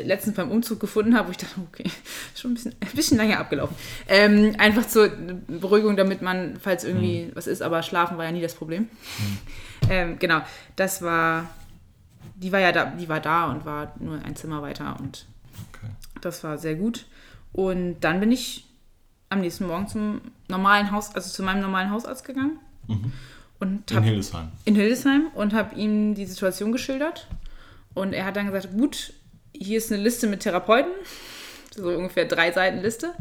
letztens 0.03 0.35
beim 0.35 0.51
Umzug 0.51 0.79
gefunden 0.79 1.15
habe, 1.15 1.27
wo 1.27 1.31
ich 1.31 1.37
dachte, 1.37 1.55
okay, 1.71 1.83
schon 2.35 2.51
ein 2.51 2.53
bisschen, 2.55 2.75
ein 2.79 2.95
bisschen 2.95 3.17
lange 3.17 3.37
abgelaufen. 3.37 3.75
Ähm, 4.07 4.55
einfach 4.57 4.87
zur 4.87 5.09
Beruhigung, 5.47 5.95
damit 5.95 6.21
man, 6.21 6.57
falls 6.59 6.83
irgendwie 6.83 7.31
was 7.33 7.47
ist, 7.47 7.61
aber 7.61 7.83
schlafen 7.83 8.17
war 8.17 8.25
ja 8.25 8.31
nie 8.31 8.41
das 8.41 8.55
Problem. 8.55 8.87
Ähm, 9.87 10.17
genau, 10.17 10.41
das 10.77 11.03
war, 11.03 11.47
die 12.37 12.51
war 12.51 12.59
ja 12.59 12.71
da, 12.71 12.85
die 12.85 13.07
war 13.07 13.19
da 13.19 13.51
und 13.51 13.65
war 13.65 13.93
nur 13.99 14.19
ein 14.25 14.35
Zimmer 14.35 14.63
weiter 14.63 14.97
und 14.99 15.27
Okay. 15.77 15.91
das 16.21 16.43
war 16.43 16.57
sehr 16.57 16.73
gut. 16.73 17.05
Und 17.53 17.99
dann 17.99 18.19
bin 18.19 18.31
ich 18.31 18.65
am 19.29 19.41
nächsten 19.41 19.67
Morgen 19.67 19.87
zum 19.87 20.21
normalen 20.47 20.91
Haus, 20.91 21.13
also 21.13 21.29
zu 21.29 21.43
meinem 21.43 21.61
normalen 21.61 21.91
Hausarzt 21.91 22.25
gegangen. 22.25 22.57
Und 23.59 23.91
In 23.91 23.97
hab, 23.97 24.03
Hildesheim. 24.03 24.51
in 24.63 24.73
Hildesheim 24.75 25.27
und 25.35 25.53
habe 25.53 25.75
ihm 25.75 26.15
die 26.15 26.25
Situation 26.25 26.71
geschildert. 26.71 27.27
Und 27.93 28.13
er 28.13 28.25
hat 28.25 28.35
dann 28.37 28.47
gesagt, 28.51 28.73
gut, 28.75 29.13
hier 29.59 29.77
ist 29.77 29.91
eine 29.91 30.01
Liste 30.01 30.27
mit 30.27 30.41
Therapeuten, 30.41 30.91
so 31.75 31.89
ungefähr 31.89 32.25
drei 32.25 32.51
Seiten 32.51 32.81
Liste. 32.81 33.13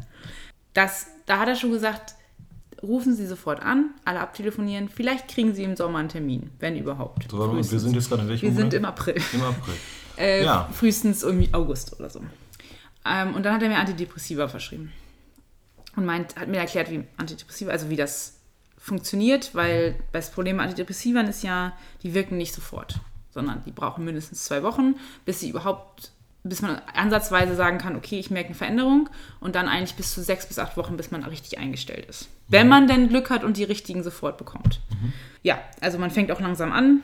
Das, 0.73 1.07
da 1.27 1.39
hat 1.39 1.49
er 1.49 1.57
schon 1.57 1.71
gesagt, 1.73 2.15
rufen 2.83 3.15
Sie 3.15 3.27
sofort 3.27 3.63
an, 3.63 3.91
alle 4.05 4.21
abtelefonieren, 4.21 4.89
vielleicht 4.89 5.29
kriegen 5.29 5.55
Sie 5.55 5.63
im 5.65 5.77
Sommer 5.77 5.99
einen 5.99 6.09
Termin, 6.09 6.51
wenn 6.61 6.77
überhaupt. 6.77 7.31
So, 7.31 7.57
wir 7.57 7.63
sind 7.65 7.95
jetzt 7.95 8.09
gerade 8.09 8.23
in 8.23 8.29
welchem 8.29 8.49
wir 8.49 8.55
sind 8.55 8.75
im 8.75 8.85
April. 8.85 9.21
Im 9.33 9.43
April. 9.43 9.75
Äh, 10.17 10.45
Ja. 10.45 10.69
Frühestens 10.73 11.25
irgendwie 11.25 11.53
August 11.53 11.99
oder 11.99 12.09
so. 12.09 12.21
Ähm, 13.05 13.35
und 13.35 13.43
dann 13.45 13.53
hat 13.55 13.63
er 13.65 13.69
mir 13.69 13.79
Antidepressiva 13.79 14.47
verschrieben. 14.47 14.93
Und 15.97 16.05
meint, 16.07 16.37
hat 16.37 16.47
mir 16.47 16.59
erklärt, 16.59 16.89
wie 16.89 17.03
Antidepressiva, 17.17 17.73
also 17.73 17.91
wie 17.91 17.97
das 17.97 18.37
funktioniert, 18.79 19.57
weil 19.57 19.97
das 20.13 20.31
Problem 20.31 20.57
mit 20.59 20.67
Antidepressivern 20.67 21.27
ist 21.27 21.43
ja, 21.43 21.77
die 22.05 22.15
wirken 22.15 22.37
nicht 22.37 22.55
sofort, 22.55 23.01
sondern 23.31 23.63
die 23.65 23.73
brauchen 23.73 24.05
mindestens 24.05 24.45
zwei 24.45 24.63
Wochen, 24.63 24.95
bis 25.25 25.41
sie 25.41 25.49
überhaupt, 25.51 26.13
bis 26.45 26.63
man 26.63 26.81
ansatzweise 26.95 27.57
sagen 27.57 27.79
kann, 27.79 27.97
okay, 27.97 28.19
ich 28.19 28.31
merke 28.31 28.49
eine 28.49 28.55
Veränderung 28.55 29.09
und 29.41 29.55
dann 29.55 29.67
eigentlich 29.67 29.95
bis 29.95 30.13
zu 30.13 30.23
sechs 30.23 30.47
bis 30.47 30.59
acht 30.59 30.77
Wochen, 30.77 30.97
bis 30.97 31.11
man 31.11 31.25
richtig 31.25 31.59
eingestellt 31.59 32.07
ist. 32.07 32.29
Wenn 32.49 32.69
man 32.69 32.87
denn 32.87 33.09
Glück 33.09 33.31
hat 33.31 33.45
und 33.45 33.57
die 33.57 33.65
richtigen 33.65 34.03
sofort 34.03 34.37
bekommt. 34.37 34.81
Ja, 35.43 35.59
also 35.81 35.99
man 35.99 36.11
fängt 36.11 36.31
auch 36.31 36.41
langsam 36.41 36.71
an 36.71 37.03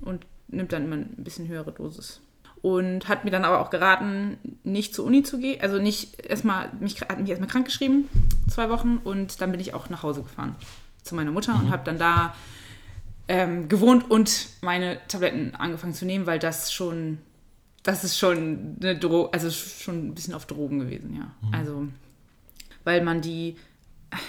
und 0.00 0.26
nimmt 0.48 0.72
dann 0.72 0.84
immer 0.84 0.96
ein 0.96 1.14
bisschen 1.18 1.48
höhere 1.48 1.72
Dosis. 1.72 2.20
Und 2.60 3.08
hat 3.08 3.24
mir 3.24 3.30
dann 3.30 3.44
aber 3.44 3.60
auch 3.60 3.70
geraten, 3.70 4.38
nicht 4.64 4.94
zur 4.94 5.04
Uni 5.04 5.22
zu 5.22 5.38
gehen. 5.38 5.60
Also 5.60 5.78
nicht 5.78 6.20
erstmal, 6.26 6.70
mich 6.80 7.00
hat 7.00 7.20
mich 7.20 7.28
erstmal 7.28 7.48
krank 7.48 7.66
geschrieben, 7.66 8.08
zwei 8.48 8.68
Wochen, 8.68 8.98
und 9.04 9.40
dann 9.40 9.52
bin 9.52 9.60
ich 9.60 9.74
auch 9.74 9.90
nach 9.90 10.02
Hause 10.02 10.22
gefahren 10.22 10.56
zu 11.02 11.14
meiner 11.14 11.30
Mutter 11.30 11.54
und 11.54 11.70
habe 11.70 11.84
dann 11.84 11.98
da 11.98 12.34
ähm, 13.28 13.68
gewohnt 13.68 14.10
und 14.10 14.48
meine 14.62 14.98
Tabletten 15.06 15.54
angefangen 15.54 15.94
zu 15.94 16.04
nehmen, 16.04 16.26
weil 16.26 16.38
das 16.38 16.72
schon, 16.72 17.18
das 17.88 18.04
ist 18.04 18.18
schon 18.18 18.76
eine 18.82 18.98
Dro 18.98 19.30
also 19.32 19.50
schon 19.50 20.08
ein 20.08 20.14
bisschen 20.14 20.34
auf 20.34 20.44
Drogen 20.44 20.78
gewesen, 20.78 21.16
ja. 21.16 21.30
Also 21.52 21.88
weil 22.84 23.02
man 23.02 23.22
die, 23.22 23.56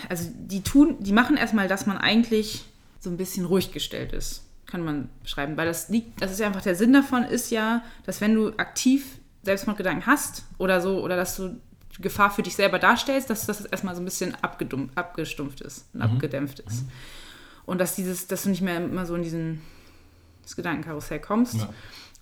also 0.07 0.31
die 0.33 0.63
tun, 0.63 0.95
die 1.01 1.11
machen 1.11 1.35
erstmal, 1.35 1.67
dass 1.67 1.85
man 1.85 1.97
eigentlich 1.97 2.63
so 3.01 3.09
ein 3.09 3.17
bisschen 3.17 3.43
ruhig 3.43 3.73
gestellt 3.73 4.13
ist, 4.13 4.45
kann 4.65 4.81
man 4.81 5.09
beschreiben, 5.23 5.57
weil 5.57 5.67
das 5.67 5.89
liegt, 5.89 6.21
das 6.21 6.31
ist 6.31 6.39
ja 6.39 6.47
einfach 6.47 6.61
der 6.61 6.75
Sinn 6.75 6.93
davon 6.93 7.23
ist 7.23 7.51
ja, 7.51 7.83
dass 8.05 8.21
wenn 8.21 8.33
du 8.33 8.53
aktiv 8.55 9.19
Selbstmordgedanken 9.43 10.05
hast 10.05 10.45
oder 10.57 10.79
so, 10.79 11.03
oder 11.03 11.17
dass 11.17 11.35
du 11.35 11.59
Gefahr 11.99 12.31
für 12.31 12.43
dich 12.43 12.55
selber 12.55 12.79
darstellst, 12.79 13.29
dass 13.29 13.45
das 13.45 13.65
erstmal 13.65 13.93
so 13.93 14.01
ein 14.01 14.05
bisschen 14.05 14.35
abgestumpft 14.41 15.59
ist 15.59 15.85
und 15.93 16.01
abgedämpft 16.01 16.59
ist. 16.59 16.85
Und 17.65 17.81
dass 17.81 17.95
dieses, 17.95 18.27
dass 18.27 18.43
du 18.43 18.49
nicht 18.51 18.61
mehr 18.61 18.77
immer 18.77 19.05
so 19.05 19.15
in 19.15 19.23
diesen 19.23 19.61
das 20.43 20.55
Gedankenkarussell 20.55 21.19
kommst. 21.19 21.55
Ja. 21.55 21.69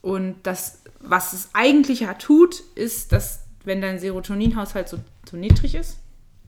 Und 0.01 0.35
das, 0.43 0.81
was 0.99 1.33
es 1.33 1.49
eigentlich 1.53 2.01
ja 2.01 2.13
tut, 2.13 2.61
ist, 2.75 3.11
dass 3.11 3.45
wenn 3.63 3.81
dein 3.81 3.99
Serotoninhaushalt 3.99 4.87
so, 4.87 4.99
so 5.29 5.35
niedrig 5.37 5.75
ist 5.75 5.97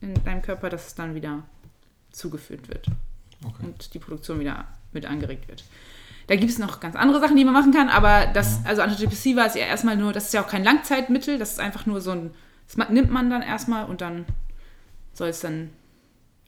in 0.00 0.14
deinem 0.24 0.40
Körper, 0.42 0.70
dass 0.70 0.86
es 0.88 0.94
dann 0.94 1.14
wieder 1.14 1.42
zugeführt 2.10 2.68
wird 2.68 2.86
Okay. 3.44 3.64
und 3.66 3.94
die 3.94 3.98
Produktion 3.98 4.40
wieder 4.40 4.66
mit 4.92 5.06
angeregt 5.06 5.48
wird. 5.48 5.64
Da 6.26 6.36
gibt 6.36 6.50
es 6.50 6.58
noch 6.58 6.78
ganz 6.80 6.94
andere 6.96 7.20
Sachen, 7.20 7.36
die 7.36 7.44
man 7.44 7.54
machen 7.54 7.72
kann, 7.72 7.88
aber 7.88 8.26
das, 8.26 8.60
also 8.64 8.82
Antidepressiva 8.82 9.44
ist 9.44 9.56
ja 9.56 9.66
erstmal 9.66 9.96
nur, 9.96 10.12
das 10.12 10.26
ist 10.26 10.34
ja 10.34 10.42
auch 10.42 10.48
kein 10.48 10.62
Langzeitmittel, 10.64 11.38
das 11.38 11.52
ist 11.52 11.60
einfach 11.60 11.86
nur 11.86 12.00
so 12.00 12.12
ein, 12.12 12.30
das 12.68 12.88
nimmt 12.90 13.10
man 13.10 13.30
dann 13.30 13.42
erstmal 13.42 13.86
und 13.86 14.00
dann 14.00 14.26
soll 15.12 15.28
es 15.28 15.40
dann 15.40 15.70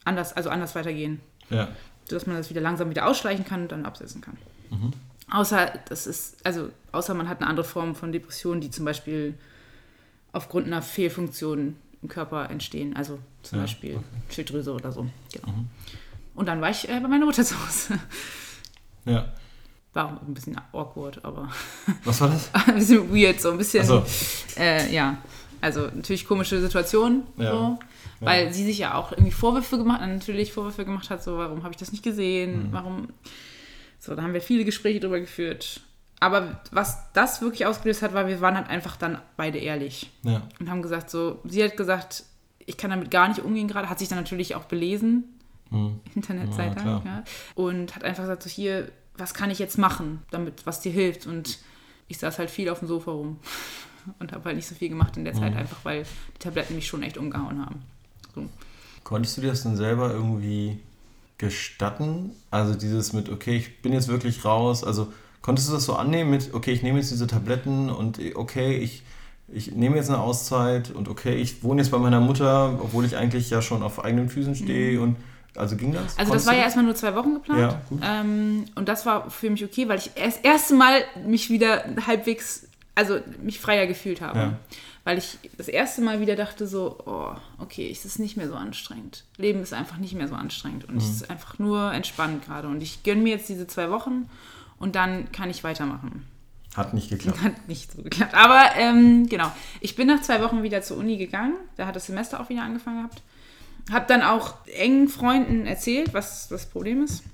anders, 0.05 0.33
also 0.35 0.51
anders 0.51 0.75
weitergehen, 0.75 1.21
Ja. 1.51 1.69
sodass 2.09 2.27
man 2.27 2.37
das 2.37 2.49
wieder 2.51 2.61
langsam 2.61 2.91
wieder 2.91 3.07
ausschleichen 3.07 3.45
kann 3.45 3.63
und 3.63 3.73
dann 3.73 3.85
absetzen 3.85 4.21
kann. 4.21 4.37
Außer, 5.35 5.73
das 5.89 6.07
ist, 6.07 6.45
also, 6.45 6.69
außer 6.93 7.15
man 7.15 7.29
hat 7.29 7.41
eine 7.41 7.49
andere 7.49 7.65
Form 7.65 7.95
von 7.95 8.13
Depression, 8.13 8.61
die 8.61 8.71
zum 8.71 8.85
Beispiel 8.85 9.35
aufgrund 10.33 10.67
einer 10.67 10.83
Fehlfunktion 10.83 11.77
im 12.03 12.09
Körper 12.09 12.51
entstehen, 12.51 12.95
also 12.97 13.19
zum 13.43 13.59
Ja, 13.59 13.65
Beispiel 13.65 13.95
okay. 13.97 14.05
Schilddrüse 14.31 14.73
oder 14.73 14.93
so. 14.93 15.07
Genau. 15.33 15.55
Und 16.35 16.47
dann 16.47 16.61
war 16.61 16.71
ich 16.71 16.89
äh, 16.89 17.01
bei 17.01 17.09
meiner 17.09 17.25
Mutter 17.25 17.45
zu 17.45 17.55
Hause. 17.65 17.99
Ja. 19.05 19.27
War 19.95 20.07
auch 20.07 20.23
ein 20.23 20.35
bisschen 20.35 20.59
awkward, 20.73 21.25
aber 21.25 21.51
Was 22.05 22.21
war 22.21 22.29
das? 22.29 22.51
ein 22.67 22.75
bisschen 22.77 23.11
weird, 23.15 23.41
so 23.41 23.51
ein 23.53 23.59
bisschen. 23.59 23.81
Achso. 23.83 24.05
Äh, 24.59 24.93
ja, 24.93 25.19
also 25.61 25.83
natürlich 25.95 26.27
komische 26.27 26.61
Situation, 26.61 27.25
Ja. 27.37 27.51
so, 27.53 27.79
weil 28.21 28.53
sie 28.53 28.65
sich 28.65 28.79
ja 28.79 28.95
auch 28.95 29.13
irgendwie 29.13 29.33
Vorwürfe 29.33 29.79
gemacht, 29.79 30.01
natürlich 30.01 30.53
Vorwürfe 30.53 30.85
gemacht 30.85 31.09
hat, 31.11 31.23
so 31.23 31.37
warum 31.39 31.63
habe 31.63 31.73
ich 31.73 31.79
das 31.79 31.91
nicht 31.93 32.03
gesehen, 32.05 32.69
Mhm. 32.69 32.73
warum. 32.73 33.09
So, 34.05 34.17
da 34.17 34.23
haben 34.23 34.33
wir 34.35 34.41
viele 34.41 34.65
Gespräche 34.65 34.99
drüber 34.99 35.21
geführt. 35.21 35.81
Aber 36.19 36.61
was 36.73 36.99
das 37.13 37.41
wirklich 37.41 37.67
ausgelöst 37.67 38.03
hat, 38.03 38.15
war, 38.15 38.27
wir 38.27 38.41
waren 38.41 38.57
halt 38.57 38.69
einfach 38.69 38.97
dann 38.97 39.19
beide 39.37 39.59
ehrlich 39.59 40.11
Ja. 40.25 40.43
und 40.59 40.69
haben 40.69 40.83
gesagt, 40.83 41.09
so, 41.09 41.39
sie 41.45 41.63
hat 41.63 41.77
gesagt, 41.77 42.25
ich 42.59 42.77
kann 42.77 42.91
damit 42.91 43.13
gar 43.13 43.29
nicht 43.29 43.41
umgehen 43.41 43.69
gerade, 43.69 43.89
hat 43.89 44.01
sich 44.01 44.09
dann 44.09 44.19
natürlich 44.19 44.55
auch 44.57 44.65
belesen, 44.65 45.25
Hm. 45.71 46.01
Internetseite, 46.17 46.81
Ja, 46.85 47.03
ja, 47.05 47.25
und 47.55 47.95
hat 47.95 48.03
einfach 48.05 48.25
gesagt, 48.25 48.43
so 48.43 48.51
hier, 48.51 48.91
was 49.17 49.35
kann 49.35 49.51
ich 49.51 49.59
jetzt 49.61 49.79
machen, 49.79 50.23
damit, 50.33 50.67
was 50.67 50.81
dir 50.81 50.93
hilft? 50.93 51.27
Und 51.27 51.59
ich 52.09 52.19
saß 52.19 52.39
halt 52.41 52.51
viel 52.51 52.69
auf 52.71 52.81
dem 52.81 52.89
Sofa 52.89 53.11
rum 53.13 53.39
und 54.19 54.33
habe 54.33 54.45
halt 54.47 54.57
nicht 54.57 54.67
so 54.69 54.75
viel 54.75 54.89
gemacht 54.91 55.17
in 55.17 55.25
der 55.25 55.35
Mhm. 55.35 55.39
Zeit, 55.39 55.57
einfach 55.57 55.79
weil 55.85 56.03
die 56.35 56.39
Tabletten 56.41 56.75
mich 56.75 56.89
schon 56.89 57.03
echt 57.05 57.17
umgehauen 57.19 57.65
haben. 57.65 57.83
So. 58.35 58.47
Konntest 59.05 59.37
du 59.37 59.43
dir 59.43 59.49
das 59.51 59.63
denn 59.63 59.77
selber 59.77 60.11
irgendwie 60.13 60.79
gestatten? 61.43 62.31
Also 62.53 62.75
dieses 62.75 63.13
mit, 63.13 63.29
okay, 63.29 63.57
ich 63.57 63.83
bin 63.83 63.93
jetzt 63.93 64.07
wirklich 64.07 64.45
raus. 64.45 64.85
Also 64.85 65.13
konntest 65.43 65.69
du 65.69 65.73
das 65.73 65.85
so 65.85 65.95
annehmen 65.95 66.31
mit, 66.31 66.55
okay, 66.55 66.71
ich 66.71 66.85
nehme 66.85 66.99
jetzt 67.01 67.11
diese 67.11 67.27
Tabletten 67.27 67.91
und 67.91 68.21
okay, 68.37 68.77
ich, 68.77 69.03
ich 69.49 69.73
nehme 69.73 69.97
jetzt 69.97 70.09
eine 70.09 70.21
Auszeit 70.21 70.93
und 70.93 71.09
okay, 71.09 71.35
ich 71.35 71.65
wohne 71.65 71.83
jetzt 71.83 71.91
bei 71.91 71.99
meiner 71.99 72.21
Mutter, 72.21 72.79
obwohl 72.81 73.05
ich 73.05 73.17
eigentlich 73.17 73.51
ja 73.51 73.61
schon 73.61 73.83
auf 73.83 74.05
eigenen 74.05 74.29
Füßen 74.29 74.55
stehe 74.55 75.01
und 75.01 75.17
also 75.57 75.77
ging 75.77 75.93
das? 75.93 76.15
Mhm. 76.15 76.21
Also 76.21 76.33
das 76.33 76.47
war 76.47 76.55
ja 76.55 76.63
erstmal 76.63 76.85
nur 76.85 76.95
zwei 76.95 77.15
Wochen 77.17 77.35
geplant. 77.35 77.61
Ja, 77.61 77.83
gut. 77.89 78.01
Ähm, 78.05 78.65
und 78.77 78.89
das 78.89 79.05
war 79.05 79.29
für 79.29 79.51
mich 79.51 79.65
okay, 79.65 79.89
weil 79.89 79.99
ich 79.99 80.13
erst 80.15 80.39
das 80.39 80.45
erste 80.45 80.75
Mal 80.75 81.03
mich 81.27 81.51
wieder 81.51 81.85
halbwegs, 82.07 82.69
also 82.95 83.21
mich 83.43 83.59
freier 83.61 83.87
gefühlt 83.87 84.21
habe. 84.21 84.39
Ja. 84.39 84.59
Weil 85.05 85.19
ich 85.19 85.39
das 85.59 85.67
erste 85.69 86.01
Mal 86.01 86.21
wieder 86.21 86.37
dachte 86.37 86.67
so, 86.67 86.99
oh, 87.07 87.33
okay, 87.59 87.91
es 87.91 88.05
ist 88.05 88.19
nicht 88.21 88.37
mehr 88.37 88.47
so 88.49 88.55
anstrengend. 88.55 89.25
Leben 89.37 89.61
ist 89.63 89.73
einfach 89.73 89.97
nicht 89.97 90.15
mehr 90.15 90.29
so 90.29 90.35
anstrengend. 90.35 90.85
Und 90.89 90.97
es 90.99 91.05
Mhm. 91.07 91.11
ist 91.11 91.31
einfach 91.31 91.59
nur 91.59 91.93
entspannt 91.93 92.45
gerade. 92.45 92.69
Und 92.69 92.83
ich 92.83 93.03
gönne 93.03 93.23
mir 93.23 93.31
jetzt 93.31 93.49
diese 93.49 93.67
zwei 93.67 93.91
Wochen 93.91 94.29
und 94.79 94.95
dann 94.95 95.33
kann 95.33 95.51
ich 95.51 95.65
weitermachen. 95.65 96.27
Hat 96.77 96.95
nicht 96.95 97.11
geklappt. 97.11 97.43
Hat 97.43 97.69
nicht 97.69 97.93
so 97.93 98.03
geklappt. 98.03 98.35
Aber 98.35 98.63
ähm, 98.77 99.29
genau, 99.29 99.51
ich 99.81 99.97
bin 99.97 100.07
nach 100.07 100.23
zwei 100.23 100.41
Wochen 100.43 100.63
wieder 100.63 100.83
zur 100.83 100.97
Uni 100.99 101.17
gegangen. 101.19 101.55
Da 101.77 101.87
hat 101.87 101.97
das 101.97 102.07
Semester 102.07 102.41
auch 102.41 102.49
wieder 102.49 102.63
angefangen 102.63 102.99
gehabt. 102.99 103.23
Hab 103.91 104.07
dann 104.07 104.23
auch 104.23 104.55
engen 104.77 105.09
Freunden 105.09 105.67
erzählt, 105.67 106.15
was 106.15 106.47
das 106.49 106.67
Problem 106.67 107.03
ist. 107.03 107.25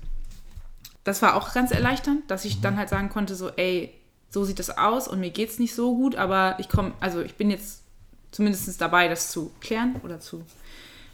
Das 1.03 1.21
war 1.21 1.35
auch 1.35 1.53
ganz 1.53 1.71
erleichternd, 1.71 2.29
dass 2.29 2.43
ich 2.45 2.59
dann 2.61 2.75
halt 2.77 2.89
sagen 2.89 3.09
konnte, 3.09 3.35
so, 3.35 3.49
ey, 3.49 3.93
so 4.29 4.43
sieht 4.43 4.59
das 4.59 4.77
aus 4.77 5.07
und 5.07 5.19
mir 5.19 5.31
geht's 5.31 5.59
nicht 5.59 5.73
so 5.73 5.95
gut, 5.95 6.15
aber 6.15 6.55
ich 6.59 6.69
komme, 6.69 6.93
also 6.99 7.21
ich 7.21 7.35
bin 7.35 7.49
jetzt 7.49 7.83
zumindest 8.31 8.79
dabei, 8.79 9.07
das 9.07 9.31
zu 9.31 9.51
klären 9.59 9.95
oder 10.03 10.19
zu 10.19 10.43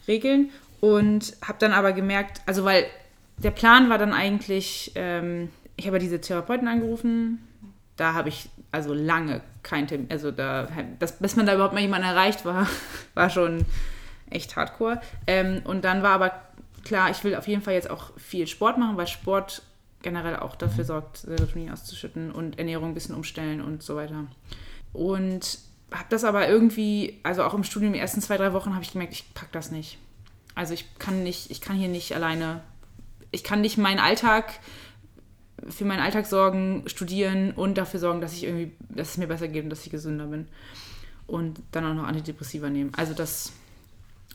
regeln. 0.07 0.51
Und 0.81 1.35
habe 1.41 1.57
dann 1.59 1.71
aber 1.71 1.93
gemerkt, 1.93 2.41
also 2.45 2.65
weil 2.65 2.85
der 3.37 3.51
Plan 3.51 3.89
war 3.89 3.97
dann 3.97 4.13
eigentlich, 4.13 4.91
ähm, 4.95 5.49
ich 5.77 5.87
habe 5.87 5.99
diese 5.99 6.21
Therapeuten 6.21 6.67
angerufen, 6.67 7.39
da 7.95 8.13
habe 8.13 8.29
ich 8.29 8.49
also 8.71 8.93
lange 8.93 9.41
kein 9.63 9.87
Termin, 9.87 10.07
also 10.11 10.31
da, 10.31 10.67
das, 10.99 11.13
bis 11.19 11.35
man 11.37 11.45
da 11.45 11.55
überhaupt 11.55 11.73
mal 11.73 11.79
jemanden 11.79 12.07
erreicht 12.07 12.45
war, 12.45 12.67
war 13.13 13.29
schon 13.29 13.65
echt 14.29 14.55
hardcore. 14.55 15.01
Ähm, 15.27 15.61
und 15.63 15.85
dann 15.85 16.03
war 16.03 16.11
aber 16.11 16.33
klar, 16.83 17.09
ich 17.09 17.23
will 17.23 17.35
auf 17.35 17.47
jeden 17.47 17.61
Fall 17.61 17.73
jetzt 17.73 17.89
auch 17.89 18.11
viel 18.17 18.47
Sport 18.47 18.77
machen, 18.77 18.97
weil 18.97 19.07
Sport 19.07 19.63
generell 20.05 20.37
auch 20.37 20.55
dafür 20.55 20.85
sorgt, 20.85 21.17
Serotonin 21.17 21.71
auszuschütten 21.71 22.31
und 22.31 22.59
Ernährung 22.59 22.89
ein 22.89 22.93
bisschen 22.93 23.15
umstellen 23.15 23.59
und 23.59 23.81
so 23.83 23.95
weiter. 23.95 24.27
Und 24.93 25.57
habe 25.91 26.05
das 26.09 26.23
aber 26.23 26.47
irgendwie, 26.47 27.19
also 27.23 27.43
auch 27.43 27.55
im 27.55 27.63
Studium 27.63 27.91
die 27.91 27.99
ersten 27.99 28.21
zwei, 28.21 28.37
drei 28.37 28.53
Wochen 28.53 28.73
habe 28.73 28.83
ich 28.83 28.91
gemerkt, 28.91 29.13
ich 29.13 29.33
pack 29.33 29.51
das 29.51 29.71
nicht. 29.71 29.97
Also 30.53 30.73
ich 30.75 30.97
kann 30.99 31.23
nicht, 31.23 31.49
ich 31.49 31.59
kann 31.59 31.75
hier 31.75 31.89
nicht 31.89 32.15
alleine, 32.15 32.61
ich 33.31 33.43
kann 33.43 33.61
nicht 33.61 33.77
meinen 33.77 33.99
Alltag 33.99 34.59
für 35.67 35.85
meinen 35.85 36.01
Alltag 36.01 36.27
sorgen, 36.27 36.83
studieren 36.85 37.51
und 37.51 37.77
dafür 37.77 37.99
sorgen, 37.99 38.21
dass 38.21 38.33
ich 38.33 38.43
irgendwie, 38.43 38.73
dass 38.89 39.11
es 39.11 39.17
mir 39.17 39.27
besser 39.27 39.47
geht 39.47 39.63
und 39.63 39.69
dass 39.71 39.85
ich 39.85 39.91
gesünder 39.91 40.27
bin. 40.27 40.47
Und 41.27 41.59
dann 41.71 41.85
auch 41.85 41.95
noch 41.95 42.03
Antidepressiva 42.03 42.69
nehmen. 42.69 42.91
Also 42.95 43.15
das 43.15 43.53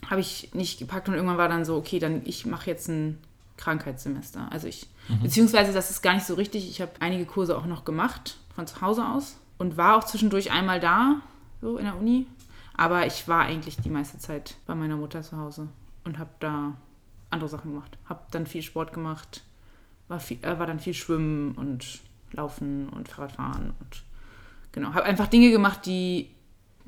habe 0.09 0.19
ich 0.19 0.53
nicht 0.53 0.79
gepackt 0.79 1.07
und 1.07 1.15
irgendwann 1.15 1.37
war 1.37 1.47
dann 1.47 1.63
so, 1.63 1.77
okay, 1.77 1.99
dann 1.99 2.23
ich 2.25 2.45
mache 2.45 2.69
jetzt 2.69 2.89
ein 2.89 3.17
Krankheitssemester. 3.61 4.51
Also 4.51 4.67
ich, 4.67 4.87
beziehungsweise 5.21 5.73
das 5.73 5.89
ist 5.89 6.01
gar 6.01 6.13
nicht 6.13 6.25
so 6.25 6.35
richtig. 6.35 6.69
Ich 6.69 6.81
habe 6.81 6.91
einige 6.99 7.25
Kurse 7.25 7.57
auch 7.57 7.65
noch 7.65 7.85
gemacht 7.85 8.37
von 8.55 8.67
zu 8.67 8.81
Hause 8.81 9.05
aus 9.05 9.37
und 9.57 9.77
war 9.77 9.97
auch 9.97 10.03
zwischendurch 10.03 10.51
einmal 10.51 10.79
da, 10.79 11.21
so 11.61 11.77
in 11.77 11.85
der 11.85 11.97
Uni. 11.97 12.27
Aber 12.75 13.05
ich 13.05 13.27
war 13.27 13.41
eigentlich 13.41 13.77
die 13.77 13.89
meiste 13.89 14.17
Zeit 14.17 14.55
bei 14.65 14.75
meiner 14.75 14.95
Mutter 14.95 15.21
zu 15.21 15.37
Hause 15.37 15.67
und 16.03 16.17
habe 16.17 16.31
da 16.39 16.73
andere 17.29 17.49
Sachen 17.49 17.71
gemacht. 17.71 17.97
Habe 18.05 18.21
dann 18.31 18.47
viel 18.47 18.61
Sport 18.61 18.93
gemacht, 18.93 19.43
war, 20.07 20.19
viel, 20.19 20.37
äh, 20.41 20.57
war 20.57 20.67
dann 20.67 20.79
viel 20.79 20.93
Schwimmen 20.93 21.53
und 21.53 21.99
Laufen 22.31 22.89
und 22.89 23.09
Fahrradfahren 23.09 23.73
und 23.79 24.03
genau, 24.71 24.93
habe 24.93 25.03
einfach 25.03 25.27
Dinge 25.27 25.51
gemacht, 25.51 25.85
die 25.85 26.29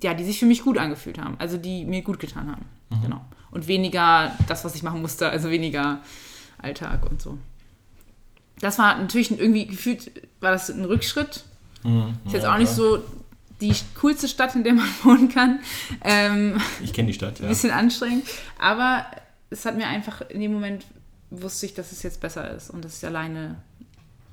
ja, 0.02 0.14
die 0.14 0.24
sich 0.24 0.40
für 0.40 0.46
mich 0.46 0.64
gut 0.64 0.78
angefühlt 0.78 1.18
haben, 1.18 1.36
also 1.40 1.58
die 1.58 1.86
mir 1.86 2.02
gut 2.02 2.20
getan 2.20 2.52
haben. 2.52 2.66
Genau. 3.02 3.22
Und 3.52 3.68
weniger 3.68 4.32
das, 4.48 4.66
was 4.66 4.76
ich 4.76 4.84
machen 4.84 5.02
musste, 5.02 5.30
also 5.30 5.50
weniger 5.50 6.02
Alltag 6.58 7.10
und 7.10 7.22
so. 7.22 7.38
Das 8.60 8.78
war 8.80 8.97
natürlich 8.97 9.32
irgendwie 9.32 9.66
gefühlt, 9.68 10.12
war 10.39 10.51
das 10.51 10.70
ein 10.70 10.86
Rückschritt. 10.86 11.43
Mhm. 11.84 12.14
Ist 12.26 12.34
jetzt 12.34 12.43
Ja, 12.43 12.54
auch 12.54 12.58
nicht 12.58 12.74
klar. 12.74 12.88
so 12.99 13.04
die 13.62 13.74
coolste 13.99 14.28
Stadt, 14.28 14.56
in 14.56 14.64
der 14.64 14.74
man 14.74 14.88
wohnen 15.04 15.30
kann. 15.30 15.60
Ähm, 16.04 16.60
Ich 16.84 16.93
kenne 16.93 17.08
die 17.08 17.14
Stadt, 17.14 17.39
ja. 17.39 17.45
ein 17.45 17.49
bisschen 17.49 17.72
anstrengend. 17.72 18.26
Aber 18.60 19.06
es 19.49 19.66
hat 19.66 19.76
mir 19.78 19.88
einfach 19.88 20.22
in 20.30 20.41
dem 20.41 20.54
Moment 20.54 20.86
wusste 21.30 21.66
ich, 21.66 21.74
dass 21.74 21.91
es 21.91 22.04
jetzt 22.04 22.22
besser 22.22 22.49
ist 22.56 22.70
und 22.70 22.86
dass 22.86 22.97
ich 22.97 23.06
alleine, 23.06 23.56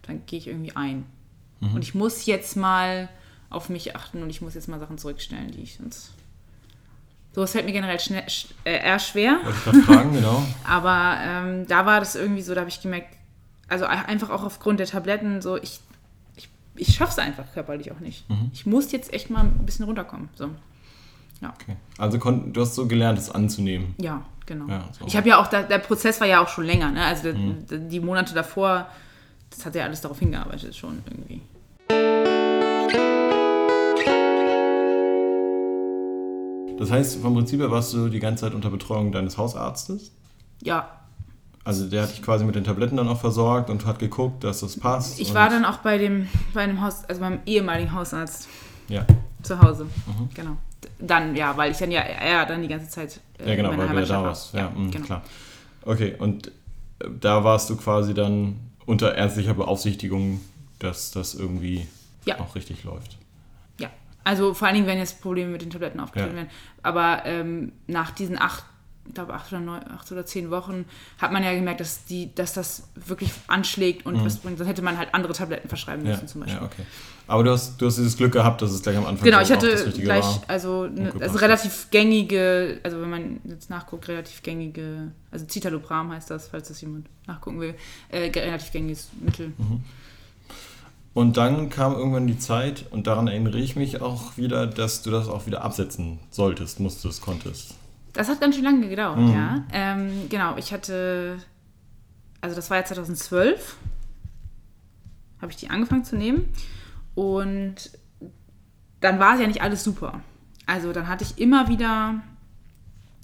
dann 0.06 0.24
gehe 0.26 0.38
ich 0.38 0.46
irgendwie 0.48 0.76
ein. 0.76 1.06
Mhm. 1.60 1.74
Und 1.74 1.82
ich 1.82 1.94
muss 1.94 2.26
jetzt 2.26 2.56
mal 2.56 3.08
auf 3.48 3.68
mich 3.68 3.96
achten 3.96 4.22
und 4.22 4.30
ich 4.30 4.40
muss 4.42 4.54
jetzt 4.54 4.68
mal 4.68 4.78
Sachen 4.78 4.98
zurückstellen, 4.98 5.50
die 5.50 5.62
ich 5.62 5.76
sonst. 5.76 6.10
So, 7.34 7.42
es 7.42 7.52
fällt 7.52 7.64
mir 7.64 7.72
generell 7.72 8.00
schnell, 8.00 8.22
sch- 8.24 8.46
äh, 8.64 8.78
eher 8.84 8.98
schwer. 8.98 9.38
Wollte 9.64 9.78
ich 9.78 9.84
fragen, 9.84 10.12
genau. 10.12 10.44
Aber 10.64 11.16
ähm, 11.22 11.66
da 11.68 11.86
war 11.86 12.00
das 12.00 12.16
irgendwie 12.16 12.42
so, 12.42 12.54
da 12.54 12.60
habe 12.60 12.70
ich 12.70 12.80
gemerkt, 12.82 13.16
also 13.70 13.86
ein- 13.86 14.04
einfach 14.06 14.30
auch 14.30 14.42
aufgrund 14.44 14.80
der 14.80 14.86
Tabletten, 14.86 15.40
so 15.40 15.56
ich, 15.56 15.80
ich, 16.36 16.48
ich 16.76 16.94
schaffe 16.94 17.12
es 17.12 17.18
einfach 17.18 17.44
körperlich 17.54 17.90
auch 17.92 18.00
nicht. 18.00 18.28
Mhm. 18.28 18.50
Ich 18.52 18.66
muss 18.66 18.92
jetzt 18.92 19.12
echt 19.12 19.30
mal 19.30 19.40
ein 19.44 19.64
bisschen 19.64 19.86
runterkommen. 19.86 20.28
So. 20.34 20.50
Okay. 21.42 21.76
Also 21.96 22.18
du 22.18 22.60
hast 22.60 22.74
so 22.74 22.86
gelernt, 22.86 23.18
es 23.18 23.30
anzunehmen. 23.30 23.94
Ja, 23.98 24.22
genau. 24.44 24.66
Ja, 24.68 24.84
so. 24.98 25.06
Ich 25.06 25.16
habe 25.16 25.26
ja 25.28 25.40
auch, 25.40 25.46
da, 25.46 25.62
der 25.62 25.78
Prozess 25.78 26.20
war 26.20 26.26
ja 26.26 26.42
auch 26.42 26.48
schon 26.48 26.64
länger, 26.64 26.90
ne? 26.90 27.02
Also 27.04 27.32
der, 27.32 27.78
die 27.78 28.00
Monate 28.00 28.34
davor, 28.34 28.86
das 29.48 29.64
hat 29.64 29.74
ja 29.74 29.84
alles 29.84 30.02
darauf 30.02 30.18
hingearbeitet 30.18 30.76
schon 30.76 31.02
irgendwie. 31.08 31.40
Das 36.78 36.90
heißt, 36.90 37.20
vom 37.20 37.34
Prinzip 37.34 37.60
her 37.60 37.70
warst 37.70 37.92
du 37.92 38.08
die 38.08 38.20
ganze 38.20 38.42
Zeit 38.46 38.54
unter 38.54 38.70
Betreuung 38.70 39.12
deines 39.12 39.36
Hausarztes? 39.36 40.12
Ja, 40.62 40.88
Also 41.64 41.88
der 41.88 42.02
hat 42.04 42.12
dich 42.12 42.22
quasi 42.22 42.44
mit 42.44 42.54
den 42.54 42.64
Tabletten 42.64 42.96
dann 42.96 43.08
auch 43.08 43.20
versorgt 43.20 43.68
und 43.70 43.84
hat 43.86 43.98
geguckt, 43.98 44.44
dass 44.44 44.60
das 44.60 44.78
passt. 44.78 45.20
ich 45.20 45.34
war 45.34 45.50
dann 45.50 45.64
auch 45.64 45.78
bei 45.78 45.98
dem, 45.98 46.26
bei 46.54 46.62
einem 46.62 46.80
Haus, 46.80 47.04
also 47.04 47.20
beim 47.20 47.40
ehemaligen 47.46 47.92
Hausarzt 47.92 48.48
Ja, 48.88 49.06
zu 49.42 49.60
Hause. 49.60 49.84
Mhm. 49.84 50.28
Genau. 50.34 50.56
Dann, 50.98 51.36
ja, 51.36 51.56
weil 51.56 51.70
ich 51.72 51.76
dann 51.78 51.90
ja, 51.90 52.00
er 52.00 52.46
dann 52.46 52.62
die 52.62 52.68
ganze 52.68 52.88
Zeit 52.88 53.20
äh, 53.38 53.50
ja 53.50 53.56
genau, 53.56 53.70
weil 53.76 53.88
du 53.88 53.94
ja 54.00 54.02
da 54.06 54.14
war. 54.16 54.24
warst. 54.24 54.54
Ja, 54.54 54.70
mh, 54.74 54.90
genau. 54.90 55.04
klar. 55.04 55.22
Okay, 55.84 56.14
und 56.18 56.48
äh, 56.48 56.50
da 57.20 57.44
warst 57.44 57.68
du 57.68 57.76
quasi 57.76 58.14
dann 58.14 58.58
unter 58.86 59.14
ärztlicher 59.14 59.54
Beaufsichtigung, 59.54 60.40
dass 60.78 61.10
das 61.10 61.34
irgendwie 61.34 61.86
Ja. 62.24 62.40
auch 62.40 62.54
richtig 62.54 62.84
läuft. 62.84 63.18
Ja, 63.78 63.90
also 64.24 64.54
vor 64.54 64.66
allen 64.66 64.76
Dingen, 64.76 64.86
wenn 64.86 64.98
jetzt 64.98 65.20
Probleme 65.20 65.50
mit 65.50 65.60
den 65.62 65.70
Tabletten 65.70 66.00
aufgetreten 66.00 66.30
Ja. 66.30 66.36
werden. 66.36 66.50
Aber 66.82 67.26
ähm, 67.26 67.72
nach 67.86 68.10
diesen 68.12 68.40
acht, 68.40 68.64
ich 69.10 69.14
glaube 69.14 69.34
acht 69.34 69.52
oder 69.52 69.60
neun, 69.60 69.80
acht 69.88 70.10
oder 70.12 70.24
zehn 70.24 70.50
Wochen 70.50 70.84
hat 71.18 71.32
man 71.32 71.42
ja 71.44 71.52
gemerkt, 71.52 71.80
dass 71.80 72.04
die, 72.04 72.34
dass 72.34 72.52
das 72.54 72.84
wirklich 72.94 73.32
anschlägt 73.48 74.06
und 74.06 74.24
was 74.24 74.38
bringt. 74.38 74.56
Sonst 74.58 74.68
hätte 74.70 74.82
man 74.82 74.96
halt 74.96 75.12
andere 75.14 75.32
Tabletten 75.32 75.68
verschreiben 75.68 76.02
Mhm. 76.02 76.08
Ja, 76.08 76.14
müssen 76.14 76.28
zum 76.28 76.40
Beispiel. 76.42 76.60
ja, 76.60 76.66
okay. 76.66 76.82
Aber 77.26 77.44
du 77.44 77.50
hast, 77.50 77.80
du 77.80 77.86
hast 77.86 77.96
dieses 77.96 78.16
Glück 78.16 78.32
gehabt, 78.32 78.62
dass 78.62 78.70
es 78.72 78.82
gleich 78.82 78.96
am 78.96 79.06
Anfang 79.06 79.24
Genau, 79.24 79.40
ich 79.40 79.50
hatte 79.52 79.90
gleich, 79.92 80.24
war. 80.24 80.42
also, 80.48 80.86
ne, 80.86 81.12
also 81.20 81.38
relativ 81.38 81.88
gängige, 81.90 82.80
also 82.82 83.00
wenn 83.00 83.10
man 83.10 83.40
jetzt 83.44 83.68
nachguckt, 83.70 84.08
relativ 84.08 84.42
gängige, 84.42 85.12
also 85.30 85.44
Citalopram 85.46 86.10
heißt 86.12 86.30
das, 86.30 86.48
falls 86.48 86.68
das 86.68 86.80
jemand 86.80 87.06
nachgucken 87.26 87.60
will, 87.60 87.74
äh, 88.08 88.30
relativ 88.30 88.72
gängiges 88.72 89.08
Mittel. 89.20 89.52
Mhm. 89.58 89.82
Und 91.12 91.36
dann 91.36 91.70
kam 91.70 91.94
irgendwann 91.94 92.26
die 92.28 92.38
Zeit, 92.38 92.84
und 92.90 93.06
daran 93.08 93.26
erinnere 93.26 93.58
ich 93.58 93.74
mich 93.74 94.00
auch 94.00 94.36
wieder, 94.36 94.66
dass 94.66 95.02
du 95.02 95.10
das 95.10 95.28
auch 95.28 95.46
wieder 95.46 95.62
absetzen 95.62 96.20
solltest, 96.30 96.78
musstest, 96.78 97.20
konntest. 97.20 97.74
Das 98.12 98.28
hat 98.28 98.40
ganz 98.40 98.54
schön 98.56 98.64
lange 98.64 98.88
gedauert, 98.88 99.18
Mhm. 99.18 99.32
ja. 99.32 99.64
Ähm, 99.72 100.28
genau, 100.28 100.56
ich 100.56 100.72
hatte, 100.72 101.38
also 102.40 102.56
das 102.56 102.70
war 102.70 102.78
ja 102.78 102.84
2012, 102.84 103.76
habe 105.40 105.52
ich 105.52 105.56
die 105.56 105.70
angefangen 105.70 106.04
zu 106.04 106.16
nehmen. 106.16 106.52
Und 107.14 107.90
dann 109.00 109.18
war 109.18 109.34
es 109.34 109.40
ja 109.40 109.46
nicht 109.46 109.62
alles 109.62 109.84
super. 109.84 110.20
Also 110.66 110.92
dann 110.92 111.08
hatte 111.08 111.24
ich 111.24 111.38
immer 111.38 111.68
wieder 111.68 112.20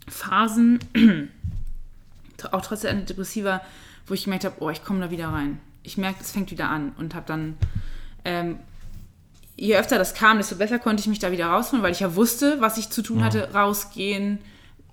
Phasen, 0.08 0.78
auch 2.52 2.62
trotz 2.62 2.82
der 2.82 2.90
Antidepressiva, 2.90 3.60
wo 4.06 4.14
ich 4.14 4.24
gemerkt 4.24 4.44
habe, 4.44 4.56
oh, 4.60 4.70
ich 4.70 4.84
komme 4.84 5.00
da 5.00 5.10
wieder 5.10 5.28
rein. 5.28 5.58
Ich 5.82 5.96
merke, 5.98 6.18
es 6.20 6.30
fängt 6.32 6.50
wieder 6.50 6.68
an 6.70 6.92
und 6.98 7.14
habe 7.14 7.26
dann, 7.26 7.56
ähm, 8.24 8.58
je 9.56 9.76
öfter 9.76 9.98
das 9.98 10.14
kam, 10.14 10.36
desto 10.38 10.56
besser 10.56 10.78
konnte 10.78 11.00
ich 11.00 11.06
mich 11.06 11.18
da 11.18 11.30
wieder 11.32 11.46
rausholen, 11.46 11.82
weil 11.82 11.92
ich 11.92 12.00
ja 12.00 12.14
wusste, 12.14 12.60
was 12.60 12.76
ich 12.78 12.90
zu 12.90 13.02
tun 13.02 13.22
hatte, 13.24 13.52
rausgehen, 13.54 14.38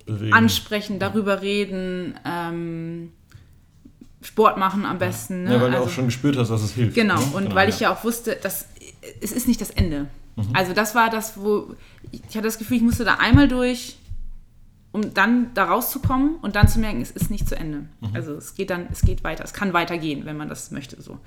Bewegen. 0.06 0.32
ansprechen, 0.32 0.98
darüber 0.98 1.40
reden, 1.42 2.14
ähm, 2.26 3.12
Sport 4.22 4.56
machen 4.58 4.86
am 4.86 4.98
besten. 4.98 5.44
Ne? 5.44 5.54
Ja, 5.54 5.60
weil 5.60 5.70
du 5.70 5.76
Also- 5.76 5.88
auch 5.88 5.92
schon 5.92 6.06
gespürt 6.06 6.36
hast, 6.36 6.48
dass 6.50 6.62
es 6.62 6.72
hilft. 6.72 6.94
Genau, 6.94 7.18
ne? 7.20 7.26
und 7.34 7.54
weil 7.54 7.68
ich 7.68 7.80
ja 7.80 7.92
auch 7.92 8.04
wusste, 8.04 8.36
dass 8.36 8.68
es 9.20 9.32
ist 9.32 9.46
nicht 9.48 9.60
das 9.60 9.70
Ende. 9.70 10.06
Mhm. 10.36 10.48
Also 10.54 10.72
das 10.72 10.94
war 10.94 11.10
das, 11.10 11.38
wo 11.40 11.74
ich 12.10 12.22
hatte 12.36 12.42
das 12.42 12.58
Gefühl, 12.58 12.78
ich 12.78 12.82
musste 12.82 13.04
da 13.04 13.14
einmal 13.14 13.48
durch, 13.48 13.96
um 14.92 15.12
dann 15.12 15.52
da 15.54 15.64
rauszukommen 15.64 16.36
und 16.36 16.56
dann 16.56 16.68
zu 16.68 16.78
merken, 16.78 17.00
es 17.02 17.10
ist 17.10 17.30
nicht 17.30 17.48
zu 17.48 17.56
Ende. 17.56 17.86
Mhm. 18.00 18.10
Also 18.14 18.34
es 18.34 18.54
geht 18.54 18.70
dann, 18.70 18.86
es 18.92 19.02
geht 19.02 19.24
weiter, 19.24 19.44
es 19.44 19.52
kann 19.52 19.72
weitergehen, 19.72 20.24
wenn 20.24 20.36
man 20.36 20.48
das 20.48 20.70
möchte 20.70 21.00
so. 21.02 21.18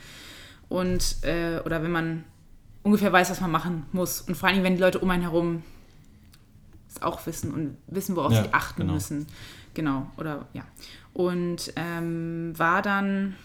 Und 0.69 1.17
äh, 1.23 1.59
oder 1.65 1.83
wenn 1.83 1.91
man 1.91 2.23
ungefähr 2.83 3.11
weiß, 3.11 3.29
was 3.29 3.41
man 3.41 3.51
machen 3.51 3.85
muss. 3.91 4.21
Und 4.21 4.35
vor 4.35 4.47
allen 4.47 4.55
Dingen, 4.55 4.65
wenn 4.65 4.75
die 4.75 4.81
Leute 4.81 4.99
um 4.99 5.09
einen 5.09 5.23
herum 5.23 5.63
es 6.89 7.01
auch 7.01 7.25
wissen 7.25 7.53
und 7.53 7.77
wissen, 7.87 8.15
worauf 8.15 8.31
Ja, 8.33 8.43
sie 8.43 8.53
achten 8.53 8.81
genau. 8.81 8.93
müssen. 8.93 9.27
Genau, 9.73 10.07
oder 10.17 10.47
ja. 10.53 10.63
Und 11.13 11.73
ähm, 11.75 12.53
war 12.57 12.81
dann, 12.81 13.35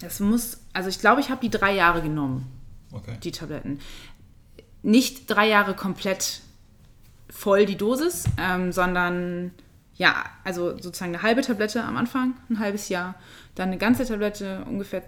das 0.00 0.20
muss, 0.20 0.60
also 0.72 0.88
ich 0.88 0.98
glaube, 0.98 1.20
ich 1.20 1.30
habe 1.30 1.40
die 1.40 1.50
drei 1.50 1.74
Jahre 1.74 2.02
genommen, 2.02 2.46
Okay. 2.92 3.16
die 3.22 3.32
Tabletten. 3.32 3.80
Nicht 4.82 5.30
drei 5.30 5.48
Jahre 5.48 5.74
komplett 5.74 6.40
voll 7.30 7.64
die 7.66 7.76
Dosis, 7.76 8.24
ähm, 8.38 8.72
sondern 8.72 9.52
ja, 9.94 10.24
also 10.44 10.76
sozusagen 10.78 11.14
eine 11.14 11.22
halbe 11.22 11.42
Tablette 11.42 11.84
am 11.84 11.96
Anfang, 11.96 12.34
ein 12.50 12.58
halbes 12.58 12.88
Jahr, 12.88 13.14
dann 13.54 13.68
eine 13.68 13.78
ganze 13.78 14.04
Tablette, 14.06 14.64
ungefähr 14.66 15.02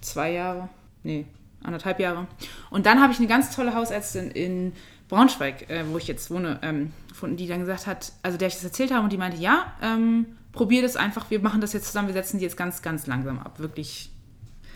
zwei 0.00 0.32
Jahre, 0.32 0.68
nee, 1.02 1.26
anderthalb 1.62 2.00
Jahre. 2.00 2.26
Und 2.70 2.86
dann 2.86 3.00
habe 3.00 3.12
ich 3.12 3.18
eine 3.18 3.28
ganz 3.28 3.54
tolle 3.54 3.74
Hausärztin 3.74 4.30
in 4.30 4.72
Braunschweig, 5.10 5.68
äh, 5.68 5.84
wo 5.88 5.98
ich 5.98 6.06
jetzt 6.08 6.30
wohne, 6.30 6.58
ähm, 6.62 6.92
gefunden, 7.08 7.36
die 7.36 7.46
dann 7.46 7.60
gesagt 7.60 7.86
hat, 7.86 8.12
also 8.22 8.38
der 8.38 8.48
ich 8.48 8.54
das 8.54 8.64
erzählt 8.64 8.92
habe 8.92 9.04
und 9.04 9.12
die 9.12 9.18
meinte, 9.18 9.36
ja, 9.38 9.72
ähm, 9.82 10.26
probier 10.52 10.82
das 10.82 10.96
einfach, 10.96 11.30
wir 11.30 11.40
machen 11.40 11.60
das 11.60 11.72
jetzt 11.72 11.86
zusammen, 11.86 12.08
wir 12.08 12.14
setzen 12.14 12.38
die 12.38 12.44
jetzt 12.44 12.56
ganz, 12.56 12.80
ganz 12.82 13.06
langsam 13.06 13.38
ab, 13.38 13.58
wirklich 13.58 14.10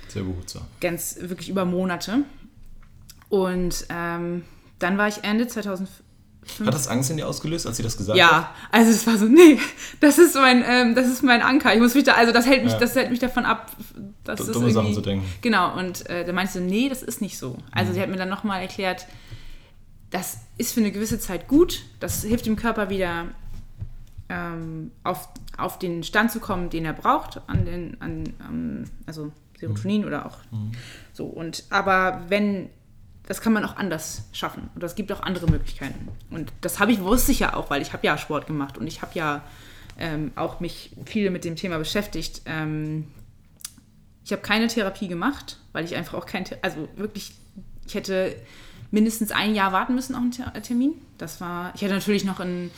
Sehr 0.09 0.23
behutsam. 0.25 0.63
ganz 0.81 1.17
wirklich 1.21 1.49
über 1.49 1.65
Monate. 1.65 2.19
Und 3.29 3.87
ähm, 3.89 4.43
dann 4.79 4.99
war 4.99 5.09
ich 5.09 5.25
Ende 5.25 5.47
2005. 5.47 6.01
Hat 6.67 6.75
das 6.75 6.89
Angst 6.89 7.11
in 7.11 7.17
dir 7.17 7.27
ausgelöst, 7.27 7.67
als 7.67 7.79
sie 7.79 7.83
das 7.83 7.97
gesagt 7.97 8.11
hat? 8.21 8.31
Ja, 8.31 8.55
also 8.71 8.91
es 8.91 9.07
war 9.07 9.17
so, 9.17 9.25
nee, 9.25 9.59
das 10.01 10.19
ist 10.19 10.35
mein, 10.35 10.63
ähm, 10.67 10.95
das 10.95 11.09
ist 11.09 11.23
mein 11.23 11.41
Anker. 11.41 11.73
Ich 11.75 11.81
muss 11.81 11.95
mich 11.95 12.05
da, 12.05 12.13
also 12.15 12.33
das 12.33 12.45
hält 12.47 12.65
mich, 12.65 12.73
Ja. 12.75 12.79
das 12.79 12.95
hält 12.95 13.11
mich 13.11 13.19
davon 13.19 13.47
ab, 13.47 13.73
dass 14.25 14.41
D- 14.41 14.47
das 14.47 14.53
dumme 14.53 14.71
Sachen 14.71 14.93
zu 14.93 15.01
denken. 15.01 15.25
Genau, 15.41 15.77
und 15.79 16.09
äh, 16.11 16.25
da 16.25 16.33
meinte 16.33 16.53
sie, 16.53 16.61
nee, 16.61 16.89
das 16.91 17.03
ist 17.03 17.23
nicht 17.23 17.39
so. 17.39 17.57
Also 17.73 17.91
Mhm. 17.91 17.95
sie 17.95 18.01
hat 18.03 18.11
mir 18.11 18.17
dann 18.19 18.29
nochmal 18.29 18.61
erklärt, 18.61 19.07
das 20.15 20.39
ist 20.59 20.73
für 20.73 20.79
eine 20.79 20.93
gewisse 20.93 21.19
Zeit 21.19 21.49
gut, 21.49 21.83
das 21.99 22.23
hilft 22.23 22.47
dem 22.47 22.55
Körper 22.55 22.89
wieder 22.89 23.27
ähm, 24.29 24.93
auf, 25.03 25.29
auf 25.59 25.81
den 25.81 26.05
Stand 26.05 26.31
zu 26.31 26.39
kommen, 26.39 26.71
den 26.71 26.85
er 26.85 26.93
braucht, 26.93 27.41
an 27.49 27.65
den, 27.65 28.01
an, 28.01 28.33
ähm, 28.41 28.85
also 29.07 29.33
Serotonin 29.59 30.05
oder 30.05 30.25
auch 30.27 30.39
so. 31.13 31.27
Und 31.27 31.65
aber 31.69 32.23
wenn, 32.29 32.71
das 33.27 33.41
kann 33.41 33.53
man 33.53 33.65
auch 33.65 33.75
anders 33.75 34.29
schaffen. 34.31 34.71
Und 34.77 34.85
es 34.85 34.95
gibt 34.95 35.11
auch 35.11 35.21
andere 35.21 35.51
Möglichkeiten. 35.51 36.09
Und 36.31 36.53
das 36.61 36.79
habe 36.79 36.93
ich, 36.93 37.01
wusste 37.03 37.33
ich 37.33 37.41
ja 37.41 37.55
auch, 37.55 37.69
weil 37.69 37.83
ich 37.83 37.93
habe 37.93 38.07
ja 38.07 38.17
Sport 38.17 38.47
gemacht 38.47 38.79
und 38.79 38.87
ich 38.87 39.03
habe 39.03 39.11
ja 39.15 39.43
ähm, 39.99 40.31
auch 40.37 40.61
mich 40.61 40.93
viel 41.07 41.31
mit 41.31 41.45
dem 41.45 41.57
Thema 41.57 41.79
beschäftigt. 41.79 42.43
Ähm, 42.47 43.09
ich 44.25 44.31
habe 44.31 44.43
keine 44.43 44.69
Therapie 44.69 45.09
gemacht, 45.09 45.59
weil 45.73 45.85
ich 45.85 45.97
einfach 45.97 46.15
auch 46.15 46.27
kein, 46.27 46.45
also 46.63 46.89
wirklich, 46.95 47.35
ich 47.85 47.97
hätte 47.97 48.37
mindestens 48.95 49.33
ein 49.33 49.55
Jahr 49.55 49.73
warten 49.73 49.95
müssen 49.95 50.15
auf 50.15 50.23
einen 50.23 50.31
Ter- 50.31 50.63
Termin. 50.63 50.93
Das 51.19 51.41
war, 51.41 51.73
ich 51.75 51.83
hätte 51.83 51.95
natürlich 51.95 52.25
noch 52.25 52.41
in 52.41 52.71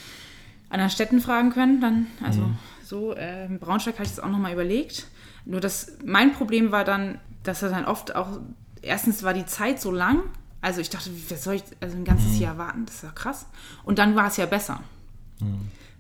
anderen 0.71 0.91
Städten 0.91 1.21
fragen 1.21 1.51
können, 1.51 1.81
dann, 1.81 2.07
also 2.25 2.51
so, 2.83 3.15
äh, 3.15 3.49
Braunschweig 3.61 3.95
habe 3.95 4.05
ich 4.05 4.11
das 4.11 4.21
auch 4.21 4.31
nochmal 4.31 4.53
überlegt. 4.53 5.07
Nur 5.45 5.61
das, 5.61 5.93
mein 6.05 6.33
Problem 6.33 6.73
war 6.73 6.85
dann, 6.85 7.19
dass 7.45 7.63
er 7.63 7.69
dann 7.71 7.85
oft 7.85 8.17
auch, 8.17 8.41
erstens 8.83 9.23
war 9.23 9.35
die 9.35 9.47
Zeit 9.47 9.81
so 9.81 9.93
lang, 9.93 10.23
also 10.61 10.81
ich 10.81 10.91
dachte, 10.91 11.11
wie 11.15 11.35
soll 11.37 11.57
ich, 11.57 11.63
also 11.81 11.97
ein 11.97 12.05
ganzes 12.05 12.39
Jahr 12.41 12.59
warten, 12.59 12.87
das 12.87 12.97
ist 12.97 13.03
ja 13.05 13.11
krass. 13.11 13.47
Und 13.85 13.99
dann 13.99 14.17
war 14.17 14.27
es 14.27 14.37
ja 14.39 14.47
besser. 14.47 14.81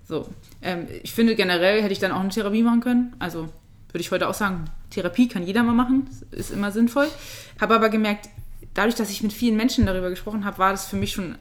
So, 0.09 0.29
ähm, 0.63 0.87
ich 1.03 1.13
finde 1.13 1.37
generell 1.37 1.83
hätte 1.83 1.93
ich 1.93 2.01
dann 2.01 2.11
auch 2.11 2.21
eine 2.21 2.31
Therapie 2.31 2.63
machen 2.63 2.81
können. 2.81 3.15
Also 3.19 3.43
würde 3.93 4.01
ich 4.01 4.11
heute 4.11 4.29
auch 4.29 4.35
sagen, 4.35 4.65
Therapie 4.91 5.29
kann 5.29 5.45
jeder 5.45 5.63
mal 5.63 5.75
machen, 5.75 6.09
ist 6.33 6.51
immer 6.51 6.73
sinnvoll. 6.73 7.07
Habe 7.61 7.75
aber 7.77 7.89
gemerkt, 7.89 8.29
dadurch, 8.77 8.95
dass 8.95 9.11
ich 9.11 9.23
mit 9.23 9.33
vielen 9.33 9.57
Menschen 9.57 9.87
darüber 9.87 10.11
gesprochen 10.11 10.45
habe, 10.45 10.59
war 10.59 10.71
das 10.71 10.87
für 10.87 10.97
mich 10.97 11.13
schon 11.13 11.25
eine 11.25 11.39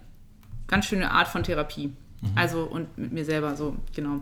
ganz 0.68 0.86
schöne 0.86 1.12
Art 1.12 1.28
von 1.28 1.44
Therapie. 1.44 1.94
Also 2.34 2.64
und 2.64 2.98
mit 2.98 3.12
mir 3.14 3.24
selber 3.26 3.56
so, 3.56 3.76
genau. 3.96 4.22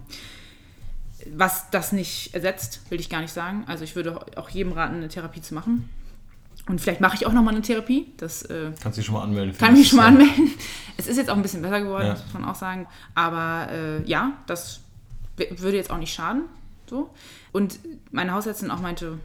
Was 1.36 1.70
das 1.70 1.94
nicht 1.94 2.34
ersetzt, 2.34 2.82
will 2.90 3.00
ich 3.00 3.10
gar 3.10 3.22
nicht 3.22 3.32
sagen. 3.32 3.64
Also 3.68 3.86
ich 3.86 3.96
würde 3.96 4.20
auch 4.38 4.50
jedem 4.50 4.74
raten, 4.74 4.96
eine 4.96 5.08
Therapie 5.08 5.42
zu 5.42 5.54
machen. 5.54 5.88
Und 6.68 6.82
vielleicht 6.82 7.00
mache 7.02 7.16
ich 7.16 7.26
auch 7.26 7.32
nochmal 7.34 7.54
eine 7.54 7.62
Therapie. 7.64 8.08
Das 8.18 8.42
äh, 8.44 8.72
Kannst 8.82 8.98
du 8.98 9.02
dich 9.02 9.06
schon 9.06 9.16
mal 9.16 9.24
anmelden? 9.24 9.58
kann 9.58 9.72
mich 9.74 9.80
nächstes 9.80 9.90
schon 9.92 10.00
mal 10.00 10.08
anmelden. 10.08 10.52
Es 10.98 11.08
ist 11.08 11.18
jetzt 11.18 11.30
auch 11.30 11.36
ein 11.36 11.42
bisschen 11.42 11.62
besser 11.64 11.82
geworden, 11.82 12.06
Ja. 12.06 12.14
das 12.14 12.24
muss 12.26 12.34
man 12.34 12.46
auch 12.46 12.56
sagen. 12.56 12.88
Aber 13.16 13.68
äh, 13.72 14.04
ja, 14.04 14.34
das 14.48 14.82
würde 15.38 15.76
jetzt 15.78 15.90
auch 15.92 15.98
nicht 15.98 16.14
schaden. 16.14 16.44
So. 16.90 17.10
Und 17.52 17.80
meine 18.12 18.34
Hausärztin 18.34 18.70
auch 18.70 18.80
meinte, 18.80 19.18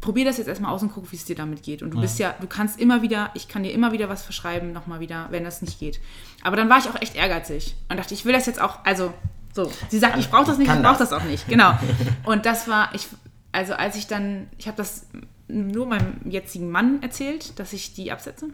probier 0.00 0.24
das 0.24 0.38
jetzt 0.38 0.48
erstmal 0.48 0.72
aus 0.72 0.82
und 0.82 0.92
guck, 0.92 1.10
wie 1.12 1.16
es 1.16 1.24
dir 1.24 1.36
damit 1.36 1.62
geht. 1.62 1.82
Und 1.82 1.92
du 1.92 2.00
bist 2.00 2.18
ja, 2.18 2.34
du 2.40 2.46
kannst 2.46 2.80
immer 2.80 3.02
wieder, 3.02 3.30
ich 3.34 3.48
kann 3.48 3.62
dir 3.62 3.72
immer 3.72 3.92
wieder 3.92 4.08
was 4.08 4.22
verschreiben, 4.22 4.72
nochmal 4.72 5.00
wieder, 5.00 5.28
wenn 5.30 5.44
das 5.44 5.62
nicht 5.62 5.78
geht. 5.78 6.00
Aber 6.42 6.56
dann 6.56 6.68
war 6.68 6.78
ich 6.78 6.88
auch 6.88 7.00
echt 7.00 7.14
ehrgeizig 7.14 7.76
und 7.88 7.96
dachte, 7.96 8.14
ich 8.14 8.24
will 8.24 8.32
das 8.32 8.46
jetzt 8.46 8.60
auch, 8.60 8.84
also 8.84 9.12
so. 9.56 9.72
Sie 9.88 9.98
sagt, 9.98 10.18
ich 10.18 10.28
brauche 10.28 10.44
das 10.44 10.58
nicht, 10.58 10.70
ich 10.70 10.82
brauche 10.82 10.98
das. 10.98 11.12
auch 11.12 11.24
nicht. 11.24 11.48
Genau. 11.48 11.78
Und 12.24 12.44
das 12.44 12.68
war, 12.68 12.94
ich, 12.94 13.08
also 13.52 13.72
als 13.72 13.96
ich 13.96 14.06
dann, 14.06 14.48
ich 14.58 14.68
habe 14.68 14.76
das 14.76 15.06
nur 15.48 15.86
meinem 15.86 16.20
jetzigen 16.24 16.70
Mann 16.70 17.02
erzählt, 17.02 17.58
dass 17.58 17.72
ich 17.72 17.94
die 17.94 18.12
absetze. 18.12 18.48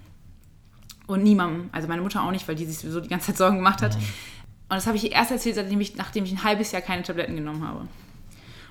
Und 1.08 1.24
niemandem, 1.24 1.70
also 1.72 1.88
meine 1.88 2.02
Mutter 2.02 2.22
auch 2.22 2.30
nicht, 2.30 2.46
weil 2.46 2.54
die 2.54 2.64
sich 2.66 2.78
sowieso 2.78 3.00
die 3.00 3.08
ganze 3.08 3.26
Zeit 3.26 3.36
Sorgen 3.36 3.56
gemacht 3.56 3.82
hat. 3.82 3.96
Und 3.96 4.76
das 4.76 4.86
habe 4.86 4.96
ich 4.96 5.04
ihr 5.04 5.12
erst 5.12 5.32
erzählt, 5.32 5.56
seitdem 5.56 5.80
ich, 5.80 5.96
nachdem 5.96 6.24
ich 6.24 6.32
ein 6.32 6.44
halbes 6.44 6.70
Jahr 6.70 6.82
keine 6.82 7.02
Tabletten 7.02 7.34
genommen 7.34 7.66
habe. 7.66 7.88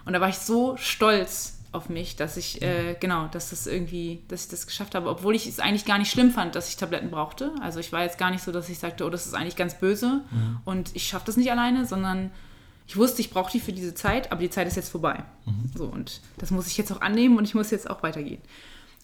Und 0.05 0.13
da 0.13 0.21
war 0.21 0.29
ich 0.29 0.37
so 0.37 0.77
stolz 0.77 1.59
auf 1.71 1.87
mich, 1.89 2.15
dass 2.17 2.35
ich, 2.37 2.61
äh, 2.61 2.95
genau, 2.99 3.27
dass 3.27 3.51
das 3.51 3.65
irgendwie, 3.67 4.21
dass 4.27 4.43
ich 4.43 4.49
das 4.49 4.67
geschafft 4.67 4.93
habe, 4.95 5.09
obwohl 5.09 5.35
ich 5.35 5.47
es 5.47 5.59
eigentlich 5.59 5.85
gar 5.85 5.97
nicht 5.97 6.11
schlimm 6.11 6.31
fand, 6.31 6.55
dass 6.55 6.67
ich 6.69 6.75
Tabletten 6.75 7.09
brauchte. 7.11 7.51
Also 7.61 7.79
ich 7.79 7.91
war 7.93 8.03
jetzt 8.03 8.17
gar 8.17 8.29
nicht 8.31 8.43
so, 8.43 8.51
dass 8.51 8.67
ich 8.69 8.77
sagte, 8.79 9.05
oh, 9.05 9.09
das 9.09 9.25
ist 9.25 9.33
eigentlich 9.33 9.55
ganz 9.55 9.79
böse 9.79 10.21
Mhm. 10.31 10.57
und 10.65 10.91
ich 10.95 11.07
schaffe 11.07 11.25
das 11.25 11.37
nicht 11.37 11.49
alleine, 11.51 11.85
sondern 11.85 12.31
ich 12.87 12.97
wusste, 12.97 13.21
ich 13.21 13.29
brauche 13.29 13.51
die 13.51 13.61
für 13.61 13.71
diese 13.71 13.93
Zeit, 13.93 14.31
aber 14.33 14.41
die 14.41 14.49
Zeit 14.49 14.67
ist 14.67 14.75
jetzt 14.75 14.89
vorbei. 14.89 15.23
Mhm. 15.45 15.71
So, 15.77 15.85
und 15.85 16.19
das 16.39 16.51
muss 16.51 16.67
ich 16.67 16.77
jetzt 16.77 16.91
auch 16.91 16.99
annehmen 17.01 17.37
und 17.37 17.45
ich 17.45 17.55
muss 17.55 17.71
jetzt 17.71 17.89
auch 17.89 18.03
weitergehen. 18.03 18.41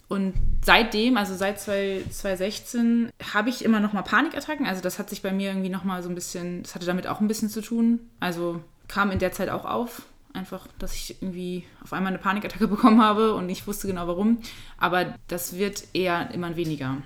Und 0.09 0.33
seitdem, 0.65 1.15
also 1.17 1.35
seit 1.35 1.59
2 1.61 2.03
2016, 2.09 3.09
habe 3.33 3.49
ich 3.49 3.63
immer 3.63 3.79
noch 3.79 3.93
mal 3.93 4.01
Panikattacken. 4.03 4.65
Also 4.65 4.81
das 4.81 4.99
hat 4.99 5.09
sich 5.09 5.21
bei 5.21 5.31
mir 5.31 5.49
irgendwie 5.49 5.69
noch 5.69 5.83
mal 5.83 6.01
so 6.03 6.09
ein 6.09 6.15
bisschen, 6.15 6.63
das 6.63 6.75
hatte 6.75 6.85
damit 6.85 7.07
auch 7.07 7.19
ein 7.19 7.27
bisschen 7.27 7.49
zu 7.49 7.61
tun. 7.61 7.99
Also 8.19 8.61
kam 8.87 9.11
in 9.11 9.19
der 9.19 9.31
Zeit 9.33 9.49
auch 9.49 9.65
auf, 9.65 10.03
einfach, 10.37 10.67
dass 10.79 10.93
ich 10.95 11.21
irgendwie 11.21 11.63
auf 11.83 11.93
einmal 11.93 12.11
eine 12.11 12.19
Panikattacke 12.21 12.67
bekommen 12.75 13.01
habe 13.01 13.33
und 13.33 13.49
ich 13.49 13.67
wusste 13.67 13.87
genau 13.87 14.07
warum. 14.07 14.39
Aber 14.77 15.13
das 15.27 15.57
wird 15.57 15.83
eher 15.93 16.31
immer 16.31 16.55
weniger. 16.55 16.97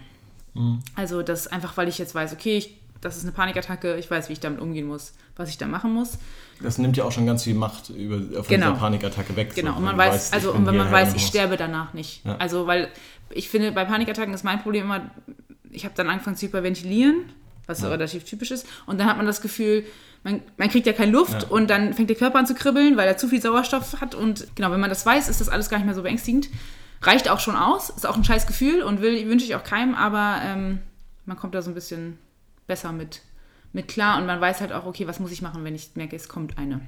Also 0.95 1.21
das 1.23 1.47
einfach, 1.47 1.77
weil 1.77 1.87
ich 1.87 1.97
jetzt 1.97 2.13
weiß, 2.13 2.33
okay, 2.33 2.57
ich, 2.57 2.75
das 2.99 3.15
ist 3.17 3.23
eine 3.23 3.31
Panikattacke, 3.31 3.95
ich 3.95 4.11
weiß, 4.11 4.27
wie 4.29 4.33
ich 4.33 4.41
damit 4.41 4.59
umgehen 4.59 4.85
muss, 4.85 5.13
was 5.37 5.49
ich 5.49 5.57
da 5.57 5.65
machen 5.65 5.93
muss. 5.93 6.17
Das 6.61 6.77
nimmt 6.77 6.97
ja 6.97 7.05
auch 7.05 7.11
schon 7.11 7.25
ganz 7.25 7.43
viel 7.45 7.55
Macht 7.55 7.89
über, 7.89 8.17
von 8.17 8.47
Genau. 8.47 8.67
dieser 8.67 8.79
Panikattacke 8.79 9.35
weg. 9.37 9.55
Genau, 9.55 9.71
so, 9.71 9.77
und 9.77 9.83
man 9.85 9.97
weiß, 9.97 10.13
weißt, 10.13 10.33
also 10.33 10.51
und 10.51 10.65
wenn 10.65 10.75
man 10.77 10.91
weiß, 10.91 11.15
ich 11.15 11.25
sterbe 11.25 11.55
danach 11.57 11.93
nicht. 11.93 12.23
Ja. 12.25 12.35
Also, 12.37 12.67
weil 12.67 12.89
ich 13.29 13.49
finde, 13.49 13.71
bei 13.71 13.85
Panikattacken 13.85 14.33
ist 14.33 14.43
mein 14.43 14.61
Problem 14.61 14.83
immer, 14.83 15.09
ich 15.71 15.85
habe 15.85 15.95
dann 15.95 16.09
angefangen 16.09 16.35
zu 16.35 16.45
hyperventilieren, 16.47 17.31
was 17.65 17.81
relativ 17.83 18.25
typisch 18.25 18.51
ist, 18.51 18.67
und 18.85 18.99
dann 18.99 19.07
hat 19.07 19.15
man 19.17 19.25
das 19.25 19.41
Gefühl, 19.41 19.85
man, 20.23 20.41
man 20.57 20.69
kriegt 20.69 20.85
ja 20.87 20.93
keine 20.93 21.11
Luft 21.11 21.43
Ja. 21.43 21.47
und 21.49 21.69
dann 21.69 21.93
fängt 21.93 22.09
der 22.09 22.17
Körper 22.17 22.37
an 22.39 22.45
zu 22.45 22.53
kribbeln, 22.55 22.95
weil 22.97 23.07
er 23.07 23.17
zu 23.17 23.27
viel 23.27 23.41
Sauerstoff 23.41 23.99
hat 24.01 24.13
und 24.15 24.47
genau, 24.55 24.71
wenn 24.71 24.79
man 24.79 24.89
das 24.89 25.05
weiß, 25.05 25.29
ist 25.29 25.41
das 25.41 25.49
alles 25.49 25.69
gar 25.69 25.77
nicht 25.77 25.85
mehr 25.85 25.95
so 25.95 26.03
beängstigend. 26.03 26.49
Reicht 27.01 27.29
auch 27.29 27.39
schon 27.39 27.55
aus, 27.55 27.89
ist 27.89 28.05
auch 28.05 28.15
ein 28.15 28.23
scheiß 28.23 28.45
Gefühl 28.45 28.83
und 28.83 29.01
will, 29.01 29.27
wünsche 29.27 29.45
ich 29.45 29.55
auch 29.55 29.63
keinem, 29.63 29.95
aber 29.95 30.39
ähm, 30.43 30.79
man 31.25 31.37
kommt 31.37 31.55
da 31.55 31.61
so 31.63 31.71
ein 31.71 31.73
bisschen 31.73 32.19
besser 32.67 32.91
mit, 32.91 33.21
mit 33.73 33.87
klar 33.87 34.19
und 34.19 34.27
man 34.27 34.39
weiß 34.39 34.61
halt 34.61 34.71
auch, 34.71 34.85
okay, 34.85 35.07
was 35.07 35.19
muss 35.19 35.31
ich 35.31 35.41
machen, 35.41 35.63
wenn 35.63 35.73
ich 35.73 35.91
merke, 35.95 36.15
es 36.15 36.29
kommt 36.29 36.57
eine 36.59 36.81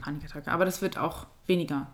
Panikattacke. 0.00 0.50
Aber 0.52 0.64
das 0.64 0.82
wird 0.82 0.98
auch 0.98 1.26
weniger. 1.46 1.88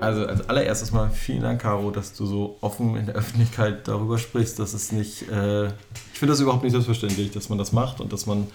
Also 0.00 0.26
als 0.26 0.48
allererstes 0.48 0.92
mal 0.92 1.10
vielen 1.10 1.42
Dank, 1.42 1.62
Caro, 1.62 1.90
dass 1.90 2.12
du 2.12 2.26
so 2.26 2.58
offen 2.60 2.96
in 2.96 3.06
der 3.06 3.14
Öffentlichkeit 3.14 3.88
darüber 3.88 4.18
sprichst. 4.18 4.58
Das 4.58 4.74
ist 4.74 4.92
nicht, 4.92 5.22
äh, 5.30 5.66
ich 5.66 6.18
finde 6.18 6.32
das 6.32 6.40
überhaupt 6.40 6.62
nicht 6.62 6.72
selbstverständlich, 6.72 7.30
dass 7.30 7.48
man 7.48 7.58
das 7.58 7.72
macht 7.72 8.00
und 8.00 8.12
dass 8.12 8.26
man 8.26 8.46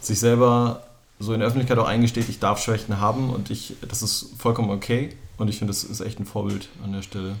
sich 0.00 0.18
selber 0.18 0.82
so 1.18 1.32
in 1.32 1.40
der 1.40 1.48
Öffentlichkeit 1.48 1.78
auch 1.78 1.86
eingesteht, 1.88 2.28
ich 2.28 2.38
darf 2.38 2.62
Schwächen 2.62 3.00
haben 3.00 3.30
und 3.30 3.50
ich, 3.50 3.76
das 3.88 4.02
ist 4.02 4.34
vollkommen 4.38 4.70
okay. 4.70 5.16
Und 5.38 5.48
ich 5.48 5.58
finde, 5.58 5.72
das 5.72 5.84
ist 5.84 6.00
echt 6.00 6.20
ein 6.20 6.26
Vorbild 6.26 6.68
an 6.84 6.92
der 6.92 7.02
Stelle. 7.02 7.36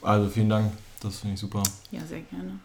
Also 0.00 0.28
vielen 0.28 0.48
Dank, 0.48 0.72
das 1.00 1.18
finde 1.18 1.34
ich 1.34 1.40
super. 1.40 1.62
Ja, 1.90 2.00
sehr 2.06 2.20
gerne. 2.20 2.58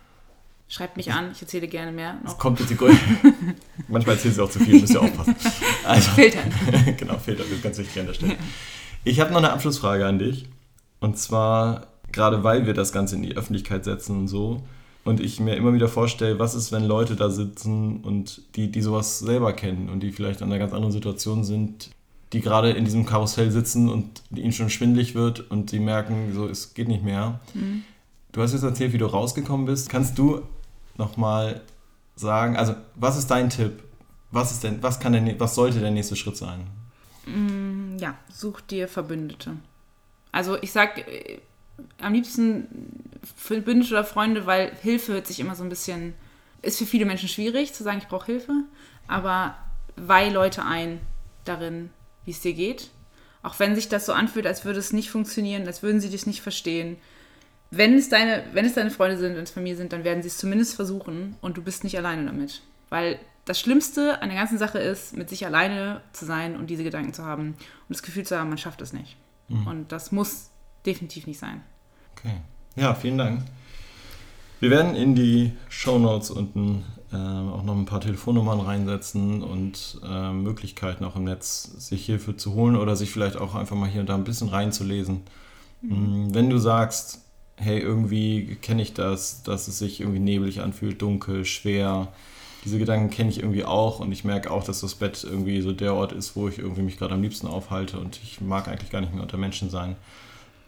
Schreibt 0.70 0.98
mich 0.98 1.12
an, 1.14 1.32
ich 1.32 1.42
erzähle 1.42 1.68
gerne 1.68 1.92
mehr. 1.92 2.18
Es 2.26 2.32
Noch 2.32 2.38
kommt 2.38 2.60
jetzt 2.60 2.70
die 2.70 2.76
Größe. 2.76 3.00
Manchmal 3.88 4.16
erzählt 4.16 4.36
sie 4.36 4.44
auch 4.44 4.50
zu 4.50 4.60
viel, 4.60 4.82
müsst 4.82 4.94
ihr 4.94 5.02
aufpassen. 5.02 5.36
Also, 5.86 6.12
filtern. 6.16 6.54
genau, 6.98 7.18
Filter, 7.18 7.44
das 7.44 7.52
ist 7.54 7.64
ganz 7.64 7.78
wichtig 7.78 8.00
an 8.02 8.08
der 8.08 8.14
Stelle. 8.14 8.36
Ich 9.08 9.22
habe 9.22 9.32
noch 9.32 9.38
eine 9.38 9.54
Abschlussfrage 9.54 10.06
an 10.06 10.20
dich. 10.20 10.50
Und 11.00 11.18
zwar, 11.18 11.88
gerade 12.12 12.44
weil 12.44 12.66
wir 12.66 12.74
das 12.74 12.92
Ganze 12.92 13.16
in 13.16 13.24
die 13.24 13.38
Öffentlichkeit 13.38 13.86
setzen 13.86 14.18
und 14.18 14.28
so, 14.28 14.64
und 15.06 15.22
ich 15.22 15.40
mir 15.40 15.56
immer 15.56 15.74
wieder 15.74 15.88
vorstelle, 15.88 16.40
was 16.40 16.54
ist, 16.54 16.74
wenn 16.74 16.84
Leute 16.84 17.16
da 17.16 17.30
sitzen 17.30 18.02
und 18.02 18.42
die, 18.58 18.70
die 18.70 18.82
sowas 18.82 19.20
selber 19.20 19.54
kennen 19.54 19.88
und 19.88 20.02
die 20.02 20.12
vielleicht 20.12 20.42
in 20.42 20.48
einer 20.48 20.60
ganz 20.60 20.74
anderen 20.74 20.92
Situation 20.92 21.46
sind, 21.46 21.92
die 22.34 22.42
gerade 22.42 22.72
in 22.72 22.84
diesem 22.84 23.06
Karussell 23.06 23.50
sitzen 23.50 23.88
und 23.88 24.24
ihnen 24.36 24.52
schon 24.52 24.70
schwindlig 24.70 25.16
wird 25.16 25.50
und 25.50 25.70
sie 25.70 25.80
merken, 25.80 26.34
so, 26.34 26.46
es 26.46 26.74
geht 26.74 26.90
nicht 26.90 27.06
mehr. 27.06 27.40
Du 28.34 28.42
hast 28.42 28.52
jetzt 28.52 28.64
erzählt, 28.64 28.92
wie 28.92 28.98
du 28.98 29.06
rausgekommen 29.06 29.66
bist. 29.66 29.88
Kannst 29.88 30.18
du 30.18 30.42
nochmal 30.98 31.62
sagen, 32.18 32.58
also 32.58 32.76
was 32.96 33.18
ist 33.18 33.32
dein 33.32 33.50
Tipp? 33.50 33.82
Was, 34.32 34.52
ist 34.52 34.66
denn, 34.66 34.84
was, 34.84 35.00
kann 35.00 35.14
der, 35.14 35.40
was 35.40 35.56
sollte 35.56 35.80
der 35.80 35.92
nächste 35.92 36.18
Schritt 36.18 36.36
sein? 36.36 36.68
Ja, 38.00 38.18
such 38.32 38.62
dir 38.62 38.88
Verbündete. 38.88 39.58
Also 40.32 40.58
ich 40.62 40.72
sag 40.72 41.00
äh, 41.00 41.40
am 42.00 42.14
liebsten 42.14 42.68
Verbündete 43.36 43.94
oder 43.94 44.04
Freunde, 44.04 44.46
weil 44.46 44.72
Hilfe 44.82 45.14
hört 45.14 45.28
sich 45.28 45.40
immer 45.40 45.56
so 45.56 45.64
ein 45.64 45.70
bisschen, 45.70 46.14
ist 46.62 46.78
für 46.78 46.86
viele 46.86 47.06
Menschen 47.06 47.30
schwierig 47.30 47.74
zu 47.74 47.84
sagen, 47.84 48.00
ich 48.00 48.08
brauche 48.08 48.28
Hilfe, 48.28 48.54
aber 49.08 49.58
weih 49.96 50.30
Leute 50.30 50.64
ein 50.64 51.00
darin, 51.46 51.90
wie 52.26 52.32
es 52.32 52.42
dir 52.42 52.54
geht. 52.54 52.90
Auch 53.42 53.58
wenn 53.60 53.76
sich 53.76 53.90
das 53.90 54.06
so 54.06 54.14
anfühlt, 54.14 54.46
als 54.46 54.66
würde 54.66 54.80
es 54.80 54.94
nicht 54.94 55.10
funktionieren, 55.10 55.66
als 55.66 55.82
würden 55.82 56.02
sie 56.02 56.10
dich 56.10 56.28
nicht 56.28 56.42
verstehen. 56.42 56.98
Wenn 57.72 57.96
es 57.96 58.10
deine, 58.10 58.44
wenn 58.54 58.66
es 58.66 58.74
deine 58.74 58.92
Freunde 58.92 59.18
sind, 59.18 59.36
wenn 59.36 59.44
es 59.44 59.52
Familie 59.52 59.78
sind, 59.78 59.94
dann 59.94 60.04
werden 60.04 60.22
sie 60.22 60.30
es 60.30 60.38
zumindest 60.38 60.76
versuchen 60.76 61.36
und 61.42 61.58
du 61.58 61.64
bist 61.64 61.84
nicht 61.84 61.98
alleine 61.98 62.26
damit. 62.26 62.62
Weil 62.90 63.20
das 63.48 63.60
Schlimmste 63.60 64.22
an 64.22 64.30
der 64.30 64.38
ganzen 64.38 64.58
Sache 64.58 64.78
ist, 64.78 65.16
mit 65.16 65.30
sich 65.30 65.46
alleine 65.46 66.02
zu 66.14 66.26
sein 66.26 66.56
und 66.56 66.70
diese 66.70 66.84
Gedanken 66.84 67.14
zu 67.14 67.26
haben 67.26 67.50
und 67.50 67.58
das 67.90 68.04
Gefühl 68.04 68.26
zu 68.26 68.38
haben, 68.38 68.50
man 68.50 68.58
schafft 68.58 68.82
es 68.82 68.94
nicht. 68.94 69.18
Und 69.66 69.92
das 69.92 70.12
muss 70.12 70.50
definitiv 70.86 71.26
nicht 71.26 71.40
sein. 71.40 71.62
Okay. 72.18 72.42
Ja, 72.76 72.94
vielen 72.94 73.18
Dank. 73.18 73.44
Wir 74.60 74.70
werden 74.70 74.96
in 74.96 75.16
die 75.16 75.54
Shownotes 75.70 76.32
unten 76.32 76.84
äh, 77.14 77.16
auch 77.16 77.64
noch 77.64 77.76
ein 77.76 77.86
paar 77.86 78.02
Telefonnummern 78.02 78.60
reinsetzen 78.60 79.42
und 79.42 80.02
äh, 80.04 80.34
Möglichkeiten 80.34 81.06
auch 81.06 81.16
im 81.16 81.24
Netz, 81.24 81.64
sich 81.64 82.06
Hilfe 82.06 82.36
zu 82.36 82.54
holen 82.54 82.76
oder 82.76 82.96
sich 82.96 83.12
vielleicht 83.12 83.38
auch 83.38 83.56
einfach 83.56 83.76
mal 83.76 83.88
hier 83.88 84.02
und 84.02 84.10
da 84.10 84.16
ein 84.16 84.26
bisschen 84.26 84.50
reinzulesen. 84.50 85.22
Mm, 85.82 86.34
Wenn 86.34 86.50
du 86.50 86.58
sagst, 86.58 87.22
hey, 87.56 87.80
irgendwie 87.80 88.58
kenne 88.62 88.82
ich 88.82 88.94
das, 88.94 89.44
dass 89.44 89.68
es 89.68 89.80
sich 89.80 90.02
irgendwie 90.02 90.20
nebelig 90.20 90.60
anfühlt, 90.60 91.02
dunkel, 91.02 91.46
schwer, 91.46 92.10
diese 92.66 92.80
Gedanken 92.80 93.10
kenne 93.10 93.30
ich 93.30 93.40
irgendwie 93.40 93.64
auch 93.66 94.00
und 94.00 94.12
ich 94.12 94.24
merke 94.24 94.52
auch, 94.52 94.64
dass 94.64 94.82
das 94.82 94.96
Bett 94.96 95.24
irgendwie 95.24 95.62
so 95.62 95.72
der 95.72 95.94
Ort 95.94 96.12
ist, 96.12 96.36
wo 96.36 96.48
ich 96.50 96.58
irgendwie 96.60 96.82
mich 96.82 96.98
gerade 96.98 97.14
am 97.14 97.22
liebsten 97.22 97.48
aufhalte 97.48 97.98
und 98.00 98.20
ich 98.24 98.42
mag 98.42 98.68
eigentlich 98.68 98.90
gar 98.90 99.02
nicht 99.02 99.14
mehr 99.14 99.24
unter 99.24 99.38
Menschen 99.38 99.70
sein. 99.70 99.96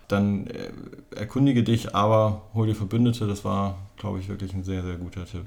Dann 0.08 0.48
äh, 0.48 0.70
erkundige 1.16 1.62
dich, 1.64 1.94
aber 1.94 2.42
hol 2.56 2.66
dir 2.68 2.74
Verbündete. 2.76 3.28
Das 3.28 3.46
war, 3.46 3.78
glaube 3.98 4.20
ich, 4.20 4.28
wirklich 4.28 4.54
ein 4.54 4.64
sehr, 4.64 4.82
sehr 4.82 4.96
guter 4.96 5.26
Tipp. 5.26 5.46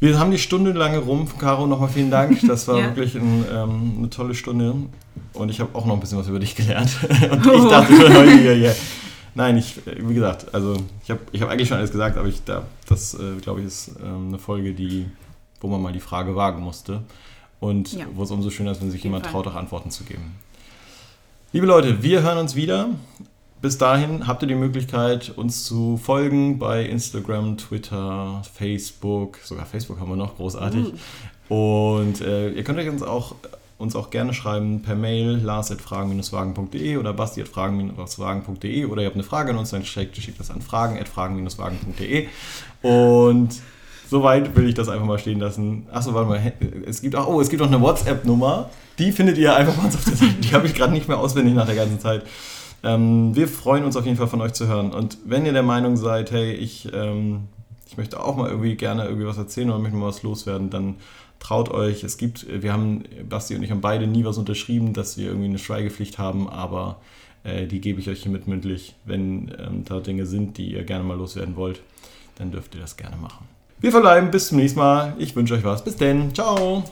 Wir 0.00 0.18
haben 0.18 0.30
die 0.30 0.38
Stunde 0.38 0.72
lange 0.72 0.98
rum. 0.98 1.28
Caro, 1.38 1.66
nochmal 1.66 1.88
vielen 1.88 2.10
Dank. 2.10 2.38
Das 2.46 2.66
war 2.68 2.78
Ja. 2.80 2.84
wirklich 2.86 3.14
ein, 3.16 3.44
ähm, 3.52 3.94
eine 3.98 4.10
tolle 4.10 4.34
Stunde. 4.34 4.74
Und 5.32 5.48
ich 5.48 5.60
habe 5.60 5.76
auch 5.76 5.86
noch 5.86 5.94
ein 5.94 6.00
bisschen 6.00 6.18
was 6.18 6.28
über 6.28 6.38
dich 6.40 6.54
gelernt. 6.56 6.90
Und 7.30 7.46
ich 7.46 7.68
dachte 7.68 7.94
schon 7.94 8.38
hier, 8.38 8.54
hier. 8.54 8.76
Nein, 9.38 9.56
ich, 9.56 9.76
wie 9.86 10.14
gesagt, 10.14 10.52
also 10.52 10.76
ich 11.04 11.10
habe 11.12 11.20
ich 11.30 11.40
hab 11.40 11.48
eigentlich 11.48 11.68
schon 11.68 11.76
alles 11.78 11.92
gesagt, 11.92 12.16
aber 12.18 12.26
ich, 12.26 12.42
da, 12.44 12.64
das, 12.88 13.14
äh, 13.14 13.36
glaube 13.40 13.60
ich, 13.60 13.66
ist 13.66 13.92
ähm, 14.04 14.26
eine 14.28 14.38
Folge, 14.40 14.72
die, 14.74 15.06
wo 15.60 15.68
man 15.68 15.80
mal 15.80 15.92
die 15.92 16.00
Frage 16.00 16.34
wagen 16.34 16.60
musste. 16.60 17.02
Und 17.60 17.92
Ja. 17.92 18.06
wo 18.14 18.24
es 18.24 18.32
umso 18.32 18.50
schöner 18.50 18.72
ist, 18.72 18.80
wenn 18.82 18.90
sich 18.90 19.04
jemand 19.04 19.26
Fall. 19.26 19.32
traut, 19.44 19.46
auch 19.46 19.54
Antworten 19.54 19.92
zu 19.92 20.02
geben. 20.02 20.34
Liebe 21.52 21.66
Leute, 21.66 22.02
wir 22.02 22.22
hören 22.22 22.38
uns 22.38 22.56
wieder. 22.56 22.88
Bis 23.62 23.78
dahin 23.78 24.26
habt 24.26 24.42
ihr 24.42 24.48
die 24.48 24.56
Möglichkeit, 24.56 25.30
uns 25.36 25.64
zu 25.64 25.96
folgen 25.98 26.58
bei 26.58 26.84
Instagram, 26.84 27.58
Twitter, 27.58 28.42
Facebook. 28.54 29.38
Sogar 29.44 29.66
Facebook 29.66 30.00
haben 30.00 30.08
wir 30.10 30.16
noch, 30.16 30.34
großartig. 30.36 30.94
Und 31.48 32.20
äh, 32.22 32.50
ihr 32.50 32.64
könnt 32.64 32.80
euch 32.80 32.88
uns 32.88 33.04
auch, 33.04 33.36
uns 33.78 33.94
auch 33.94 34.10
gerne 34.10 34.34
schreiben 34.34 34.82
per 34.82 34.96
Mail 34.96 35.40
lars.fragen-wagen.de 35.42 36.96
oder 36.96 37.12
basti.fragen-wagen.de 37.12 38.84
oder 38.86 39.02
ihr 39.02 39.06
habt 39.06 39.16
eine 39.16 39.24
Frage 39.24 39.50
an 39.50 39.58
uns, 39.58 39.70
dann 39.70 39.84
schickt, 39.84 40.16
schickt 40.16 40.40
das 40.40 40.50
an 40.50 40.60
fragen.fragen-wagen.de. 40.60 42.26
Und 42.82 43.50
soweit 44.10 44.56
will 44.56 44.68
ich 44.68 44.74
das 44.74 44.88
einfach 44.88 45.06
mal 45.06 45.18
stehen 45.18 45.38
lassen. 45.38 45.86
Achso, 45.92 46.12
warte 46.12 46.28
mal, 46.28 46.52
es 46.86 47.00
gibt 47.00 47.14
auch, 47.14 47.28
oh, 47.28 47.40
es 47.40 47.48
gibt 47.48 47.62
auch 47.62 47.68
eine 47.68 47.80
WhatsApp-Nummer. 47.80 48.68
Die 48.98 49.12
findet 49.12 49.38
ihr 49.38 49.54
einfach 49.54 49.82
uns 49.82 49.94
auf 49.96 50.04
der 50.04 50.16
Seite. 50.16 50.34
Die 50.34 50.52
habe 50.52 50.66
ich 50.66 50.74
gerade 50.74 50.92
nicht 50.92 51.06
mehr 51.06 51.18
auswendig 51.18 51.54
nach 51.54 51.66
der 51.66 51.76
ganzen 51.76 52.00
Zeit. 52.00 52.24
Ähm, 52.82 53.34
wir 53.36 53.46
freuen 53.46 53.84
uns 53.84 53.96
auf 53.96 54.04
jeden 54.04 54.16
Fall 54.16 54.28
von 54.28 54.40
euch 54.40 54.54
zu 54.54 54.66
hören. 54.66 54.92
Und 54.92 55.18
wenn 55.24 55.46
ihr 55.46 55.52
der 55.52 55.62
Meinung 55.62 55.96
seid, 55.96 56.32
hey, 56.32 56.52
ich, 56.52 56.92
ähm, 56.92 57.44
ich 57.86 57.96
möchte 57.96 58.20
auch 58.20 58.36
mal 58.36 58.48
irgendwie 58.48 58.74
gerne 58.74 59.04
irgendwie 59.04 59.26
was 59.26 59.38
erzählen 59.38 59.70
oder 59.70 59.78
möchte 59.78 59.96
mal 59.96 60.08
was 60.08 60.24
loswerden, 60.24 60.68
dann 60.70 60.96
traut 61.40 61.70
euch. 61.70 62.04
Es 62.04 62.16
gibt, 62.16 62.46
wir 62.48 62.72
haben, 62.72 63.04
Basti 63.28 63.54
und 63.54 63.62
ich 63.62 63.70
haben 63.70 63.80
beide 63.80 64.06
nie 64.06 64.24
was 64.24 64.38
unterschrieben, 64.38 64.92
dass 64.92 65.16
wir 65.18 65.26
irgendwie 65.26 65.48
eine 65.48 65.58
Schweigepflicht 65.58 66.18
haben, 66.18 66.48
aber 66.48 67.00
äh, 67.44 67.66
die 67.66 67.80
gebe 67.80 68.00
ich 68.00 68.08
euch 68.08 68.22
hiermit 68.22 68.46
mündlich. 68.46 68.94
Wenn 69.04 69.54
ähm, 69.58 69.84
da 69.84 70.00
Dinge 70.00 70.26
sind, 70.26 70.58
die 70.58 70.72
ihr 70.72 70.84
gerne 70.84 71.04
mal 71.04 71.16
loswerden 71.16 71.56
wollt, 71.56 71.80
dann 72.36 72.50
dürft 72.50 72.74
ihr 72.74 72.80
das 72.80 72.96
gerne 72.96 73.16
machen. 73.16 73.46
Wir 73.80 73.92
verbleiben 73.92 74.30
bis 74.30 74.48
zum 74.48 74.58
nächsten 74.58 74.80
Mal. 74.80 75.14
Ich 75.18 75.36
wünsche 75.36 75.54
euch 75.54 75.64
was. 75.64 75.84
Bis 75.84 75.96
denn. 75.96 76.34
Ciao. 76.34 76.84